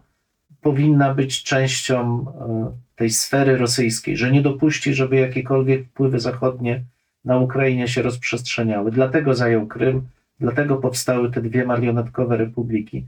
powinna 0.61 1.13
być 1.13 1.43
częścią 1.43 2.25
e, 2.27 2.71
tej 2.95 3.09
sfery 3.09 3.57
rosyjskiej, 3.57 4.17
że 4.17 4.31
nie 4.31 4.41
dopuści, 4.41 4.93
żeby 4.93 5.15
jakiekolwiek 5.15 5.87
wpływy 5.87 6.19
zachodnie 6.19 6.83
na 7.25 7.37
Ukrainie 7.37 7.87
się 7.87 8.01
rozprzestrzeniały. 8.01 8.91
Dlatego 8.91 9.35
zajął 9.35 9.67
Krym, 9.67 10.07
dlatego 10.39 10.77
powstały 10.77 11.31
te 11.31 11.41
dwie 11.41 11.65
marionetkowe 11.65 12.37
republiki. 12.37 13.05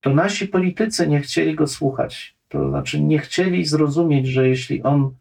To 0.00 0.14
nasi 0.14 0.48
politycy 0.48 1.08
nie 1.08 1.20
chcieli 1.20 1.54
go 1.54 1.66
słuchać. 1.66 2.36
To 2.48 2.68
znaczy 2.68 3.00
nie 3.00 3.18
chcieli 3.18 3.64
zrozumieć, 3.64 4.26
że 4.26 4.48
jeśli 4.48 4.82
on 4.82 5.14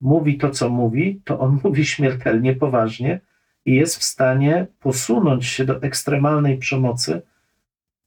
mówi 0.00 0.38
to, 0.38 0.50
co 0.50 0.68
mówi, 0.68 1.20
to 1.24 1.38
on 1.38 1.58
mówi 1.64 1.86
śmiertelnie 1.86 2.54
poważnie 2.54 3.20
i 3.64 3.74
jest 3.74 3.96
w 3.96 4.04
stanie 4.04 4.66
posunąć 4.80 5.46
się 5.46 5.64
do 5.64 5.82
ekstremalnej 5.82 6.58
przemocy. 6.58 7.22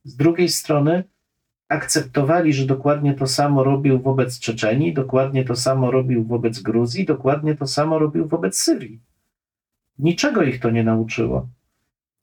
Z 0.04 0.16
drugiej 0.16 0.50
strony 0.50 1.04
akceptowali, 1.70 2.54
że 2.54 2.66
dokładnie 2.66 3.14
to 3.14 3.28
samo 3.28 3.64
robił 3.64 4.00
wobec 4.00 4.40
Czeczenii, 4.40 4.94
dokładnie 4.94 5.46
to 5.46 5.56
samo 5.56 5.92
robił 5.92 6.24
wobec 6.24 6.60
Gruzji, 6.60 7.06
dokładnie 7.06 7.56
to 7.56 7.68
samo 7.68 8.00
robił 8.00 8.28
wobec 8.28 8.58
Syrii. 8.58 9.00
Niczego 10.00 10.44
ich 10.44 10.60
to 10.60 10.70
nie 10.70 10.84
nauczyło. 10.84 11.48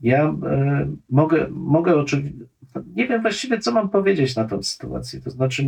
Ja 0.00 0.24
e, 0.24 0.86
mogę, 1.10 1.46
mogę 1.50 1.96
oczywiście, 1.96 2.38
nie 2.96 3.08
wiem 3.08 3.22
właściwie, 3.22 3.58
co 3.58 3.72
mam 3.72 3.88
powiedzieć 3.88 4.36
na 4.36 4.44
tę 4.44 4.62
sytuację. 4.62 5.20
To 5.20 5.30
znaczy, 5.30 5.64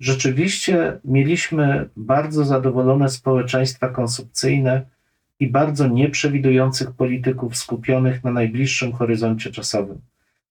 rzeczywiście 0.00 1.00
mieliśmy 1.04 1.88
bardzo 1.96 2.44
zadowolone 2.44 3.08
społeczeństwa 3.08 3.88
konsumpcyjne 3.88 4.82
i 5.40 5.50
bardzo 5.50 5.88
nieprzewidujących 5.88 6.90
polityków 6.90 7.56
skupionych 7.56 8.24
na 8.24 8.30
najbliższym 8.30 8.92
horyzoncie 8.92 9.50
czasowym. 9.50 10.00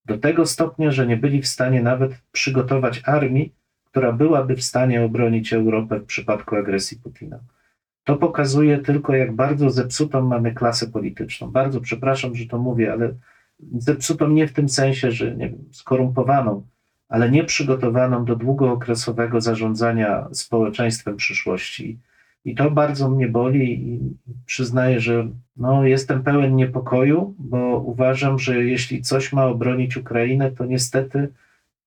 Do 0.06 0.18
tego 0.18 0.46
stopnia, 0.46 0.92
że 0.92 1.08
nie 1.08 1.18
byli 1.18 1.42
w 1.42 1.48
stanie 1.48 1.84
nawet 1.84 2.12
przygotować 2.32 3.02
armii, 3.06 3.54
która 3.86 4.12
byłaby 4.12 4.56
w 4.56 4.64
stanie 4.64 5.04
obronić 5.04 5.54
Europę 5.54 6.00
w 6.00 6.06
przypadku 6.06 6.56
agresji 6.56 6.98
Putina. 6.98 7.40
To 8.08 8.16
pokazuje 8.16 8.78
tylko, 8.78 9.16
jak 9.16 9.36
bardzo 9.36 9.70
zepsutą 9.70 10.22
mamy 10.22 10.54
klasę 10.54 10.88
polityczną. 10.88 11.52
Bardzo 11.52 11.82
przepraszam, 11.82 12.36
że 12.36 12.46
to 12.46 12.58
mówię, 12.58 12.94
ale 12.94 13.14
zepsutą 13.78 14.30
nie 14.30 14.48
w 14.48 14.54
tym 14.54 14.70
sensie, 14.70 15.12
że 15.12 15.36
nie 15.36 15.50
wiem, 15.50 15.60
skorumpowaną, 15.72 16.64
ale 17.10 17.32
nieprzygotowaną 17.32 18.26
do 18.26 18.36
długookresowego 18.36 19.42
zarządzania 19.42 20.28
społeczeństwem 20.32 21.18
przyszłości. 21.18 22.00
I 22.46 22.56
to 22.56 22.72
bardzo 22.72 23.10
mnie 23.10 23.28
boli 23.28 23.94
i 23.94 24.00
przyznaję, 24.46 25.00
że 25.00 25.28
no, 25.58 25.84
jestem 25.84 26.24
pełen 26.24 26.56
niepokoju, 26.56 27.36
bo 27.40 27.80
uważam, 27.80 28.40
że 28.40 28.64
jeśli 28.66 29.02
coś 29.02 29.34
ma 29.34 29.46
obronić 29.46 29.98
Ukrainę, 29.98 30.52
to 30.52 30.66
niestety 30.66 31.34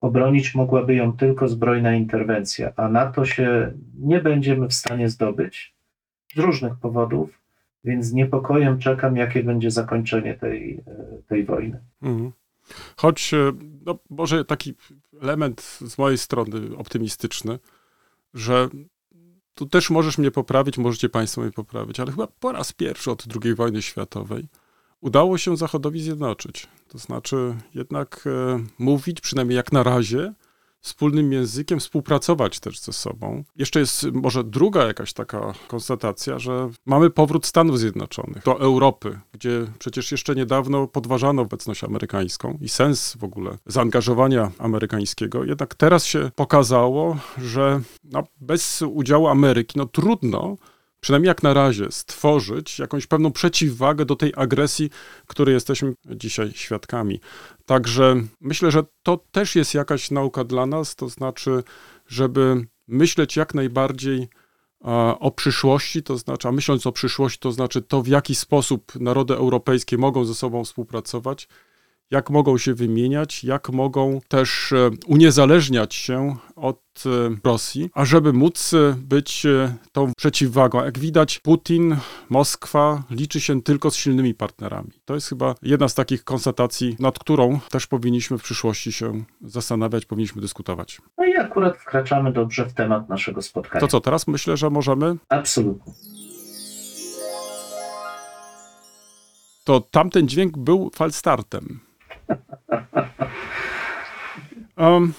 obronić 0.01 0.55
mogłaby 0.55 0.95
ją 0.95 1.13
tylko 1.13 1.47
zbrojna 1.47 1.93
interwencja, 1.95 2.71
a 2.75 2.89
na 2.89 3.05
to 3.05 3.25
się 3.25 3.71
nie 3.99 4.19
będziemy 4.19 4.67
w 4.67 4.73
stanie 4.73 5.09
zdobyć 5.09 5.80
z 6.35 6.37
różnych 6.37 6.75
powodów, 6.75 7.29
więc 7.83 8.05
z 8.05 8.13
niepokojem 8.13 8.79
czekam, 8.79 9.17
jakie 9.17 9.43
będzie 9.43 9.71
zakończenie 9.71 10.33
tej, 10.33 10.83
e, 10.87 11.21
tej 11.27 11.45
wojny. 11.45 11.79
Mhm. 12.01 12.31
Choć, 12.97 13.33
e, 13.33 13.51
no, 13.85 13.99
może 14.09 14.45
taki 14.45 14.73
element 15.21 15.61
z 15.61 15.97
mojej 15.97 16.17
strony 16.17 16.77
optymistyczny, 16.77 17.59
że 18.33 18.69
tu 19.55 19.65
też 19.65 19.89
możesz 19.89 20.17
mnie 20.17 20.31
poprawić, 20.31 20.77
możecie 20.77 21.09
Państwo 21.09 21.41
mnie 21.41 21.51
poprawić, 21.51 21.99
ale 21.99 22.11
chyba 22.11 22.27
po 22.27 22.51
raz 22.51 22.73
pierwszy 22.73 23.11
od 23.11 23.25
II 23.43 23.55
wojny 23.55 23.81
światowej 23.81 24.47
udało 25.01 25.37
się 25.37 25.57
Zachodowi 25.57 26.01
zjednoczyć. 26.01 26.67
To 26.87 26.97
znaczy 26.97 27.55
jednak 27.73 28.23
e, 28.27 28.63
mówić, 28.79 29.21
przynajmniej 29.21 29.55
jak 29.55 29.71
na 29.71 29.83
razie, 29.83 30.33
wspólnym 30.81 31.33
językiem, 31.33 31.79
współpracować 31.79 32.59
też 32.59 32.79
ze 32.79 32.93
sobą. 32.93 33.43
Jeszcze 33.55 33.79
jest 33.79 34.03
może 34.03 34.43
druga 34.43 34.87
jakaś 34.87 35.13
taka 35.13 35.53
konstatacja, 35.67 36.39
że 36.39 36.69
mamy 36.85 37.09
powrót 37.09 37.45
Stanów 37.45 37.79
Zjednoczonych 37.79 38.43
do 38.43 38.59
Europy, 38.59 39.19
gdzie 39.31 39.67
przecież 39.79 40.11
jeszcze 40.11 40.35
niedawno 40.35 40.87
podważano 40.87 41.41
obecność 41.41 41.83
amerykańską 41.83 42.57
i 42.61 42.69
sens 42.69 43.17
w 43.19 43.23
ogóle 43.23 43.57
zaangażowania 43.65 44.51
amerykańskiego. 44.57 45.43
Jednak 45.43 45.75
teraz 45.75 46.05
się 46.05 46.31
pokazało, 46.35 47.17
że 47.37 47.81
no, 48.03 48.23
bez 48.41 48.81
udziału 48.81 49.27
Ameryki 49.27 49.79
no, 49.79 49.85
trudno 49.85 50.57
przynajmniej 51.01 51.27
jak 51.27 51.43
na 51.43 51.53
razie, 51.53 51.91
stworzyć 51.91 52.79
jakąś 52.79 53.07
pewną 53.07 53.31
przeciwwagę 53.31 54.05
do 54.05 54.15
tej 54.15 54.33
agresji, 54.35 54.89
której 55.27 55.53
jesteśmy 55.53 55.93
dzisiaj 56.05 56.51
świadkami. 56.55 57.19
Także 57.65 58.15
myślę, 58.41 58.71
że 58.71 58.83
to 59.03 59.19
też 59.31 59.55
jest 59.55 59.73
jakaś 59.73 60.11
nauka 60.11 60.43
dla 60.43 60.65
nas, 60.65 60.95
to 60.95 61.09
znaczy, 61.09 61.63
żeby 62.07 62.65
myśleć 62.87 63.35
jak 63.35 63.53
najbardziej 63.53 64.29
o 65.19 65.31
przyszłości, 65.31 66.03
to 66.03 66.17
znaczy, 66.17 66.47
a 66.47 66.51
myśląc 66.51 66.87
o 66.87 66.91
przyszłości, 66.91 67.39
to 67.39 67.51
znaczy 67.51 67.81
to, 67.81 68.01
w 68.01 68.07
jaki 68.07 68.35
sposób 68.35 68.95
narody 68.95 69.35
europejskie 69.35 69.97
mogą 69.97 70.25
ze 70.25 70.35
sobą 70.35 70.63
współpracować, 70.63 71.47
jak 72.11 72.29
mogą 72.29 72.57
się 72.57 72.73
wymieniać, 72.73 73.43
jak 73.43 73.69
mogą 73.69 74.19
też 74.27 74.73
e, 74.73 74.89
uniezależniać 75.07 75.95
się 75.95 76.35
od 76.55 77.03
e, 77.05 77.09
Rosji, 77.43 77.89
a 77.93 78.05
żeby 78.05 78.33
móc 78.33 78.73
e, 78.73 78.95
być 78.97 79.47
tą 79.91 80.11
przeciwwagą. 80.17 80.83
Jak 80.83 80.99
widać, 80.99 81.39
Putin, 81.39 81.97
Moskwa 82.29 83.03
liczy 83.11 83.41
się 83.41 83.61
tylko 83.61 83.91
z 83.91 83.95
silnymi 83.95 84.33
partnerami. 84.33 84.91
To 85.05 85.15
jest 85.15 85.29
chyba 85.29 85.55
jedna 85.61 85.87
z 85.87 85.95
takich 85.95 86.23
konstatacji, 86.23 86.95
nad 86.99 87.19
którą 87.19 87.59
też 87.69 87.87
powinniśmy 87.87 88.37
w 88.37 88.43
przyszłości 88.43 88.91
się 88.91 89.23
zastanawiać, 89.41 90.05
powinniśmy 90.05 90.41
dyskutować. 90.41 91.01
No 91.17 91.25
i 91.25 91.37
akurat 91.37 91.77
wkraczamy 91.77 92.33
dobrze 92.33 92.65
w 92.65 92.73
temat 92.73 93.09
naszego 93.09 93.41
spotkania. 93.41 93.79
To 93.81 93.87
co, 93.87 94.01
teraz 94.01 94.27
myślę, 94.27 94.57
że 94.57 94.69
możemy? 94.69 95.15
Absolutnie. 95.29 95.93
To 99.63 99.81
tamten 99.81 100.27
dźwięk 100.27 100.57
był 100.57 100.91
falstartem. 100.95 101.90
Um, 104.77 105.13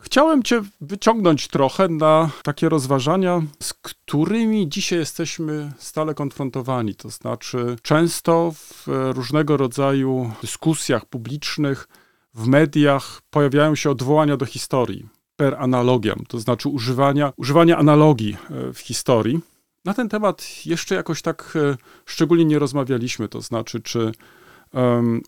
chciałem 0.00 0.42
Cię 0.42 0.62
wyciągnąć 0.80 1.48
trochę 1.48 1.88
na 1.88 2.30
takie 2.42 2.68
rozważania, 2.68 3.42
z 3.62 3.74
którymi 3.74 4.68
dzisiaj 4.68 4.98
jesteśmy 4.98 5.72
stale 5.78 6.14
konfrontowani. 6.14 6.94
To 6.94 7.10
znaczy, 7.10 7.76
często 7.82 8.52
w 8.54 8.84
różnego 8.88 9.56
rodzaju 9.56 10.32
dyskusjach 10.42 11.06
publicznych, 11.06 11.88
w 12.34 12.46
mediach 12.46 13.22
pojawiają 13.30 13.74
się 13.74 13.90
odwołania 13.90 14.36
do 14.36 14.46
historii 14.46 15.08
per 15.36 15.56
analogiam, 15.58 16.24
to 16.28 16.40
znaczy 16.40 16.68
używania, 16.68 17.32
używania 17.36 17.78
analogii 17.78 18.36
e, 18.50 18.72
w 18.72 18.78
historii. 18.78 19.40
Na 19.84 19.94
ten 19.94 20.08
temat 20.08 20.66
jeszcze 20.66 20.94
jakoś 20.94 21.22
tak 21.22 21.52
e, 21.56 21.76
szczególnie 22.06 22.44
nie 22.44 22.58
rozmawialiśmy, 22.58 23.28
to 23.28 23.40
znaczy, 23.40 23.80
czy 23.80 24.12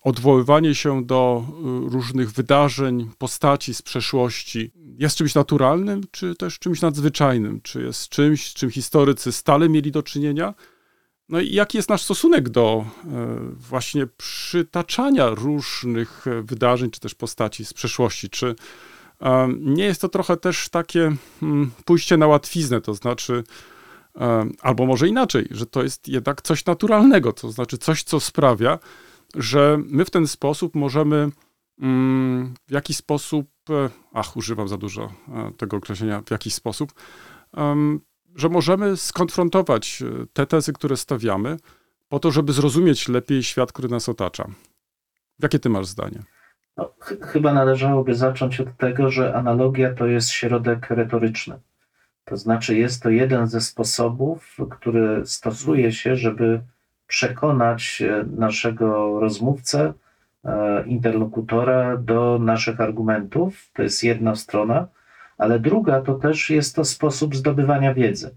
odwoływanie 0.02 0.74
się 0.74 1.04
do 1.04 1.44
y, 1.86 1.90
różnych 1.90 2.30
wydarzeń, 2.32 3.10
postaci 3.18 3.74
z 3.74 3.82
przeszłości 3.82 4.72
jest 4.98 5.16
czymś 5.16 5.34
naturalnym, 5.34 6.00
czy 6.10 6.34
też 6.34 6.58
czymś 6.58 6.80
nadzwyczajnym? 6.80 7.60
Czy 7.62 7.82
jest 7.82 8.08
czymś, 8.08 8.50
z 8.50 8.54
czym 8.54 8.70
historycy 8.70 9.32
stale 9.32 9.68
mieli 9.68 9.92
do 9.92 10.02
czynienia? 10.02 10.54
No 11.28 11.40
i 11.40 11.52
jaki 11.52 11.76
jest 11.78 11.88
nasz 11.88 12.02
stosunek 12.02 12.48
do 12.48 12.84
e, 12.84 13.38
właśnie 13.54 14.06
przytaczania 14.06 15.28
różnych 15.28 16.26
e, 16.26 16.42
wydarzeń, 16.42 16.90
czy 16.90 17.00
też 17.00 17.14
postaci 17.14 17.64
z 17.64 17.72
przeszłości? 17.72 18.30
Czy 18.30 18.54
nie 19.60 19.84
jest 19.84 20.00
to 20.00 20.08
trochę 20.08 20.36
też 20.36 20.68
takie 20.68 21.16
hmm, 21.40 21.70
pójście 21.84 22.16
na 22.16 22.26
łatwiznę, 22.26 22.80
to 22.80 22.94
znaczy, 22.94 23.44
albo 24.62 24.86
może 24.86 25.08
inaczej, 25.08 25.48
że 25.50 25.66
to 25.66 25.82
jest 25.82 26.08
jednak 26.08 26.42
coś 26.42 26.66
naturalnego, 26.66 27.32
to 27.32 27.52
znaczy 27.52 27.78
coś, 27.78 28.02
co 28.02 28.20
sprawia, 28.20 28.78
że 29.36 29.78
my 29.86 30.04
w 30.04 30.10
ten 30.10 30.26
sposób 30.26 30.74
możemy 30.74 31.30
mm, 31.80 32.54
w 32.68 32.72
jakiś 32.72 32.96
sposób, 32.96 33.48
e, 33.70 33.90
ach, 34.12 34.36
używam 34.36 34.68
za 34.68 34.76
dużo 34.76 35.12
e, 35.28 35.52
tego 35.56 35.76
określenia, 35.76 36.22
w 36.26 36.30
jakiś 36.30 36.54
sposób, 36.54 36.92
że 38.34 38.48
możemy 38.48 38.96
skonfrontować 38.96 40.02
e, 40.02 40.26
te 40.32 40.46
tezy, 40.46 40.72
które 40.72 40.96
stawiamy, 40.96 41.56
po 42.08 42.18
to, 42.18 42.30
żeby 42.30 42.52
zrozumieć 42.52 43.08
lepiej 43.08 43.42
świat, 43.42 43.72
który 43.72 43.88
nas 43.88 44.08
otacza. 44.08 44.48
Jakie 45.42 45.58
ty 45.58 45.68
masz 45.68 45.86
zdanie? 45.86 46.22
No, 46.76 46.92
ch 47.00 47.12
chyba 47.22 47.52
należałoby 47.54 48.14
zacząć 48.14 48.60
od 48.60 48.76
tego, 48.76 49.10
że 49.10 49.34
analogia 49.34 49.94
to 49.94 50.06
jest 50.06 50.30
środek 50.30 50.90
retoryczny. 50.90 51.60
To 52.24 52.36
znaczy, 52.36 52.78
jest 52.78 53.02
to 53.02 53.10
jeden 53.10 53.46
ze 53.46 53.60
sposobów, 53.60 54.56
który 54.70 55.26
stosuje 55.26 55.92
się, 55.92 56.16
żeby 56.16 56.60
przekonać 57.08 58.02
e, 58.02 58.24
naszego 58.36 59.20
rozmówcę, 59.20 59.92
e, 60.44 60.84
interlokutora 60.86 61.96
do 61.96 62.38
naszych 62.38 62.80
argumentów. 62.80 63.70
To 63.74 63.82
jest 63.82 64.04
jedna 64.04 64.34
strona, 64.36 64.88
ale 65.38 65.60
druga 65.60 66.00
to 66.00 66.14
też 66.14 66.50
jest 66.50 66.76
to 66.76 66.84
sposób 66.84 67.36
zdobywania 67.36 67.94
wiedzy. 67.94 68.36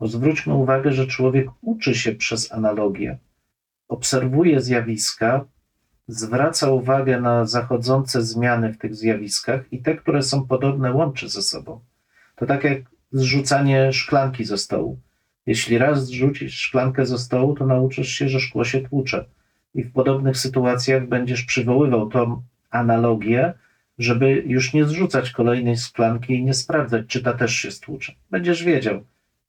Bo 0.00 0.06
zwróćmy 0.06 0.54
uwagę, 0.54 0.92
że 0.92 1.06
człowiek 1.06 1.48
uczy 1.60 1.94
się 1.94 2.12
przez 2.12 2.52
analogię, 2.52 3.18
obserwuje 3.88 4.60
zjawiska, 4.60 5.44
zwraca 6.08 6.70
uwagę 6.70 7.20
na 7.20 7.46
zachodzące 7.46 8.22
zmiany 8.22 8.72
w 8.72 8.78
tych 8.78 8.94
zjawiskach 8.94 9.72
i 9.72 9.82
te, 9.82 9.96
które 9.96 10.22
są 10.22 10.46
podobne, 10.46 10.92
łączy 10.92 11.28
ze 11.28 11.42
sobą. 11.42 11.80
To 12.36 12.46
tak 12.46 12.64
jak 12.64 12.78
zrzucanie 13.12 13.92
szklanki 13.92 14.44
ze 14.44 14.58
stołu. 14.58 14.98
Jeśli 15.48 15.78
raz 15.78 16.06
zrzucisz 16.06 16.54
szklankę 16.54 17.06
ze 17.06 17.18
stołu, 17.18 17.54
to 17.54 17.66
nauczysz 17.66 18.08
się, 18.08 18.28
że 18.28 18.40
szkło 18.40 18.64
się 18.64 18.80
tłucze. 18.80 19.24
I 19.74 19.84
w 19.84 19.92
podobnych 19.92 20.36
sytuacjach 20.36 21.08
będziesz 21.08 21.42
przywoływał 21.42 22.08
tą 22.08 22.42
analogię, 22.70 23.54
żeby 23.98 24.42
już 24.46 24.74
nie 24.74 24.84
zrzucać 24.84 25.30
kolejnej 25.30 25.76
szklanki 25.76 26.34
i 26.34 26.44
nie 26.44 26.54
sprawdzać, 26.54 27.06
czy 27.06 27.22
ta 27.22 27.32
też 27.32 27.52
się 27.54 27.70
stłucze. 27.70 28.12
Będziesz 28.30 28.64
wiedział, 28.64 29.04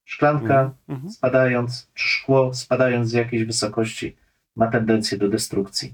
szklanka 0.05 0.71
mm-hmm. 0.89 1.09
spadając, 1.09 1.89
czy 1.93 2.07
szkło 2.07 2.53
spadając 2.53 3.09
z 3.09 3.13
jakiejś 3.13 3.43
wysokości 3.43 4.15
ma 4.55 4.67
tendencję 4.67 5.17
do 5.17 5.29
destrukcji. 5.29 5.93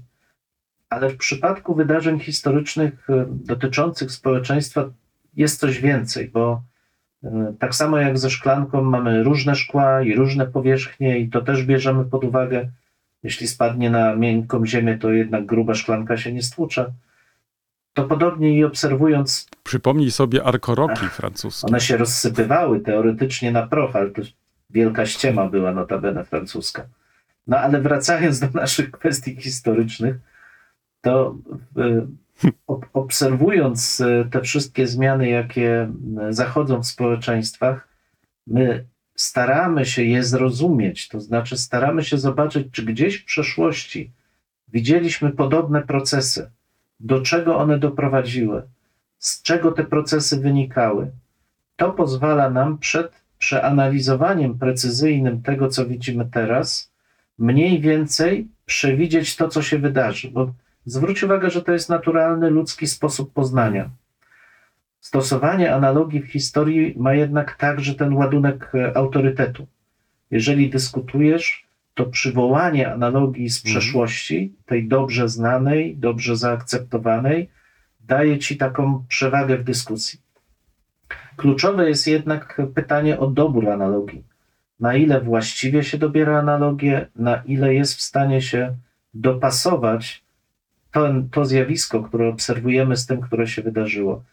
Ale 0.88 1.10
w 1.10 1.16
przypadku 1.16 1.74
wydarzeń 1.74 2.20
historycznych 2.20 3.10
e, 3.10 3.26
dotyczących 3.28 4.12
społeczeństwa 4.12 4.90
jest 5.36 5.60
coś 5.60 5.80
więcej, 5.80 6.28
bo 6.28 6.62
tak 7.58 7.74
samo 7.74 7.98
jak 7.98 8.18
ze 8.18 8.30
szklanką 8.30 8.82
mamy 8.82 9.22
różne 9.22 9.54
szkła 9.54 10.02
i 10.02 10.14
różne 10.14 10.46
powierzchnie, 10.46 11.18
i 11.18 11.28
to 11.28 11.40
też 11.40 11.64
bierzemy 11.64 12.04
pod 12.04 12.24
uwagę. 12.24 12.68
Jeśli 13.22 13.46
spadnie 13.46 13.90
na 13.90 14.16
miękką 14.16 14.66
ziemię, 14.66 14.98
to 14.98 15.12
jednak 15.12 15.46
gruba 15.46 15.74
szklanka 15.74 16.16
się 16.16 16.32
nie 16.32 16.42
stłucze. 16.42 16.92
To 17.94 18.04
podobnie 18.04 18.58
i 18.58 18.64
obserwując. 18.64 19.48
Przypomnij 19.62 20.10
sobie 20.10 20.44
arkoroki 20.44 21.06
francuskie. 21.06 21.66
One 21.66 21.80
się 21.80 21.96
rozsypywały 21.96 22.80
teoretycznie 22.80 23.52
na 23.52 23.66
proch, 23.66 23.96
ale 23.96 24.10
to 24.10 24.22
wielka 24.70 25.06
ściema 25.06 25.48
była 25.48 25.72
notabene 25.72 26.24
francuska. 26.24 26.86
No 27.46 27.58
ale 27.58 27.80
wracając 27.80 28.40
do 28.40 28.46
naszych 28.54 28.90
kwestii 28.90 29.36
historycznych, 29.36 30.16
to 31.00 31.36
e, 32.44 32.48
obserwując 32.92 34.00
e, 34.00 34.24
te 34.30 34.40
wszystkie 34.40 34.86
zmiany, 34.86 35.28
jakie 35.28 35.92
zachodzą 36.30 36.82
w 36.82 36.86
społeczeństwach, 36.86 37.88
my 38.46 38.86
staramy 39.16 39.86
się 39.86 40.04
je 40.04 40.24
zrozumieć, 40.24 41.08
to 41.08 41.20
znaczy 41.20 41.58
staramy 41.58 42.04
się 42.04 42.18
zobaczyć, 42.18 42.68
czy 42.72 42.82
gdzieś 42.82 43.16
w 43.16 43.24
przeszłości 43.24 44.12
widzieliśmy 44.68 45.30
podobne 45.30 45.82
procesy, 45.82 46.50
do 47.00 47.20
czego 47.20 47.58
one 47.58 47.78
doprowadziły, 47.78 48.62
z 49.18 49.42
czego 49.42 49.72
te 49.72 49.84
procesy 49.84 50.40
wynikały. 50.40 51.10
To 51.76 51.92
pozwala 51.92 52.50
nam 52.50 52.78
przed 52.78 53.12
przeanalizowaniem 53.38 54.58
precyzyjnym 54.58 55.42
tego, 55.42 55.68
co 55.68 55.86
widzimy 55.86 56.28
teraz, 56.32 56.92
mniej 57.38 57.80
więcej 57.80 58.48
przewidzieć 58.66 59.36
to, 59.36 59.48
co 59.48 59.62
się 59.62 59.78
wydarzy, 59.78 60.30
bo 60.30 60.52
Zwróć 60.86 61.22
uwagę, 61.22 61.50
że 61.50 61.62
to 61.62 61.72
jest 61.72 61.88
naturalny 61.88 62.50
ludzki 62.50 62.86
sposób 62.86 63.32
poznania. 63.32 63.90
Stosowanie 65.00 65.74
analogii 65.74 66.22
w 66.22 66.32
historii 66.32 66.94
ma 66.98 67.14
jednak 67.14 67.56
także 67.56 67.94
ten 67.94 68.12
ładunek 68.12 68.72
e, 68.74 68.96
autorytetu. 68.96 69.66
Jeżeli 70.30 70.70
dyskutujesz, 70.70 71.66
to 71.94 72.06
przywołanie 72.06 72.92
analogii 72.92 73.50
z 73.50 73.56
mhm. 73.56 73.72
przeszłości, 73.72 74.52
tej 74.66 74.88
dobrze 74.88 75.28
znanej, 75.28 75.96
dobrze 75.96 76.36
zaakceptowanej, 76.36 77.48
daje 78.00 78.38
ci 78.38 78.56
taką 78.56 79.04
przewagę 79.08 79.58
w 79.58 79.64
dyskusji. 79.64 80.20
Kluczowe 81.36 81.88
jest 81.88 82.06
jednak 82.06 82.62
pytanie 82.74 83.18
o 83.18 83.26
dobór 83.26 83.68
analogii. 83.68 84.24
Na 84.80 84.94
ile 84.94 85.20
właściwie 85.20 85.84
się 85.84 85.98
dobiera 85.98 86.38
analogię, 86.38 87.06
na 87.16 87.42
ile 87.46 87.74
jest 87.74 87.94
w 87.94 88.02
stanie 88.02 88.42
się 88.42 88.76
dopasować 89.14 90.25
to, 90.96 91.08
to 91.30 91.44
zjawisko, 91.44 92.02
które 92.02 92.28
obserwujemy 92.28 92.96
z 92.96 93.06
tym, 93.06 93.20
które 93.20 93.46
się 93.46 93.62
wydarzyło. 93.62 94.24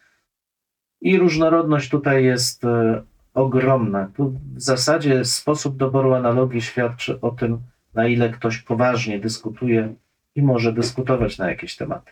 I 1.01 1.17
różnorodność 1.17 1.89
tutaj 1.89 2.23
jest 2.23 2.65
e, 2.65 3.03
ogromna. 3.33 4.11
Tu 4.15 4.29
w 4.55 4.61
zasadzie 4.61 5.25
sposób 5.25 5.77
doboru 5.77 6.13
analogii 6.13 6.61
świadczy 6.61 7.21
o 7.21 7.31
tym, 7.31 7.59
na 7.93 8.07
ile 8.07 8.29
ktoś 8.29 8.61
poważnie 8.61 9.19
dyskutuje 9.19 9.93
i 10.35 10.41
może 10.41 10.73
dyskutować 10.73 11.37
na 11.37 11.49
jakieś 11.49 11.75
tematy. 11.75 12.11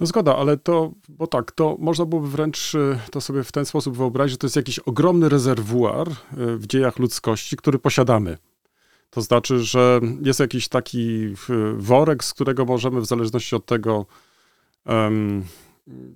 No 0.00 0.06
zgoda, 0.06 0.36
ale 0.36 0.56
to, 0.56 0.92
bo 1.08 1.26
tak, 1.26 1.52
to 1.52 1.76
można 1.78 2.04
byłoby 2.04 2.28
wręcz 2.28 2.74
y, 2.74 2.98
to 3.10 3.20
sobie 3.20 3.44
w 3.44 3.52
ten 3.52 3.64
sposób 3.64 3.96
wyobrazić, 3.96 4.32
że 4.32 4.38
to 4.38 4.46
jest 4.46 4.56
jakiś 4.56 4.78
ogromny 4.78 5.28
rezerwuar 5.28 6.08
y, 6.08 6.12
w 6.56 6.66
dziejach 6.66 6.98
ludzkości, 6.98 7.56
który 7.56 7.78
posiadamy. 7.78 8.38
To 9.10 9.20
znaczy, 9.20 9.58
że 9.58 10.00
jest 10.22 10.40
jakiś 10.40 10.68
taki 10.68 11.34
worek, 11.76 12.24
z 12.24 12.34
którego 12.34 12.64
możemy 12.64 13.00
w 13.00 13.06
zależności 13.06 13.56
od 13.56 13.66
tego, 13.66 14.06
em, 14.86 15.44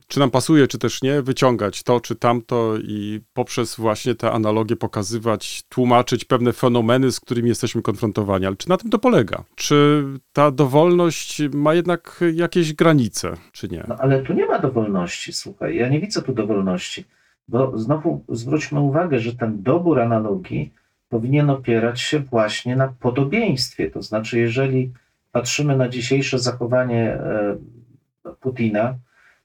czy 0.07 0.21
nam 0.21 0.31
pasuje, 0.31 0.69
czy 0.69 0.79
też 0.79 1.03
nie, 1.03 1.23
wyciągać 1.23 1.83
to 1.83 2.01
czy 2.01 2.17
tamto 2.17 2.75
i 2.77 3.21
poprzez 3.33 3.77
właśnie 3.77 4.15
te 4.15 4.33
analogie 4.33 4.77
pokazywać, 4.77 5.63
tłumaczyć 5.69 6.25
pewne 6.25 6.53
fenomeny, 6.53 7.13
z 7.13 7.21
którymi 7.21 7.49
jesteśmy 7.49 7.83
konfrontowani. 7.83 8.47
Ale 8.47 8.57
czy 8.57 8.69
na 8.69 8.77
tym 8.77 8.91
to 8.91 8.99
polega? 8.99 9.45
Czy 9.55 10.05
ta 10.33 10.51
dowolność 10.51 11.43
ma 11.53 11.75
jednak 11.75 12.21
jakieś 12.35 12.73
granice, 12.73 13.37
czy 13.53 13.69
nie? 13.69 13.85
No 13.89 13.97
ale 13.99 14.23
tu 14.23 14.33
nie 14.33 14.47
ma 14.47 14.59
dowolności, 14.59 15.33
słuchaj, 15.33 15.77
ja 15.77 15.89
nie 15.89 16.01
widzę 16.01 16.23
tu 16.23 16.33
dowolności, 16.33 17.05
bo 17.49 17.79
znowu 17.79 18.25
zwróćmy 18.29 18.81
uwagę, 18.81 19.19
że 19.19 19.33
ten 19.35 19.63
dobór 19.63 20.01
analogii 20.01 20.73
powinien 21.09 21.51
opierać 21.51 22.01
się 22.01 22.19
właśnie 22.19 22.77
na 22.77 22.89
podobieństwie. 23.01 23.91
To 23.91 24.03
znaczy, 24.03 24.39
jeżeli 24.39 24.93
patrzymy 25.33 25.77
na 25.77 25.89
dzisiejsze 25.89 26.39
zachowanie 26.39 27.13
e, 27.13 27.57
Putina, 28.41 28.95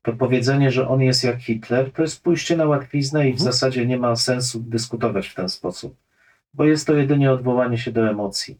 to 0.01 0.13
powiedzenie, 0.13 0.71
że 0.71 0.87
on 0.87 1.01
jest 1.01 1.23
jak 1.23 1.39
Hitler, 1.41 1.91
to 1.91 2.01
jest 2.01 2.23
pójście 2.23 2.57
na 2.57 2.65
łatwiznę 2.65 3.29
i 3.29 3.31
w 3.31 3.35
Mhm. 3.35 3.51
zasadzie 3.51 3.85
nie 3.85 3.97
ma 3.97 4.15
sensu 4.15 4.59
dyskutować 4.59 5.27
w 5.27 5.35
ten 5.35 5.49
sposób, 5.49 5.95
bo 6.53 6.65
jest 6.65 6.87
to 6.87 6.93
jedynie 6.95 7.31
odwołanie 7.31 7.77
się 7.77 7.91
do 7.91 8.09
emocji. 8.09 8.57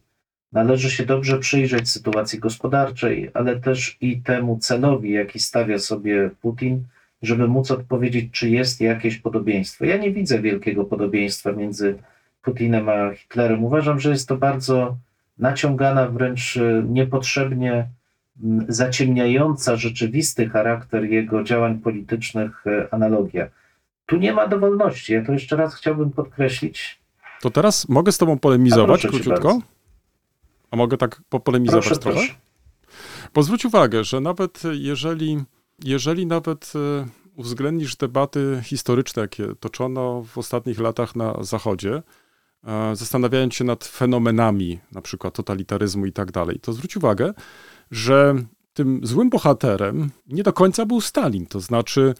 Należy 0.52 0.90
się 0.90 1.06
dobrze 1.06 1.38
przyjrzeć 1.38 1.90
sytuacji 1.90 2.38
gospodarczej, 2.38 3.30
ale 3.34 3.60
też 3.60 3.96
i 4.00 4.22
temu 4.22 4.58
celowi, 4.58 5.12
jaki 5.12 5.38
stawia 5.38 5.78
sobie 5.78 6.30
Putin, 6.40 6.84
żeby 7.22 7.48
móc 7.48 7.70
odpowiedzieć, 7.70 8.28
czy 8.32 8.50
jest 8.50 8.80
jakieś 8.80 9.18
podobieństwo. 9.18 9.84
Ja 9.84 9.96
nie 9.96 10.10
widzę 10.12 10.38
wielkiego 10.42 10.84
podobieństwa 10.84 11.52
między 11.52 11.98
Putinem 12.42 12.88
a 12.88 13.14
Hitlerem. 13.14 13.64
Uważam, 13.64 14.00
że 14.00 14.10
jest 14.10 14.28
to 14.28 14.36
bardzo 14.36 14.96
naciągana, 15.38 16.08
wręcz 16.08 16.56
e, 16.56 16.82
niepotrzebnie 16.88 17.88
zaciemniająca 18.68 19.76
rzeczywisty 19.76 20.48
charakter 20.48 21.04
jego 21.04 21.42
działań 21.42 21.78
politycznych 21.78 22.66
e, 22.66 22.94
analogia. 22.94 23.48
Tu 24.06 24.16
nie 24.16 24.32
ma 24.32 24.46
dowolności. 24.46 25.12
Ja 25.12 25.24
to 25.24 25.32
jeszcze 25.32 25.56
raz 25.56 25.74
chciałbym 25.74 26.10
podkreślić. 26.10 27.00
To 27.40 27.50
teraz 27.50 27.88
mogę 27.88 28.12
z 28.12 28.18
tobą 28.18 28.38
polemizować 28.38 29.02
króciutko? 29.02 29.30
bardzo. 29.30 29.60
A 30.70 30.76
mogę 30.76 30.96
tak 30.96 31.20
popolemizować 31.28 31.84
Proszę, 31.86 32.00
trochę? 32.00 32.18
proszę. 32.18 32.34
Bo 33.34 33.42
zwróć 33.42 33.64
uwagę, 33.64 34.04
że 34.04 34.20
nawet 34.20 34.62
jeżeli, 34.72 35.44
jeżeli 35.84 36.26
nawet 36.26 36.72
e, 36.74 37.06
uwzględnisz 37.36 37.96
debaty 37.96 38.60
historyczne, 38.64 39.22
jakie 39.22 39.46
toczono 39.60 40.22
w 40.22 40.38
ostatnich 40.38 40.80
latach 40.80 41.16
na 41.16 41.34
Zachodzie, 41.40 42.02
zastanawiając 42.92 43.54
się 43.54 43.64
nad 43.64 43.84
fenomenami, 43.84 44.78
na 44.92 45.02
przykład 45.02 45.34
totalitaryzmu 45.34 46.06
i 46.06 46.12
tak 46.12 46.32
dalej, 46.32 46.60
to 46.60 46.72
zwróć 46.72 46.96
uwagę, 46.96 47.34
że 47.90 48.34
tym 48.72 49.00
złym 49.02 49.30
bohaterem 49.30 50.10
nie 50.26 50.42
do 50.42 50.52
końca 50.52 50.86
był 50.86 51.00
Stalin. 51.00 51.46
To 51.46 51.60
znaczy, 51.60 52.14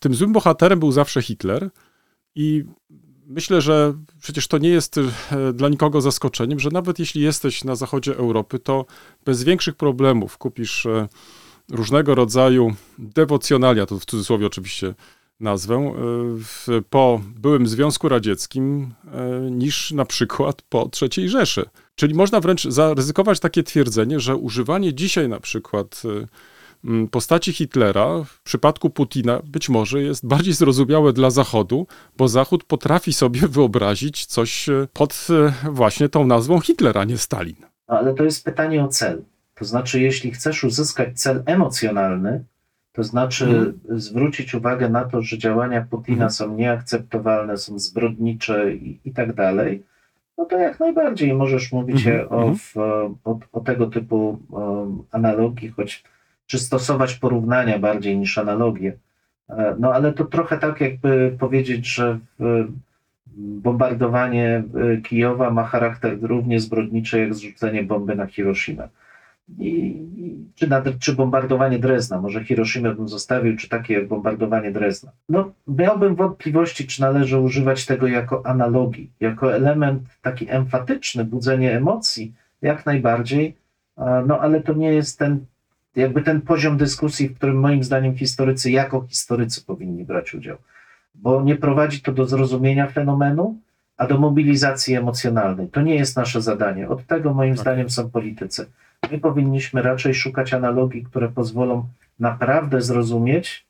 tym 0.00 0.14
złym 0.14 0.32
bohaterem 0.32 0.80
był 0.80 0.92
zawsze 0.92 1.22
Hitler 1.22 1.70
i 2.34 2.64
myślę, 3.26 3.60
że 3.60 3.94
przecież 4.20 4.48
to 4.48 4.58
nie 4.58 4.68
jest 4.68 4.98
e, 4.98 5.02
dla 5.52 5.68
nikogo 5.68 6.00
zaskoczeniem, 6.00 6.60
że 6.60 6.70
nawet 6.70 6.98
jeśli 6.98 7.22
jesteś 7.22 7.64
na 7.64 7.76
zachodzie 7.76 8.16
Europy, 8.16 8.58
to 8.58 8.86
bez 9.24 9.44
większych 9.44 9.74
problemów 9.74 10.38
kupisz 10.38 10.86
e, 10.86 11.08
różnego 11.70 12.14
rodzaju 12.14 12.74
dewocjonalia, 12.98 13.86
to 13.86 13.98
w 13.98 14.04
cudzysłowie 14.04 14.46
oczywiście 14.46 14.94
nazwę, 15.42 15.74
e, 16.68 16.82
po 16.90 17.20
byłym 17.36 17.66
Związku 17.66 18.08
Radzieckim 18.08 18.94
e, 19.12 19.50
niż 19.50 19.90
na 19.90 20.04
przykład 20.04 20.62
po 20.62 20.90
III 21.02 21.28
Rzeszy. 21.28 21.64
Czyli 21.94 22.14
można 22.14 22.40
wręcz 22.40 22.64
zaryzykować 22.64 23.40
takie 23.40 23.62
twierdzenie, 23.62 24.20
że 24.20 24.36
używanie 24.36 24.94
dzisiaj 24.94 25.28
na 25.28 25.40
przykład 25.40 26.02
e, 26.04 27.06
postaci 27.10 27.52
Hitlera 27.52 28.24
w 28.24 28.42
przypadku 28.42 28.90
Putina 28.90 29.40
być 29.44 29.68
może 29.68 30.02
jest 30.02 30.26
bardziej 30.26 30.54
zrozumiałe 30.54 31.12
dla 31.12 31.30
Zachodu, 31.30 31.86
bo 32.16 32.28
Zachód 32.28 32.64
potrafi 32.64 33.12
sobie 33.12 33.40
wyobrazić 33.56 34.26
coś 34.26 34.66
pod 34.92 35.26
właśnie 35.70 36.08
tą 36.08 36.26
nazwą 36.26 36.60
Hitler, 36.60 36.98
a 36.98 37.04
nie 37.04 37.18
Stalin. 37.18 37.56
Ale 37.86 38.14
to 38.14 38.24
jest 38.24 38.44
pytanie 38.44 38.84
o 38.84 38.88
cel. 38.88 39.24
To 39.54 39.64
znaczy, 39.64 40.00
jeśli 40.00 40.30
chcesz 40.30 40.64
uzyskać 40.64 41.20
cel 41.20 41.42
emocjonalny, 41.46 42.44
to 42.92 43.02
znaczy 43.02 43.44
Mhm. 43.46 44.00
zwrócić 44.00 44.54
uwagę 44.54 44.88
na 44.88 45.04
to, 45.04 45.22
że 45.22 45.38
działania 45.38 45.86
Putina 45.90 46.14
Mhm. 46.14 46.30
są 46.30 46.56
nieakceptowalne, 46.56 47.56
są 47.56 47.78
zbrodnicze 47.78 48.72
i, 48.74 49.00
i 49.04 49.12
tak 49.12 49.32
dalej, 49.32 49.82
no 50.38 50.44
to 50.44 50.58
jak 50.58 50.80
najbardziej 50.80 51.34
możesz 51.34 51.72
mówić 51.72 52.06
Mhm, 52.06 52.26
o, 52.30 52.36
mhm. 52.36 52.56
w, 52.56 52.76
o, 53.24 53.38
o 53.52 53.60
tego 53.60 53.86
typu 53.86 54.38
um, 54.50 55.02
analogii, 55.10 55.68
choć 55.70 56.04
czy 56.46 56.58
stosować 56.58 57.14
porównania 57.14 57.78
bardziej 57.78 58.18
niż 58.18 58.38
analogie. 58.38 58.92
E, 59.48 59.76
No 59.78 59.92
ale 59.94 60.12
to 60.12 60.24
trochę 60.24 60.58
tak, 60.58 60.80
jakby 60.80 61.36
powiedzieć, 61.38 61.86
że 61.94 62.18
bombardowanie 63.36 64.62
e, 64.96 64.96
Kijowa 65.00 65.50
ma 65.50 65.64
charakter 65.64 66.18
równie 66.22 66.60
zbrodniczy 66.60 67.20
jak 67.20 67.34
zrzucenie 67.34 67.82
bomby 67.82 68.16
na 68.16 68.26
Hiroshima. 68.26 68.88
I, 69.58 70.02
czy, 70.54 70.68
czy 71.00 71.14
bombardowanie 71.14 71.78
Drezna, 71.78 72.20
może 72.20 72.44
Hiroshima 72.44 72.94
bym 72.94 73.08
zostawił, 73.08 73.56
czy 73.56 73.68
takie 73.68 74.02
bombardowanie 74.02 74.72
Drezna. 74.72 75.12
No, 75.28 75.52
miałbym 75.68 76.14
wątpliwości, 76.14 76.86
czy 76.86 77.00
należy 77.00 77.38
używać 77.38 77.86
tego 77.86 78.06
jako 78.06 78.46
analogii, 78.46 79.10
jako 79.20 79.54
element 79.54 80.02
taki 80.22 80.50
emfatyczny, 80.50 81.24
budzenie 81.24 81.76
emocji, 81.76 82.34
jak 82.62 82.86
najbardziej, 82.86 83.56
no 84.26 84.38
ale 84.40 84.60
to 84.60 84.72
nie 84.72 84.92
jest 84.92 85.18
ten, 85.18 85.46
jakby 85.96 86.22
ten 86.22 86.40
poziom 86.40 86.76
dyskusji, 86.76 87.28
w 87.28 87.36
którym 87.36 87.60
moim 87.60 87.84
zdaniem 87.84 88.16
historycy 88.16 88.70
jako 88.70 89.06
historycy 89.08 89.64
powinni 89.64 90.04
brać 90.04 90.34
udział, 90.34 90.56
bo 91.14 91.42
nie 91.42 91.56
prowadzi 91.56 92.00
to 92.00 92.12
do 92.12 92.26
zrozumienia 92.26 92.86
fenomenu, 92.86 93.58
a 93.96 94.06
do 94.06 94.18
mobilizacji 94.18 94.94
emocjonalnej. 94.94 95.68
To 95.68 95.82
nie 95.82 95.94
jest 95.94 96.16
nasze 96.16 96.42
zadanie. 96.42 96.88
Od 96.88 97.06
tego 97.06 97.34
moim 97.34 97.54
Tak. 97.54 97.60
zdaniem 97.60 97.90
są 97.90 98.10
politycy. 98.10 98.66
My 99.10 99.18
powinniśmy 99.20 99.82
raczej 99.82 100.14
szukać 100.14 100.54
analogii, 100.54 101.04
które 101.04 101.28
pozwolą 101.28 101.88
naprawdę 102.18 102.82
zrozumieć, 102.82 103.66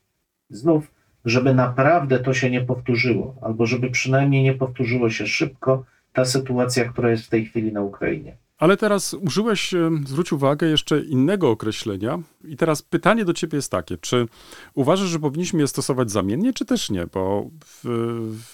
znów, 0.49 0.91
żeby 1.25 1.53
naprawdę 1.53 2.19
to 2.19 2.33
się 2.33 2.49
nie 2.49 2.61
powtórzyło, 2.61 3.35
albo 3.41 3.65
żeby 3.65 3.89
przynajmniej 3.91 4.43
nie 4.43 4.53
powtórzyło 4.53 5.09
się 5.09 5.27
szybko 5.27 5.85
ta 6.13 6.25
sytuacja, 6.25 6.85
która 6.85 7.11
jest 7.11 7.25
w 7.25 7.29
tej 7.29 7.45
chwili 7.45 7.73
na 7.73 7.81
Ukrainie. 7.81 8.37
Ale 8.57 8.77
teraz 8.77 9.13
użyłeś, 9.13 9.73
e, 9.73 9.89
zwróć 10.05 10.31
uwagę, 10.31 10.67
jeszcze 10.67 10.99
innego 10.99 11.49
określenia. 11.49 12.19
I 12.43 12.57
teraz 12.57 12.81
pytanie 12.81 13.25
do 13.25 13.33
ciebie 13.33 13.55
jest 13.55 13.71
takie, 13.71 13.97
czy 13.97 14.27
uważasz, 14.73 15.07
że 15.07 15.19
powinniśmy 15.19 15.61
je 15.61 15.67
stosować 15.67 16.11
zamiennie, 16.11 16.53
czy 16.53 16.65
też 16.65 16.89
nie? 16.89 17.07
Bo 17.07 17.49
w, 17.65 17.83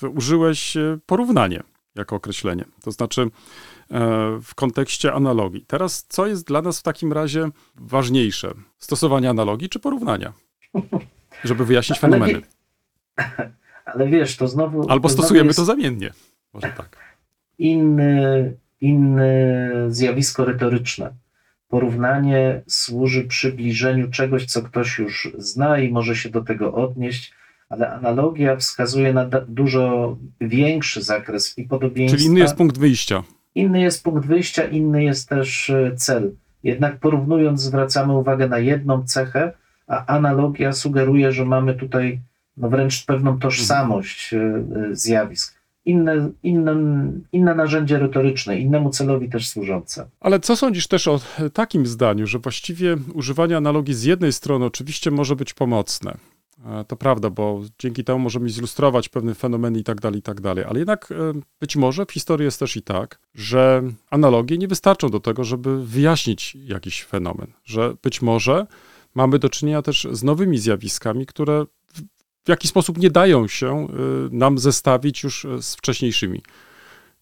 w, 0.02 0.04
użyłeś 0.04 0.78
e, 0.78 0.98
porównanie 1.06 1.64
jako 1.96 2.16
określenie, 2.16 2.66
to 2.84 2.92
znaczy 2.92 3.28
w 4.42 4.56
kontekście 4.56 5.14
analogii. 5.14 5.66
Teraz 5.68 6.06
co 6.10 6.28
jest 6.28 6.48
dla 6.48 6.62
nas 6.62 6.80
w 6.80 6.84
takim 6.84 7.14
razie 7.14 7.50
ważniejsze? 7.76 8.54
Stosowanie 8.78 9.30
analogii 9.30 9.70
czy 9.70 9.80
porównania? 9.80 10.34
Żeby 11.44 11.66
wyjaśnić 11.66 12.00
Ale 12.04 12.12
fenomeny. 12.12 12.34
wie- 12.42 13.52
Ale 13.86 14.08
wiesz, 14.08 14.38
to 14.38 14.48
znowu. 14.48 14.90
Albo 14.90 15.08
to 15.08 15.14
znowu 15.14 15.24
stosujemy 15.24 15.48
jest 15.48 15.60
to 15.60 15.66
zamiennie. 15.66 16.14
Może 16.54 16.68
tak. 16.78 16.98
inny, 17.58 18.54
inne 18.82 19.66
zjawisko 19.90 20.46
retoryczne. 20.46 21.14
Porównanie 21.68 22.62
służy 22.68 23.24
przybliżeniu 23.24 24.12
czegoś, 24.12 24.46
co 24.46 24.62
ktoś 24.62 25.00
już 25.00 25.32
zna 25.38 25.80
i 25.80 25.92
może 25.92 26.16
się 26.16 26.30
do 26.30 26.42
tego 26.42 26.74
odnieść, 26.74 27.34
ale 27.70 27.92
analogia 27.94 28.56
wskazuje 28.56 29.14
na 29.14 29.26
dużo 29.48 30.18
większy 30.42 31.02
zakres 31.04 31.58
i 31.58 31.64
podobieństwa. 31.64 32.18
Czyli 32.18 32.30
inny 32.30 32.40
jest 32.40 32.56
punkt 32.56 32.78
wyjścia. 32.78 33.24
Inny 33.60 33.82
jest 33.82 34.04
punkt 34.04 34.26
wyjścia, 34.26 34.64
inny 34.64 35.04
jest 35.04 35.30
też 35.30 35.70
e, 35.70 35.96
cel. 35.96 36.32
Jednak 36.64 37.00
porównując, 37.00 37.62
zwracamy 37.62 38.14
uwagę 38.14 38.48
na 38.48 38.60
jedną 38.60 39.04
cechę, 39.04 39.54
a 39.88 40.06
analogia 40.06 40.74
sugeruje, 40.74 41.32
że 41.32 41.46
mamy 41.46 41.74
tutaj 41.74 42.20
no 42.58 42.70
wręcz 42.70 43.06
pewną 43.06 43.40
tożsamość 43.40 44.34
e, 44.34 44.38
e, 44.38 44.96
zjawisk. 44.96 45.60
inne, 45.86 46.30
inne, 46.44 46.76
inne 47.32 47.56
narzędzie 47.56 48.00
retoryczne, 48.00 48.60
innemu 48.60 48.90
celowi 48.90 49.30
też 49.30 49.50
służące. 49.50 50.08
Ale 50.20 50.40
co 50.40 50.56
sądzisz 50.56 50.88
też 50.88 51.08
o 51.08 51.20
takim 51.54 51.86
zdaniu, 51.86 52.28
że 52.28 52.40
właściwie 52.40 52.98
używanie 53.14 53.58
analogii 53.58 53.94
z 53.94 54.04
jednej 54.04 54.34
strony 54.34 54.66
oczywiście 54.66 55.12
może 55.12 55.36
być 55.36 55.54
pomocne. 55.54 56.18
E, 56.66 56.84
To 56.86 56.96
prawda, 56.96 57.30
bo 57.30 57.62
dzięki 57.80 58.04
temu 58.04 58.20
możemy 58.20 58.50
zilustrować 58.50 59.10
pewne 59.10 59.36
fenomeny 59.36 59.80
i 59.80 59.84
tak 59.84 60.02
dalej, 60.02 60.20
i 60.20 60.22
tak 60.24 60.42
dalej. 60.42 60.66
Ale 60.66 60.80
jednak 60.80 61.12
e, 61.12 61.16
być 61.60 61.76
może 61.76 62.06
w 62.06 62.12
historii 62.12 62.46
jest 62.46 62.60
też 62.60 62.76
i 62.76 62.82
tak, 62.82 63.20
że 63.36 63.84
analogie 64.10 64.58
nie 64.58 64.68
wystarczą 64.68 65.10
do 65.10 65.20
tego, 65.20 65.44
żeby 65.44 65.86
wyjaśnić 65.86 66.56
jakiś 66.56 67.04
fenomen. 67.04 67.54
Że 67.66 67.94
być 68.04 68.22
może 68.22 68.68
mamy 69.16 69.40
do 69.40 69.50
czynienia 69.50 69.82
też 69.82 70.08
z 70.12 70.24
nowymi 70.24 70.58
zjawiskami, 70.58 71.26
które 71.26 71.66
w- 72.46 72.50
jakiś 72.50 72.70
sposób 72.72 72.98
nie 72.98 73.10
dają 73.10 73.48
się 73.48 73.68
e, 73.74 73.88
nam 74.32 74.60
zestawić 74.60 75.24
już 75.24 75.48
z 75.62 75.76
wcześniejszymi. 75.76 76.42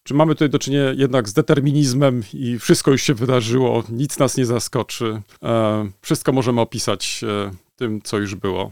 Czy 0.03 0.13
mamy 0.13 0.35
tutaj 0.35 0.49
do 0.49 0.59
czynienia 0.59 0.91
jednak 0.91 1.29
z 1.29 1.33
determinizmem 1.33 2.23
i 2.33 2.59
wszystko 2.59 2.91
już 2.91 3.01
się 3.01 3.13
wydarzyło, 3.13 3.83
nic 3.89 4.19
nas 4.19 4.37
nie 4.37 4.45
zaskoczy, 4.45 5.21
wszystko 6.01 6.31
możemy 6.31 6.61
opisać 6.61 7.21
tym, 7.75 8.01
co 8.01 8.17
już 8.17 8.35
było. 8.35 8.71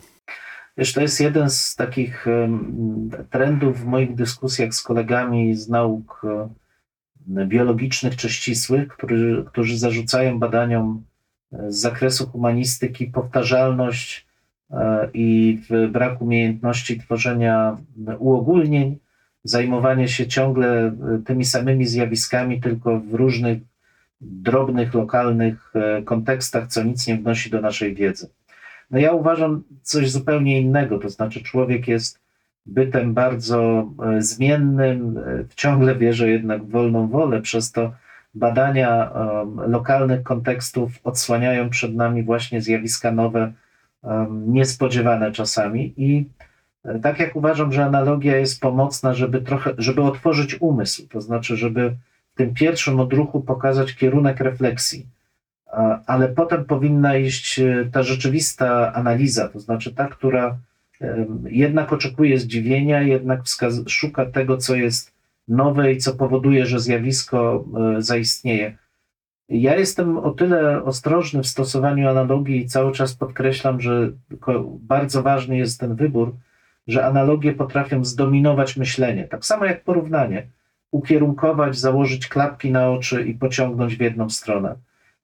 Wiesz, 0.78 0.94
to 0.94 1.02
jest 1.02 1.22
jeden 1.22 1.50
z 1.50 1.76
takich 1.76 2.26
trendów 3.30 3.82
w 3.82 3.86
moich 3.86 4.16
dyskusjach 4.16 4.74
z 4.74 4.82
kolegami 4.82 5.56
z 5.56 5.70
nauk 5.70 6.22
e, 7.38 7.46
biologicznych 7.46 8.16
czy 8.16 8.30
ścisłych, 8.30 8.88
którzy, 8.88 9.44
którzy 9.48 9.78
zarzucają 9.78 10.40
badaniom 10.40 11.04
e, 11.54 11.72
z 11.72 11.80
zakresu 11.80 12.28
humanistyki 12.28 13.08
powtarzalność 13.08 14.28
e, 14.72 15.10
i 15.14 15.60
brak 15.92 16.22
umiejętności 16.22 17.00
tworzenia 17.00 17.78
uogólnień, 18.20 18.98
zajmowanie 19.44 20.08
się 20.08 20.28
ciągle 20.28 20.96
tymi 21.26 21.46
samymi 21.46 21.86
zjawiskami, 21.86 22.62
tylko 22.62 23.00
w 23.00 23.14
różnych 23.14 23.58
drobnych, 24.22 24.94
lokalnych 24.94 25.74
kontekstach, 26.06 26.68
co 26.68 26.84
nic 26.84 27.08
nie 27.08 27.18
wnosi 27.18 27.50
do 27.50 27.62
naszej 27.62 27.96
wiedzy. 27.96 28.30
No 28.92 29.00
ja 29.00 29.12
uważam 29.12 29.64
coś 29.82 30.12
zupełnie 30.12 30.62
innego, 30.62 31.00
to 31.00 31.10
znaczy 31.10 31.44
człowiek 31.44 31.88
jest 31.88 32.20
bytem 32.66 33.14
bardzo 33.14 33.92
e, 34.04 34.22
zmiennym, 34.22 35.18
e, 35.18 35.46
ciągle 35.56 35.96
wierzę 35.96 36.30
jednak 36.30 36.64
w 36.64 36.70
wolną 36.72 37.08
wolę, 37.08 37.42
przez 37.42 37.72
to 37.72 37.92
badania 38.34 39.12
em, 39.12 39.72
lokalnych 39.72 40.24
kontekstów 40.24 40.92
odsłaniają 41.04 41.70
przed 41.70 41.96
nami 41.96 42.24
właśnie 42.24 42.62
zjawiska 42.62 43.12
nowe, 43.12 43.54
em, 44.04 44.54
niespodziewane 44.54 45.32
czasami 45.32 45.94
i 45.98 46.30
e, 46.84 47.00
tak 47.00 47.20
jak 47.20 47.36
uważam, 47.36 47.72
że 47.72 47.86
analogia 47.86 48.38
jest 48.38 48.62
pomocna, 48.62 49.14
żeby 49.14 49.42
trochę, 49.42 49.74
żeby 49.78 50.02
otworzyć 50.02 50.58
umysł, 50.62 51.08
to 51.08 51.22
znaczy, 51.22 51.58
żeby 51.58 51.96
w 52.34 52.38
tym 52.38 52.54
pierwszym 52.54 53.00
odruchu 53.00 53.42
pokazać 53.42 53.96
kierunek 53.96 54.40
refleksji 54.40 55.06
ale 56.06 56.28
potem 56.28 56.66
powinna 56.66 57.18
iść 57.18 57.60
e, 57.60 57.90
ta 57.92 58.04
rzeczywista 58.04 58.94
analiza, 58.94 59.48
to 59.50 59.60
znaczy 59.60 59.94
ta, 59.96 60.08
która 60.08 60.58
jednak 61.46 61.94
oczekuje 61.94 62.40
zdziwienia, 62.40 63.02
jednak 63.02 63.42
szuka 63.88 64.26
tego, 64.26 64.58
co 64.58 64.76
jest 64.76 65.14
nowe 65.48 65.94
i 65.94 65.98
co 65.98 66.16
powoduje, 66.16 66.66
że 66.66 66.80
zjawisko 66.80 67.66
e, 67.98 68.02
zaistnieje. 68.02 68.78
Ja 69.50 69.76
jestem 69.76 70.18
o 70.18 70.32
tyle 70.32 70.84
ostrożny 70.84 71.44
w 71.44 71.48
stosowaniu 71.48 72.10
analogii 72.10 72.62
i 72.62 72.68
cały 72.68 72.92
czas 72.92 73.14
podkreślam, 73.14 73.82
że 73.82 74.12
bardzo 74.80 75.24
ważny 75.24 75.58
jest 75.58 75.80
ten 75.80 75.96
wybór, 75.96 76.36
że 76.88 77.06
analogie 77.06 77.54
potrafią 77.54 78.06
zdominować 78.06 78.78
myślenie, 78.78 79.24
tak 79.24 79.46
samo 79.46 79.66
jak 79.66 79.84
porównanie, 79.84 80.48
ukierunkować, 80.92 81.80
założyć 81.80 82.28
klapki 82.28 82.72
na 82.72 82.92
oczy 82.92 83.24
i 83.24 83.34
pociągnąć 83.34 83.96
w 83.96 84.02
jedną 84.02 84.30
stronę. 84.30 84.76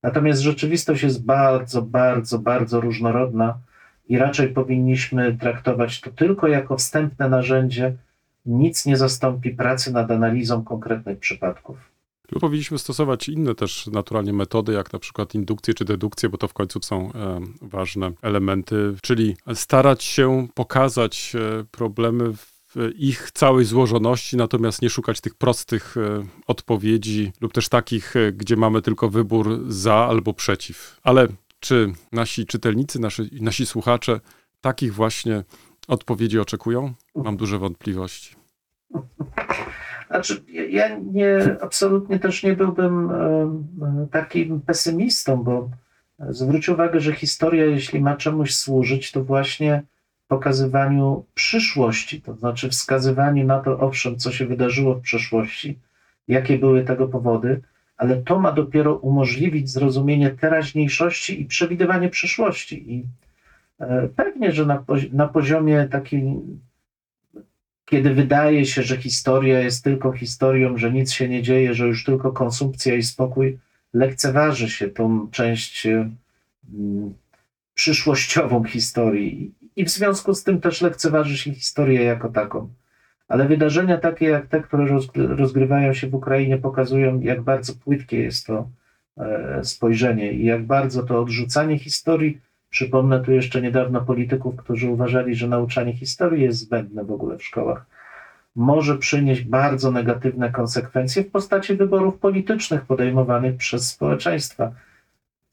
Natomiast 0.03 0.41
rzeczywistość 0.41 1.03
jest 1.03 1.25
bardzo, 1.25 1.81
bardzo, 1.81 2.39
bardzo 2.39 2.81
różnorodna 2.81 3.57
i 4.09 4.17
raczej 4.17 4.49
powinniśmy 4.49 5.37
traktować 5.37 6.01
to 6.01 6.11
tylko 6.11 6.47
jako 6.47 6.77
wstępne 6.77 7.29
narzędzie. 7.29 7.95
Nic 8.45 8.85
nie 8.85 8.97
zastąpi 8.97 9.49
pracy 9.49 9.93
nad 9.93 10.11
analizą 10.11 10.63
konkretnych 10.63 11.19
przypadków. 11.19 11.91
Tu 12.27 12.39
powinniśmy 12.39 12.79
stosować 12.79 13.29
inne 13.29 13.55
też 13.55 13.87
naturalnie 13.87 14.33
metody, 14.33 14.73
jak 14.73 14.93
na 14.93 14.99
przykład 14.99 15.35
indukcję 15.35 15.73
czy 15.73 15.85
dedukcję, 15.85 16.29
bo 16.29 16.37
to 16.37 16.47
w 16.47 16.53
końcu 16.53 16.79
są 16.81 17.13
e, 17.13 17.39
ważne 17.61 18.11
elementy, 18.21 18.95
czyli 19.01 19.35
starać 19.53 20.03
się 20.03 20.47
pokazać 20.53 21.33
e, 21.35 21.63
problemy 21.71 22.33
w 22.33 22.50
ich 22.95 23.31
całej 23.33 23.65
złożoności, 23.65 24.37
natomiast 24.37 24.81
nie 24.81 24.89
szukać 24.89 25.21
tych 25.21 25.35
prostych 25.35 25.97
e, 25.97 26.25
odpowiedzi 26.47 27.31
lub 27.41 27.53
też 27.53 27.69
takich, 27.69 28.15
e, 28.15 28.31
gdzie 28.31 28.55
mamy 28.55 28.81
tylko 28.81 29.09
wybór 29.09 29.59
za 29.67 29.95
albo 29.95 30.33
przeciw. 30.33 30.99
Ale 31.03 31.27
czy 31.59 31.93
nasi 32.11 32.45
czytelnicy, 32.45 32.99
nasi, 32.99 33.29
nasi 33.41 33.65
słuchacze 33.65 34.19
takich 34.61 34.93
właśnie 34.93 35.43
odpowiedzi 35.87 36.39
oczekują? 36.39 36.93
Mam 37.15 37.37
duże 37.37 37.57
wątpliwości. 37.59 38.35
Znaczy, 40.07 40.43
ja- 40.69 40.97
nie, 40.97 41.57
absolutnie 41.61 42.19
też 42.19 42.43
nie 42.43 42.53
byłbym 42.55 43.09
e, 43.11 44.07
takim 44.11 44.61
pesymistą, 44.61 45.43
bo 45.43 45.69
zwróć 46.29 46.69
uwagę, 46.69 46.99
że 46.99 47.13
historia, 47.13 47.65
jeśli 47.65 48.01
ma 48.01 48.17
czemuś 48.17 48.55
służyć, 48.55 49.11
to 49.11 49.23
właśnie 49.23 49.83
pokazywaniu 50.31 51.25
przyszłości, 51.33 52.21
to 52.21 52.35
znaczy 52.35 52.69
wskazywaniu 52.69 53.45
na 53.45 53.59
to, 53.59 53.79
owszem, 53.79 54.17
co 54.17 54.31
się 54.31 54.45
wydarzyło 54.45 54.95
w 54.95 55.01
przeszłości, 55.01 55.79
jakie 56.27 56.57
były 56.57 56.83
tego 56.83 57.07
powody, 57.07 57.61
ale 57.97 58.17
to 58.17 58.39
ma 58.39 58.51
dopiero 58.51 58.95
umożliwić 58.95 59.69
zrozumienie 59.69 60.29
teraźniejszości 60.29 61.41
i 61.41 61.45
przewidywanie 61.45 62.09
przyszłości. 62.09 62.93
I 62.93 63.05
e, 63.79 64.07
pewnie, 64.15 64.51
że 64.51 64.65
na, 64.65 64.77
pozi- 64.77 65.13
na 65.13 65.27
poziomie 65.27 65.87
takim 65.91 66.59
kiedy 67.85 68.13
wydaje 68.13 68.65
się, 68.65 68.83
że 68.83 68.97
historia 68.97 69.59
jest 69.59 69.83
tylko 69.83 70.11
historią, 70.11 70.77
że 70.77 70.91
nic 70.91 71.11
się 71.11 71.29
nie 71.29 71.43
dzieje, 71.43 71.73
że 71.73 71.87
już 71.87 72.03
tylko 72.03 72.31
konsumpcja 72.31 72.95
i 72.95 73.03
spokój, 73.03 73.59
lekceważy 73.93 74.69
się 74.69 74.87
tą 74.87 75.27
część 75.31 75.87
mm, 75.87 77.13
przyszłościową 77.73 78.63
historii. 78.63 79.60
I 79.75 79.85
w 79.85 79.89
związku 79.89 80.33
z 80.33 80.43
tym 80.43 80.61
też 80.61 80.81
lekceważy 80.81 81.37
się 81.37 81.53
historię 81.53 82.03
jako 82.03 82.29
taką. 82.29 82.69
Ale 83.27 83.47
wydarzenia 83.47 83.97
takie 83.97 84.25
jak 84.25 84.47
te, 84.47 84.61
które 84.61 84.85
rozgry- 84.85 85.35
rozgrywają 85.35 85.93
się 85.93 86.07
w 86.07 86.15
Ukrainie, 86.15 86.57
pokazują, 86.57 87.19
jak 87.19 87.41
bardzo 87.41 87.73
płytkie 87.83 88.19
jest 88.19 88.47
to 88.47 88.67
e, 89.17 89.59
spojrzenie 89.63 90.33
i 90.33 90.45
jak 90.45 90.65
bardzo 90.65 91.03
to 91.03 91.21
odrzucanie 91.21 91.79
historii. 91.79 92.41
Przypomnę 92.69 93.19
tu 93.19 93.31
jeszcze 93.31 93.61
niedawno 93.61 94.01
polityków, 94.01 94.55
którzy 94.55 94.89
uważali, 94.89 95.35
że 95.35 95.47
nauczanie 95.47 95.93
historii 95.93 96.43
jest 96.43 96.59
zbędne 96.59 97.03
w 97.03 97.11
ogóle 97.11 97.37
w 97.37 97.43
szkołach. 97.43 97.85
Może 98.55 98.97
przynieść 98.97 99.41
bardzo 99.41 99.91
negatywne 99.91 100.51
konsekwencje 100.51 101.23
w 101.23 101.31
postaci 101.31 101.75
wyborów 101.75 102.19
politycznych 102.19 102.81
podejmowanych 102.81 103.55
przez 103.55 103.87
społeczeństwa. 103.87 104.71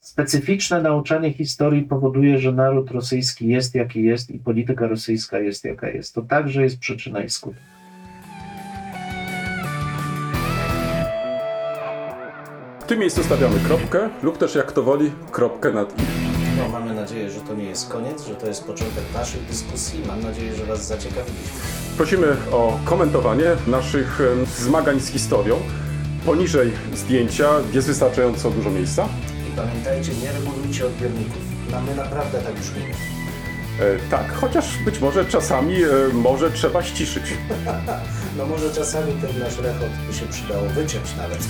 Specyficzne 0.09 0.81
nauczanie 0.81 1.33
historii 1.33 1.83
powoduje, 1.83 2.39
że 2.39 2.51
naród 2.51 2.91
rosyjski 2.91 3.47
jest 3.47 3.75
jaki 3.75 4.03
jest 4.03 4.31
i 4.31 4.39
polityka 4.39 4.87
rosyjska 4.87 5.39
jest 5.39 5.65
jaka 5.65 5.89
jest. 5.89 6.15
To 6.15 6.21
także 6.21 6.63
jest 6.63 6.79
przyczyna 6.79 7.23
i 7.23 7.29
skutek. 7.29 7.59
W 12.79 12.85
tym 12.87 12.99
miejscu 12.99 13.23
stawiamy 13.23 13.59
kropkę 13.59 14.09
lub 14.23 14.37
też 14.37 14.55
jak 14.55 14.71
to 14.71 14.83
woli, 14.83 15.11
kropkę 15.31 15.73
nad 15.73 15.99
i. 15.99 16.03
No, 16.57 16.69
mamy 16.69 16.93
nadzieję, 16.93 17.29
że 17.29 17.41
to 17.41 17.55
nie 17.55 17.65
jest 17.65 17.89
koniec, 17.89 18.27
że 18.27 18.35
to 18.35 18.47
jest 18.47 18.63
początek 18.63 19.03
naszych 19.13 19.45
dyskusji. 19.45 19.99
Mam 20.07 20.21
nadzieję, 20.21 20.55
że 20.55 20.65
Was 20.65 20.87
zaciekawiliśmy. 20.87 21.59
Prosimy 21.97 22.27
o 22.51 22.79
komentowanie 22.85 23.45
naszych 23.67 24.19
zmagań 24.57 24.99
z 24.99 25.07
historią. 25.07 25.55
Poniżej 26.25 26.71
zdjęcia 26.95 27.49
jest 27.73 27.87
wystarczająco 27.87 28.51
dużo 28.51 28.69
miejsca. 28.69 29.09
Pamiętajcie, 29.65 30.11
nie 30.23 30.31
regulujcie 30.31 30.85
odbiorników. 30.85 31.41
Mamy 31.71 31.95
naprawdę 31.95 32.41
tak 32.41 32.53
brzmi. 32.53 32.81
E, 33.79 34.09
tak, 34.11 34.33
chociaż 34.33 34.65
być 34.85 34.99
może 34.99 35.25
czasami 35.25 35.83
e, 35.83 35.87
może 36.13 36.51
trzeba 36.51 36.83
ściszyć. 36.83 37.23
No 38.37 38.45
może 38.45 38.73
czasami 38.73 39.13
ten 39.13 39.39
nasz 39.39 39.57
rechot 39.57 39.89
by 40.07 40.13
się 40.13 40.25
przydało 40.25 40.61
wyciąć 40.69 41.15
nawet. 41.17 41.47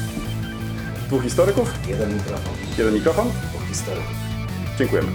Dwóch 1.07 1.23
historyków, 1.23 1.73
Jeden 1.87 2.13
mikrofon, 2.13 2.53
jeden 2.77 2.93
mikrofon. 2.93 3.27
dwóch 3.49 3.67
historyków. 3.69 4.13
Dziękujemy. 4.79 5.07